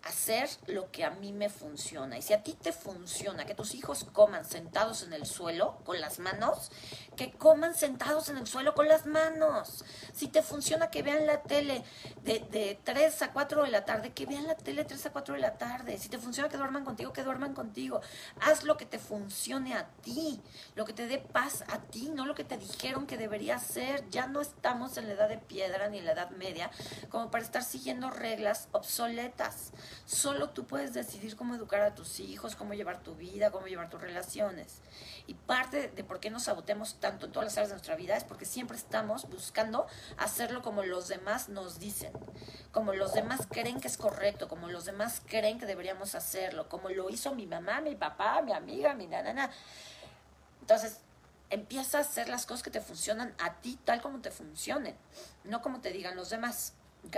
hacer 0.02 0.48
lo 0.66 0.90
que 0.90 1.04
a 1.04 1.10
mí 1.10 1.32
me 1.32 1.48
funciona. 1.48 2.18
Y 2.18 2.22
si 2.22 2.32
a 2.32 2.42
ti 2.42 2.54
te 2.54 2.72
funciona 2.72 3.44
que 3.44 3.54
tus 3.54 3.74
hijos 3.74 4.04
coman 4.04 4.44
sentados 4.44 5.02
en 5.02 5.12
el 5.12 5.26
suelo 5.26 5.78
con 5.84 6.00
las 6.00 6.18
manos, 6.18 6.70
que 7.16 7.32
coman 7.32 7.74
sentados 7.74 8.28
en 8.28 8.38
el 8.38 8.46
suelo 8.46 8.74
con 8.74 8.88
las 8.88 9.06
manos. 9.06 9.84
Si 10.12 10.28
te 10.28 10.42
funciona 10.42 10.90
que 10.90 11.02
vean 11.02 11.26
la 11.26 11.42
tele 11.42 11.84
de, 12.22 12.40
de 12.50 12.78
3 12.82 13.22
a 13.22 13.32
4 13.32 13.64
de 13.64 13.70
la 13.70 13.84
tarde, 13.84 14.12
que 14.12 14.26
vean 14.26 14.46
la 14.46 14.56
tele 14.56 14.84
3 14.84 15.06
a 15.06 15.12
4 15.12 15.34
de 15.34 15.40
la 15.40 15.58
tarde. 15.58 15.98
Si 15.98 16.08
te 16.08 16.18
funciona 16.18 16.48
que 16.48 16.56
duerman 16.56 16.84
contigo, 16.84 17.12
que 17.12 17.22
duerman 17.22 17.54
contigo. 17.54 18.00
Haz 18.40 18.64
lo 18.64 18.76
que 18.76 18.86
te 18.86 18.98
funcione 18.98 19.74
a 19.74 19.86
ti, 20.02 20.40
lo 20.74 20.84
que 20.84 20.92
te 20.92 21.06
dé 21.06 21.18
paz 21.18 21.64
a 21.68 21.78
ti, 21.78 22.10
no 22.10 22.26
lo 22.26 22.34
que 22.34 22.44
te 22.44 22.56
dijeron 22.56 23.06
que 23.06 23.16
debería 23.16 23.58
ser. 23.58 24.08
Ya 24.10 24.26
no 24.26 24.40
estamos 24.40 24.96
en 24.96 25.08
la 25.08 25.14
edad 25.14 25.28
de 25.28 25.38
piedra 25.38 25.88
ni 25.88 25.98
en 25.98 26.06
la 26.06 26.12
edad 26.12 26.30
media 26.30 26.70
como 27.10 27.30
para 27.30 27.44
estar 27.44 27.62
siguiendo 27.62 28.10
reglas 28.10 28.68
obsoletas. 28.72 29.72
Solo 30.06 30.50
tú 30.50 30.66
puedes 30.66 30.92
decidir 30.92 31.36
cómo 31.36 31.54
educar 31.54 31.80
a 31.82 31.94
tus 31.94 32.20
hijos, 32.20 32.56
cómo 32.56 32.74
llevar 32.74 33.02
tu 33.02 33.14
vida, 33.14 33.50
cómo 33.50 33.66
llevar 33.66 33.90
tus 33.90 34.00
relaciones. 34.00 34.80
Y 35.26 35.34
parte 35.34 35.88
de 35.88 36.04
por 36.04 36.20
qué 36.20 36.30
nos 36.30 36.44
sabotemos 36.44 36.94
tanto 37.00 37.26
en 37.26 37.32
todas 37.32 37.46
las 37.46 37.56
áreas 37.56 37.68
de 37.70 37.74
nuestra 37.74 37.96
vida 37.96 38.16
es 38.16 38.24
porque 38.24 38.44
siempre 38.44 38.76
estamos 38.76 39.28
buscando 39.28 39.86
hacerlo 40.16 40.62
como 40.62 40.82
los 40.82 41.08
demás 41.08 41.48
nos 41.48 41.78
dicen, 41.78 42.12
como 42.72 42.92
los 42.92 43.12
demás 43.12 43.46
creen 43.50 43.80
que 43.80 43.88
es 43.88 43.96
correcto, 43.96 44.48
como 44.48 44.68
los 44.68 44.84
demás 44.84 45.22
creen 45.26 45.58
que 45.58 45.66
deberíamos 45.66 46.14
hacerlo, 46.14 46.68
como 46.68 46.88
lo 46.88 47.10
hizo 47.10 47.34
mi 47.34 47.46
mamá, 47.46 47.80
mi 47.80 47.94
papá, 47.94 48.42
mi 48.42 48.52
amiga, 48.52 48.94
mi 48.94 49.06
nana. 49.06 49.50
Entonces, 50.60 51.00
empieza 51.50 51.98
a 51.98 52.00
hacer 52.02 52.28
las 52.28 52.46
cosas 52.46 52.62
que 52.62 52.70
te 52.70 52.80
funcionan 52.80 53.34
a 53.38 53.60
ti 53.60 53.78
tal 53.84 54.00
como 54.00 54.20
te 54.20 54.30
funcionen, 54.30 54.96
no 55.44 55.60
como 55.62 55.80
te 55.80 55.90
digan 55.90 56.16
los 56.16 56.30
demás. 56.30 56.74
¿Ok? 57.06 57.16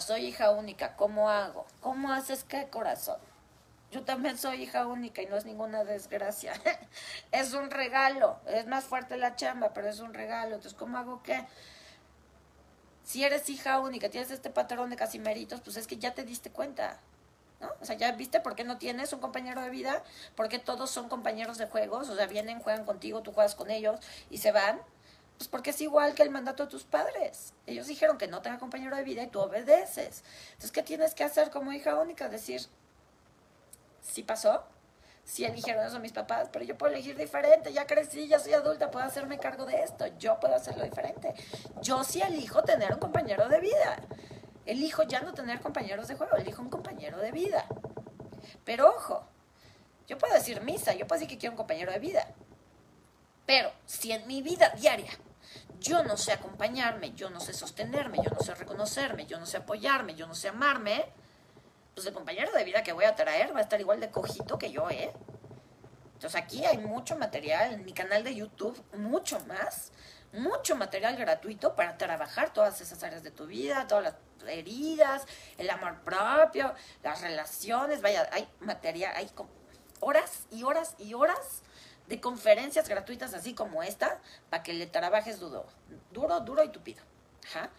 Soy 0.00 0.26
hija 0.26 0.50
única, 0.50 0.96
¿cómo 0.96 1.30
hago? 1.30 1.64
¿Cómo 1.80 2.12
haces 2.12 2.44
qué, 2.44 2.68
corazón? 2.68 3.16
Yo 3.90 4.02
también 4.02 4.36
soy 4.36 4.64
hija 4.64 4.86
única 4.86 5.22
y 5.22 5.26
no 5.26 5.36
es 5.38 5.46
ninguna 5.46 5.82
desgracia. 5.82 6.52
es 7.32 7.54
un 7.54 7.70
regalo. 7.70 8.38
Es 8.46 8.66
más 8.66 8.84
fuerte 8.84 9.16
la 9.16 9.34
chamba, 9.34 9.72
pero 9.72 9.88
es 9.88 10.00
un 10.00 10.12
regalo. 10.12 10.56
Entonces, 10.56 10.74
¿cómo 10.74 10.98
hago 10.98 11.22
qué? 11.22 11.46
Si 13.02 13.24
eres 13.24 13.48
hija 13.48 13.80
única, 13.80 14.10
tienes 14.10 14.30
este 14.30 14.50
patrón 14.50 14.90
de 14.90 14.96
casimeritos, 14.96 15.62
pues 15.62 15.78
es 15.78 15.86
que 15.86 15.96
ya 15.96 16.12
te 16.12 16.24
diste 16.24 16.50
cuenta. 16.50 17.00
¿no? 17.62 17.70
O 17.80 17.84
sea, 17.86 17.96
ya 17.96 18.12
viste 18.12 18.40
por 18.40 18.54
qué 18.54 18.64
no 18.64 18.76
tienes 18.76 19.14
un 19.14 19.20
compañero 19.20 19.62
de 19.62 19.70
vida, 19.70 20.02
porque 20.36 20.58
todos 20.58 20.90
son 20.90 21.08
compañeros 21.08 21.56
de 21.56 21.66
juegos, 21.66 22.10
o 22.10 22.16
sea, 22.16 22.26
vienen, 22.26 22.60
juegan 22.60 22.84
contigo, 22.84 23.22
tú 23.22 23.32
juegas 23.32 23.54
con 23.54 23.70
ellos 23.70 24.00
y 24.28 24.36
se 24.36 24.52
van. 24.52 24.82
Pues 25.42 25.48
porque 25.48 25.70
es 25.70 25.80
igual 25.80 26.14
que 26.14 26.22
el 26.22 26.30
mandato 26.30 26.62
de 26.62 26.70
tus 26.70 26.84
padres. 26.84 27.52
Ellos 27.66 27.88
dijeron 27.88 28.16
que 28.16 28.28
no 28.28 28.42
tenga 28.42 28.60
compañero 28.60 28.94
de 28.94 29.02
vida 29.02 29.24
y 29.24 29.26
tú 29.26 29.40
obedeces. 29.40 30.22
Entonces, 30.50 30.70
¿qué 30.70 30.84
tienes 30.84 31.16
que 31.16 31.24
hacer 31.24 31.50
como 31.50 31.72
hija 31.72 31.96
única? 31.96 32.28
Decir, 32.28 32.62
sí 34.00 34.22
pasó, 34.22 34.62
sí 35.24 35.44
eligieron 35.44 35.84
eso 35.84 35.98
mis 35.98 36.12
papás, 36.12 36.48
pero 36.52 36.64
yo 36.64 36.78
puedo 36.78 36.92
elegir 36.92 37.16
diferente, 37.16 37.72
ya 37.72 37.88
crecí, 37.88 38.28
ya 38.28 38.38
soy 38.38 38.52
adulta, 38.52 38.92
puedo 38.92 39.04
hacerme 39.04 39.40
cargo 39.40 39.66
de 39.66 39.82
esto, 39.82 40.06
yo 40.16 40.38
puedo 40.38 40.54
hacerlo 40.54 40.84
diferente. 40.84 41.34
Yo 41.80 42.04
sí 42.04 42.22
elijo 42.22 42.62
tener 42.62 42.92
un 42.92 43.00
compañero 43.00 43.48
de 43.48 43.58
vida. 43.58 43.96
Elijo 44.64 45.02
ya 45.02 45.22
no 45.22 45.34
tener 45.34 45.60
compañeros 45.60 46.06
de 46.06 46.14
juego, 46.14 46.36
elijo 46.36 46.62
un 46.62 46.70
compañero 46.70 47.18
de 47.18 47.32
vida. 47.32 47.66
Pero 48.64 48.90
ojo, 48.90 49.24
yo 50.06 50.16
puedo 50.18 50.34
decir 50.34 50.60
misa, 50.60 50.94
yo 50.94 51.08
puedo 51.08 51.18
decir 51.18 51.34
que 51.34 51.38
quiero 51.40 51.54
un 51.54 51.58
compañero 51.58 51.90
de 51.90 51.98
vida. 51.98 52.28
Pero 53.44 53.72
si 53.86 54.12
en 54.12 54.24
mi 54.28 54.40
vida 54.40 54.68
diaria 54.76 55.10
yo 55.80 56.02
no 56.04 56.16
sé 56.16 56.32
acompañarme, 56.32 57.12
yo 57.12 57.30
no 57.30 57.40
sé 57.40 57.52
sostenerme, 57.52 58.18
yo 58.18 58.30
no 58.30 58.40
sé 58.40 58.54
reconocerme, 58.54 59.26
yo 59.26 59.38
no 59.38 59.46
sé 59.46 59.58
apoyarme, 59.58 60.14
yo 60.14 60.26
no 60.26 60.34
sé 60.34 60.48
amarme, 60.48 61.06
pues 61.94 62.06
el 62.06 62.14
compañero 62.14 62.52
de 62.52 62.64
vida 62.64 62.82
que 62.82 62.92
voy 62.92 63.04
a 63.04 63.14
traer 63.14 63.54
va 63.54 63.58
a 63.58 63.62
estar 63.62 63.80
igual 63.80 64.00
de 64.00 64.10
cojito 64.10 64.58
que 64.58 64.70
yo, 64.70 64.88
¿eh? 64.90 65.12
Entonces 66.14 66.40
aquí 66.40 66.64
hay 66.64 66.78
mucho 66.78 67.16
material 67.16 67.74
en 67.74 67.84
mi 67.84 67.92
canal 67.92 68.22
de 68.22 68.34
YouTube, 68.34 68.80
mucho 68.96 69.40
más, 69.46 69.92
mucho 70.32 70.76
material 70.76 71.16
gratuito 71.16 71.74
para 71.74 71.98
trabajar 71.98 72.52
todas 72.52 72.80
esas 72.80 73.02
áreas 73.02 73.22
de 73.22 73.30
tu 73.30 73.46
vida, 73.46 73.86
todas 73.86 74.04
las 74.04 74.14
heridas, 74.48 75.26
el 75.58 75.68
amor 75.68 76.00
propio, 76.02 76.74
las 77.02 77.20
relaciones, 77.20 78.00
vaya, 78.02 78.28
hay 78.32 78.48
material, 78.60 79.12
hay 79.16 79.30
horas 80.00 80.46
y 80.50 80.62
horas 80.62 80.94
y 80.98 81.14
horas 81.14 81.62
de 82.12 82.20
conferencias 82.20 82.90
gratuitas 82.90 83.32
así 83.32 83.54
como 83.54 83.82
esta 83.82 84.20
para 84.50 84.62
que 84.62 84.74
le 84.74 84.86
trabajes 84.86 85.40
duro, 85.40 85.64
duro, 86.12 86.40
duro 86.40 86.62
y 86.62 86.68
tupido. 86.68 87.02
Ajá. 87.46 87.70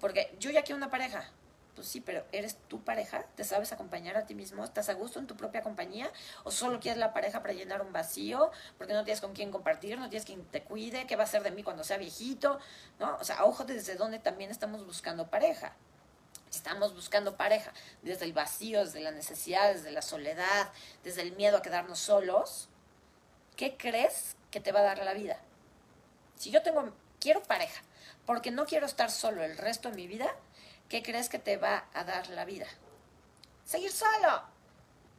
Porque 0.00 0.34
yo 0.40 0.50
ya 0.50 0.62
quiero 0.62 0.78
una 0.78 0.88
pareja. 0.88 1.28
Pues 1.74 1.86
sí, 1.86 2.00
pero 2.00 2.24
¿eres 2.32 2.56
tu 2.68 2.82
pareja? 2.82 3.26
¿Te 3.36 3.44
sabes 3.44 3.70
acompañar 3.72 4.16
a 4.16 4.24
ti 4.24 4.34
mismo? 4.34 4.64
¿Estás 4.64 4.88
a 4.88 4.94
gusto 4.94 5.18
en 5.18 5.26
tu 5.26 5.36
propia 5.36 5.60
compañía? 5.60 6.10
¿O 6.44 6.50
solo 6.50 6.80
quieres 6.80 6.98
la 6.98 7.12
pareja 7.12 7.42
para 7.42 7.52
llenar 7.52 7.82
un 7.82 7.92
vacío? 7.92 8.50
Porque 8.78 8.94
no 8.94 9.04
tienes 9.04 9.20
con 9.20 9.34
quién 9.34 9.50
compartir, 9.50 9.98
no 9.98 10.08
tienes 10.08 10.24
quien 10.24 10.46
te 10.46 10.62
cuide, 10.62 11.06
¿qué 11.06 11.16
va 11.16 11.24
a 11.24 11.26
ser 11.26 11.42
de 11.42 11.50
mí 11.50 11.62
cuando 11.62 11.84
sea 11.84 11.98
viejito? 11.98 12.58
¿No? 12.98 13.16
O 13.16 13.24
sea, 13.24 13.44
ojo 13.44 13.66
desde 13.66 13.96
dónde 13.96 14.18
también 14.18 14.50
estamos 14.50 14.86
buscando 14.86 15.28
pareja. 15.28 15.74
Estamos 16.50 16.94
buscando 16.94 17.36
pareja 17.36 17.74
desde 18.00 18.24
el 18.24 18.32
vacío, 18.32 18.82
desde 18.82 19.00
la 19.00 19.10
necesidad, 19.10 19.74
desde 19.74 19.90
la 19.90 20.00
soledad, 20.00 20.72
desde 21.04 21.20
el 21.20 21.36
miedo 21.36 21.58
a 21.58 21.62
quedarnos 21.62 21.98
solos 21.98 22.67
¿qué 23.58 23.76
crees 23.76 24.36
que 24.50 24.60
te 24.60 24.72
va 24.72 24.80
a 24.80 24.84
dar 24.84 24.98
la 25.04 25.12
vida? 25.12 25.36
Si 26.36 26.50
yo 26.50 26.62
tengo, 26.62 26.94
quiero 27.20 27.42
pareja, 27.42 27.82
porque 28.24 28.52
no 28.52 28.64
quiero 28.64 28.86
estar 28.86 29.10
solo 29.10 29.42
el 29.42 29.58
resto 29.58 29.90
de 29.90 29.96
mi 29.96 30.06
vida, 30.06 30.32
¿qué 30.88 31.02
crees 31.02 31.28
que 31.28 31.40
te 31.40 31.56
va 31.58 31.86
a 31.92 32.04
dar 32.04 32.28
la 32.28 32.46
vida? 32.46 32.66
Seguir 33.64 33.90
solo. 33.90 34.42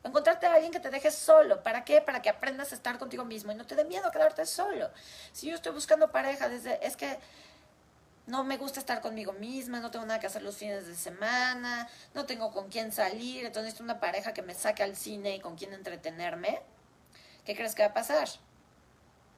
Encontrarte 0.05 0.47
a 0.47 0.53
alguien 0.53 0.71
que 0.71 0.79
te 0.79 0.89
deje 0.89 1.11
solo. 1.11 1.61
¿Para 1.61 1.83
qué? 1.83 1.99
Para 1.99 2.21
que 2.21 2.29
aprendas 2.29 2.71
a 2.71 2.75
estar 2.75 2.97
contigo 2.97 3.25
mismo 3.25 3.51
y 3.51 3.55
no 3.55 3.67
te 3.67 3.75
dé 3.75 3.83
miedo 3.83 4.09
quedarte 4.09 4.45
solo. 4.45 4.89
Si 5.33 5.47
yo 5.49 5.55
estoy 5.55 5.73
buscando 5.73 6.09
pareja 6.09 6.47
desde, 6.47 6.83
es 6.87 6.95
que 6.95 7.19
no 8.25 8.45
me 8.45 8.55
gusta 8.55 8.79
estar 8.79 9.01
conmigo 9.01 9.33
misma, 9.33 9.81
no 9.81 9.91
tengo 9.91 10.05
nada 10.05 10.21
que 10.21 10.27
hacer 10.27 10.43
los 10.43 10.55
fines 10.55 10.87
de 10.87 10.95
semana, 10.95 11.89
no 12.13 12.25
tengo 12.25 12.53
con 12.53 12.69
quién 12.69 12.93
salir, 12.93 13.45
entonces 13.45 13.63
necesito 13.63 13.83
una 13.83 13.99
pareja 13.99 14.33
que 14.33 14.43
me 14.43 14.53
saque 14.53 14.83
al 14.83 14.95
cine 14.95 15.35
y 15.35 15.39
con 15.41 15.57
quien 15.57 15.73
entretenerme. 15.73 16.61
¿Qué 17.49 17.55
crees 17.55 17.73
que 17.73 17.81
va 17.81 17.89
a 17.89 17.93
pasar? 17.95 18.29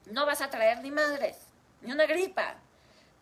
No 0.07 0.25
vas 0.25 0.41
a 0.41 0.49
traer 0.49 0.81
ni 0.81 0.91
madres, 0.91 1.37
ni 1.79 1.93
una 1.93 2.05
gripa, 2.07 2.55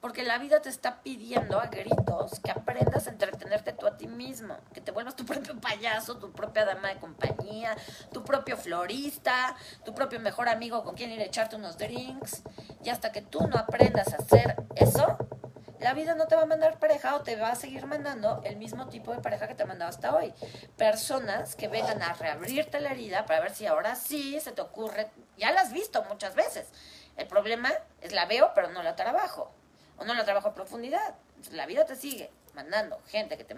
porque 0.02 0.24
la 0.24 0.40
vida 0.40 0.64
te 0.64 0.70
está 0.70 1.04
pidiendo 1.04 1.60
a 1.60 1.68
gritos 1.68 2.40
que 2.40 2.50
aprendas 2.50 3.06
a 3.06 3.12
entretenerte 3.12 3.72
tú 3.72 3.86
a 3.86 3.98
ti 3.98 4.08
mismo, 4.08 4.58
que 4.74 4.82
te 4.82 4.90
vuelvas 4.90 5.16
tu 5.16 5.28
propio 5.28 5.62
payaso, 5.62 6.18
tu 6.18 6.32
propia 6.32 6.66
dama 6.66 6.88
de 6.88 6.96
compañía, 6.96 7.78
tu 8.12 8.26
propio 8.26 8.58
florista, 8.58 9.56
tu 9.86 9.94
propio 9.94 10.20
mejor 10.20 10.50
amigo 10.50 10.84
con 10.84 10.96
quien 10.96 11.12
ir 11.12 11.20
a 11.20 11.26
echarte 11.26 11.56
unos 11.56 11.78
drinks. 11.78 12.42
Y 12.84 12.90
hasta 12.90 13.12
que 13.12 13.22
tú 13.22 13.46
no 13.48 13.60
aprendas 13.60 14.12
a 14.12 14.18
hacer 14.18 14.56
eso, 14.76 15.20
la 15.80 15.94
vida 15.94 16.16
no 16.16 16.28
te 16.28 16.36
va 16.36 16.44
a 16.44 16.46
mandar 16.46 16.78
pareja 16.80 17.16
o 17.16 17.22
te 17.22 17.36
va 17.36 17.52
a 17.52 17.56
seguir 17.56 17.86
mandando 17.86 18.42
el 18.44 18.58
mismo 18.58 18.88
tipo 18.90 19.14
de 19.14 19.22
pareja 19.22 19.48
que 19.48 19.56
te 19.56 19.64
ha 19.64 19.66
mandado 19.66 19.90
hasta 19.90 20.16
hoy. 20.16 20.34
Personas 20.78 21.56
que 21.56 21.68
vengan 21.68 22.02
a 22.02 22.14
reabrirte 22.14 22.80
la 22.80 22.92
herida 22.92 23.26
para 23.26 23.40
ver 23.40 23.56
si 23.56 23.66
ahora 23.66 23.96
sí 23.96 24.40
se 24.40 24.52
te 24.52 24.62
ocurre. 24.62 25.10
Ya 25.38 25.52
la 25.52 25.62
has 25.62 25.72
visto 25.72 26.04
muchas 26.06 26.36
veces. 26.36 26.68
El 27.16 27.28
problema 27.28 27.72
es 28.02 28.12
la 28.12 28.26
veo, 28.26 28.52
pero 28.54 28.70
no 28.70 28.84
la 28.84 28.96
trabajo. 28.96 29.52
O 29.98 30.04
no 30.04 30.14
la 30.14 30.26
trabajo 30.26 30.50
a 30.50 30.54
profundidad. 30.54 31.16
la 31.52 31.66
vida 31.66 31.86
te 31.86 31.96
sigue 31.96 32.30
mandando 32.54 33.00
gente 33.08 33.38
que 33.38 33.44
te 33.44 33.56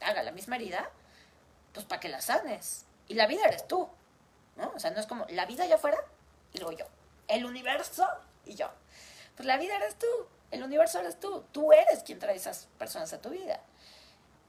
haga 0.00 0.22
la 0.22 0.32
misma 0.32 0.56
herida, 0.56 0.88
pues 1.74 1.84
para 1.84 2.00
que 2.00 2.08
la 2.08 2.20
sanes. 2.20 2.86
Y 3.08 3.14
la 3.14 3.26
vida 3.26 3.42
eres 3.46 3.66
tú. 3.66 3.88
¿no? 4.56 4.72
O 4.74 4.78
sea, 4.78 4.90
no 4.90 5.00
es 5.00 5.06
como 5.06 5.26
la 5.28 5.46
vida 5.46 5.64
allá 5.64 5.76
afuera 5.76 5.98
y 6.52 6.58
luego 6.58 6.76
yo. 6.76 6.86
El 7.28 7.44
universo 7.44 8.06
y 8.44 8.54
yo. 8.54 8.70
Pues 9.36 9.46
la 9.46 9.56
vida 9.56 9.76
eres 9.76 9.96
tú. 9.96 10.06
El 10.50 10.62
universo 10.62 10.98
eres 10.98 11.18
tú. 11.18 11.44
Tú 11.52 11.72
eres 11.72 12.02
quien 12.02 12.18
trae 12.18 12.36
esas 12.36 12.68
personas 12.78 13.12
a 13.12 13.20
tu 13.20 13.30
vida. 13.30 13.60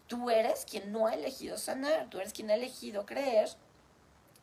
Tú 0.07 0.29
eres 0.29 0.65
quien 0.65 0.91
no 0.91 1.07
ha 1.07 1.13
elegido 1.13 1.57
sanar. 1.57 2.09
Tú 2.09 2.19
eres 2.19 2.33
quien 2.33 2.49
ha 2.51 2.55
elegido 2.55 3.05
creer 3.05 3.49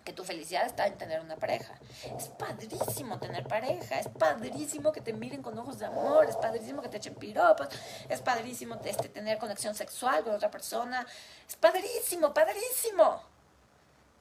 que 0.09 0.15
tu 0.15 0.25
felicidad 0.25 0.65
está 0.65 0.87
en 0.87 0.97
tener 0.97 1.21
una 1.21 1.37
pareja. 1.37 1.75
Es 2.17 2.29
padrísimo 2.29 3.19
tener 3.19 3.47
pareja, 3.47 3.99
es 3.99 4.09
padrísimo 4.09 4.91
que 4.91 5.03
te 5.03 5.13
miren 5.13 5.43
con 5.43 5.59
ojos 5.59 5.79
de 5.79 5.85
amor, 5.85 6.25
es 6.25 6.35
padrísimo 6.37 6.81
que 6.81 6.89
te 6.89 6.97
echen 6.97 7.15
piropos, 7.15 7.69
es 8.09 8.23
padrísimo 8.23 8.81
este, 8.85 9.11
tener 9.11 9.37
conexión 9.37 9.75
sexual 9.75 10.25
con 10.25 10.35
otra 10.35 10.51
persona, 10.51 11.07
es 11.47 11.57
padrísimo, 11.57 12.33
padrísimo. 12.33 13.23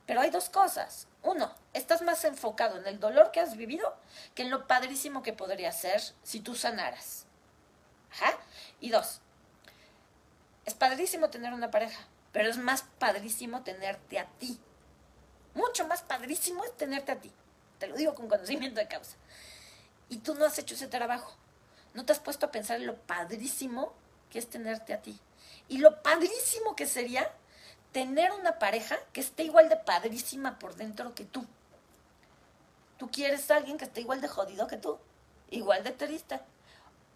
Pero 0.05 0.19
hay 0.19 0.29
dos 0.29 0.49
cosas. 0.49 1.07
Uno, 1.23 1.53
estás 1.73 2.01
más 2.01 2.25
enfocado 2.25 2.77
en 2.77 2.87
el 2.87 2.99
dolor 2.99 3.31
que 3.31 3.39
has 3.39 3.55
vivido 3.55 3.95
que 4.35 4.41
en 4.41 4.49
lo 4.49 4.67
padrísimo 4.67 5.23
que 5.23 5.31
podría 5.31 5.71
ser 5.71 6.01
si 6.21 6.41
tú 6.41 6.53
sanaras. 6.53 7.26
Ajá. 8.11 8.37
Y 8.79 8.89
dos, 8.89 9.21
es 10.65 10.73
padrísimo 10.73 11.29
tener 11.29 11.53
una 11.53 11.71
pareja, 11.71 12.05
pero 12.33 12.49
es 12.49 12.57
más 12.57 12.83
padrísimo 12.99 13.63
tenerte 13.63 14.19
a 14.19 14.25
ti. 14.25 14.59
Mucho 15.53 15.87
más 15.87 16.01
padrísimo 16.01 16.63
es 16.65 16.75
tenerte 16.75 17.13
a 17.13 17.19
ti. 17.21 17.31
Te 17.79 17.87
lo 17.87 17.95
digo 17.95 18.13
con 18.13 18.27
conocimiento 18.27 18.79
de 18.79 18.87
causa. 18.87 19.15
Y 20.09 20.17
tú 20.17 20.35
no 20.35 20.45
has 20.45 20.59
hecho 20.59 20.75
ese 20.75 20.87
trabajo. 20.87 21.35
No 21.93 22.05
te 22.05 22.11
has 22.11 22.19
puesto 22.19 22.45
a 22.45 22.51
pensar 22.51 22.77
en 22.77 22.87
lo 22.87 22.95
padrísimo 22.95 23.93
que 24.29 24.39
es 24.39 24.49
tenerte 24.49 24.93
a 24.93 25.01
ti. 25.01 25.19
Y 25.67 25.79
lo 25.79 26.03
padrísimo 26.03 26.75
que 26.75 26.85
sería 26.85 27.31
tener 27.91 28.31
una 28.33 28.59
pareja 28.59 28.97
que 29.13 29.21
esté 29.21 29.43
igual 29.43 29.69
de 29.69 29.77
padrísima 29.77 30.59
por 30.59 30.75
dentro 30.75 31.15
que 31.15 31.23
tú. 31.25 31.45
¿Tú 32.97 33.09
quieres 33.09 33.49
a 33.51 33.55
alguien 33.55 33.77
que 33.77 33.85
esté 33.85 34.01
igual 34.01 34.21
de 34.21 34.27
jodido 34.27 34.67
que 34.67 34.77
tú? 34.77 34.99
Igual 35.49 35.83
de 35.83 35.91
triste. 35.91 36.39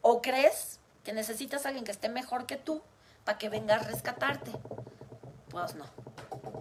¿O 0.01 0.21
crees 0.21 0.79
que 1.03 1.13
necesitas 1.13 1.65
a 1.65 1.69
alguien 1.69 1.85
que 1.85 1.91
esté 1.91 2.09
mejor 2.09 2.45
que 2.45 2.57
tú 2.57 2.81
para 3.23 3.37
que 3.37 3.49
venga 3.49 3.75
a 3.75 3.79
rescatarte? 3.79 4.51
Pues 5.49 5.75
no. 5.75 5.85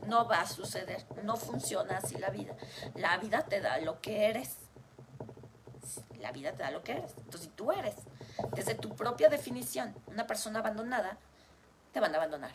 No 0.06 0.26
va 0.26 0.40
a 0.40 0.46
suceder. 0.46 1.04
No 1.22 1.36
funciona 1.36 1.98
así 1.98 2.16
la 2.16 2.30
vida. 2.30 2.56
La 2.94 3.18
vida 3.18 3.44
te 3.44 3.60
da 3.60 3.78
lo 3.78 4.00
que 4.00 4.26
eres. 4.26 4.56
La 6.18 6.32
vida 6.32 6.52
te 6.52 6.62
da 6.62 6.70
lo 6.70 6.82
que 6.82 6.92
eres. 6.92 7.12
Entonces, 7.18 7.42
si 7.42 7.48
tú 7.48 7.72
eres, 7.72 7.94
desde 8.54 8.74
tu 8.74 8.94
propia 8.96 9.28
definición, 9.28 9.94
una 10.06 10.26
persona 10.26 10.58
abandonada, 10.58 11.16
te 11.92 12.00
van 12.00 12.14
a 12.14 12.18
abandonar. 12.18 12.52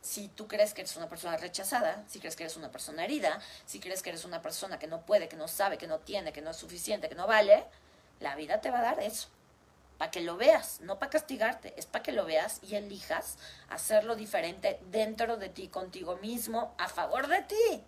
Si 0.00 0.28
tú 0.28 0.48
crees 0.48 0.72
que 0.72 0.80
eres 0.80 0.96
una 0.96 1.08
persona 1.08 1.36
rechazada, 1.36 2.02
si 2.08 2.20
crees 2.20 2.34
que 2.34 2.44
eres 2.44 2.56
una 2.56 2.70
persona 2.70 3.04
herida, 3.04 3.38
si 3.66 3.80
crees 3.80 4.02
que 4.02 4.10
eres 4.10 4.24
una 4.24 4.40
persona 4.40 4.78
que 4.78 4.86
no 4.86 5.02
puede, 5.02 5.28
que 5.28 5.36
no 5.36 5.46
sabe, 5.46 5.76
que 5.76 5.86
no 5.86 5.98
tiene, 5.98 6.32
que 6.32 6.40
no 6.40 6.50
es 6.50 6.56
suficiente, 6.56 7.08
que 7.08 7.14
no 7.14 7.26
vale, 7.26 7.64
la 8.18 8.34
vida 8.34 8.60
te 8.60 8.70
va 8.70 8.78
a 8.78 8.82
dar 8.82 9.00
eso. 9.00 9.28
Para 10.00 10.10
que 10.10 10.22
lo 10.22 10.38
veas, 10.38 10.80
no 10.80 10.98
para 10.98 11.10
castigarte, 11.10 11.74
es 11.76 11.84
para 11.84 12.02
que 12.02 12.12
lo 12.12 12.24
veas 12.24 12.60
y 12.62 12.74
elijas 12.76 13.36
hacerlo 13.68 14.16
diferente 14.16 14.80
dentro 14.90 15.36
de 15.36 15.50
ti, 15.50 15.68
contigo 15.68 16.16
mismo, 16.16 16.74
a 16.78 16.88
favor 16.88 17.26
de 17.26 17.42
ti. 17.42 17.84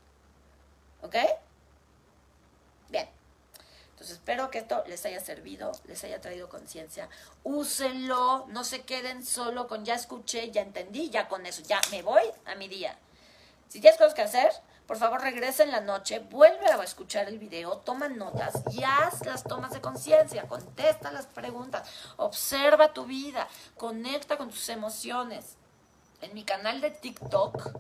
¿Ok? 1.00 1.16
Bien. 2.90 3.08
Entonces 3.92 4.18
espero 4.18 4.50
que 4.50 4.58
esto 4.58 4.84
les 4.88 5.06
haya 5.06 5.20
servido, 5.20 5.72
les 5.86 6.04
haya 6.04 6.20
traído 6.20 6.50
conciencia. 6.50 7.08
Úsenlo, 7.44 8.44
no 8.48 8.62
se 8.62 8.82
queden 8.82 9.24
solo 9.24 9.66
con 9.66 9.86
ya 9.86 9.94
escuché, 9.94 10.50
ya 10.50 10.60
entendí, 10.60 11.08
ya 11.08 11.28
con 11.28 11.46
eso, 11.46 11.62
ya 11.62 11.80
me 11.90 12.02
voy 12.02 12.24
a 12.44 12.54
mi 12.56 12.68
día. 12.68 12.94
Si 13.70 13.80
tienes 13.80 13.96
cosas 13.96 14.12
que 14.12 14.20
hacer, 14.20 14.52
por 14.86 14.96
favor 14.96 15.20
regresa 15.20 15.62
en 15.62 15.70
la 15.70 15.80
noche, 15.80 16.18
vuelve 16.18 16.66
a 16.66 16.82
escuchar 16.82 17.28
el 17.28 17.38
video, 17.38 17.78
toma 17.78 18.08
notas 18.08 18.62
y 18.70 18.82
haz 18.84 19.24
las 19.24 19.44
tomas 19.44 19.72
de 19.72 19.80
conciencia, 19.80 20.48
contesta 20.48 21.12
las 21.12 21.26
preguntas, 21.26 21.88
observa 22.16 22.92
tu 22.92 23.06
vida, 23.06 23.48
conecta 23.76 24.36
con 24.36 24.50
tus 24.50 24.68
emociones. 24.68 25.56
En 26.20 26.34
mi 26.34 26.44
canal 26.44 26.80
de 26.80 26.90
TikTok, 26.90 27.70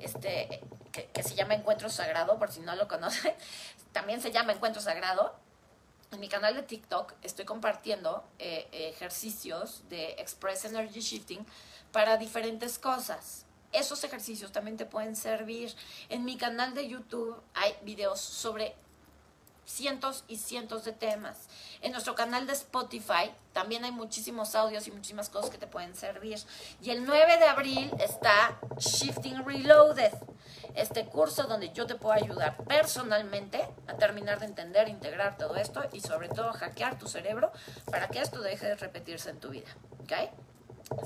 este, 0.00 0.60
que, 0.92 1.22
se 1.22 1.34
llama 1.34 1.54
Encuentro 1.54 1.88
Sagrado, 1.88 2.38
por 2.38 2.50
si 2.50 2.60
no 2.60 2.74
lo 2.76 2.88
conocen, 2.88 3.34
también 3.92 4.20
se 4.20 4.32
llama 4.32 4.52
Encuentro 4.52 4.82
Sagrado 4.82 5.34
en 6.10 6.20
mi 6.20 6.28
canal 6.28 6.54
de 6.54 6.62
TikTok 6.62 7.12
estoy 7.22 7.44
compartiendo 7.44 8.24
eh, 8.38 8.66
ejercicios 8.72 9.82
de 9.90 10.12
Express 10.12 10.64
Energy 10.64 11.00
Shifting 11.00 11.44
para 11.92 12.16
diferentes 12.16 12.78
cosas. 12.78 13.44
Esos 13.72 14.02
ejercicios 14.04 14.52
también 14.52 14.76
te 14.76 14.86
pueden 14.86 15.14
servir. 15.16 15.74
En 16.08 16.24
mi 16.24 16.36
canal 16.36 16.74
de 16.74 16.88
YouTube 16.88 17.36
hay 17.54 17.74
videos 17.82 18.20
sobre 18.20 18.74
cientos 19.68 20.24
y 20.28 20.38
cientos 20.38 20.84
de 20.84 20.92
temas. 20.92 21.46
En 21.82 21.92
nuestro 21.92 22.14
canal 22.14 22.46
de 22.46 22.54
Spotify 22.54 23.30
también 23.52 23.84
hay 23.84 23.92
muchísimos 23.92 24.54
audios 24.54 24.86
y 24.88 24.90
muchísimas 24.90 25.28
cosas 25.28 25.50
que 25.50 25.58
te 25.58 25.66
pueden 25.66 25.94
servir. 25.94 26.38
Y 26.80 26.90
el 26.90 27.04
9 27.04 27.38
de 27.38 27.44
abril 27.44 27.92
está 28.00 28.58
Shifting 28.78 29.44
Reloaded, 29.44 30.14
este 30.74 31.04
curso 31.04 31.44
donde 31.44 31.70
yo 31.72 31.86
te 31.86 31.96
puedo 31.96 32.14
ayudar 32.14 32.56
personalmente 32.64 33.68
a 33.86 33.94
terminar 33.94 34.40
de 34.40 34.46
entender, 34.46 34.88
integrar 34.88 35.36
todo 35.36 35.56
esto 35.56 35.82
y 35.92 36.00
sobre 36.00 36.28
todo 36.28 36.52
hackear 36.54 36.98
tu 36.98 37.06
cerebro 37.06 37.52
para 37.90 38.08
que 38.08 38.20
esto 38.20 38.40
deje 38.40 38.66
de 38.66 38.76
repetirse 38.76 39.28
en 39.28 39.38
tu 39.38 39.50
vida. 39.50 39.68
¿Ok? 40.00 40.47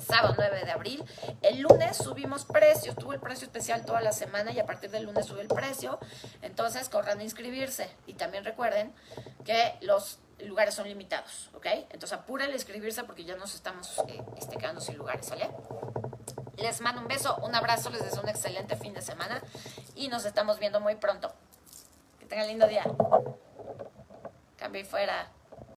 Sábado 0.00 0.34
9 0.36 0.64
de 0.64 0.70
abril. 0.70 1.04
El 1.42 1.60
lunes 1.60 1.96
subimos 1.96 2.44
precios, 2.44 2.94
tuvo 2.96 3.12
el 3.12 3.20
precio 3.20 3.46
especial 3.46 3.84
toda 3.84 4.00
la 4.00 4.12
semana 4.12 4.52
y 4.52 4.60
a 4.60 4.66
partir 4.66 4.90
del 4.90 5.04
lunes 5.04 5.26
sube 5.26 5.42
el 5.42 5.48
precio. 5.48 5.98
Entonces 6.42 6.88
corran 6.88 7.20
a 7.20 7.22
inscribirse. 7.22 7.88
Y 8.06 8.14
también 8.14 8.44
recuerden 8.44 8.94
que 9.44 9.74
los 9.80 10.18
lugares 10.40 10.74
son 10.74 10.88
limitados, 10.88 11.50
¿ok? 11.54 11.66
Entonces 11.90 12.12
apúrenle 12.12 12.54
a 12.54 12.56
inscribirse 12.56 13.04
porque 13.04 13.24
ya 13.24 13.36
nos 13.36 13.54
estamos 13.54 13.98
eh, 14.08 14.22
este, 14.36 14.56
quedando 14.56 14.80
sin 14.80 14.96
lugares, 14.96 15.26
¿sale? 15.26 15.48
Les 16.56 16.80
mando 16.80 17.00
un 17.00 17.08
beso, 17.08 17.36
un 17.42 17.54
abrazo, 17.54 17.90
les 17.90 18.04
deseo 18.04 18.22
un 18.22 18.28
excelente 18.28 18.76
fin 18.76 18.92
de 18.92 19.02
semana 19.02 19.42
y 19.94 20.08
nos 20.08 20.24
estamos 20.24 20.58
viendo 20.58 20.80
muy 20.80 20.96
pronto. 20.96 21.32
Que 22.18 22.26
tengan 22.26 22.46
lindo 22.46 22.66
día. 22.66 22.84
Cambio 24.56 24.82
y 24.82 24.84
fuera. 24.84 25.30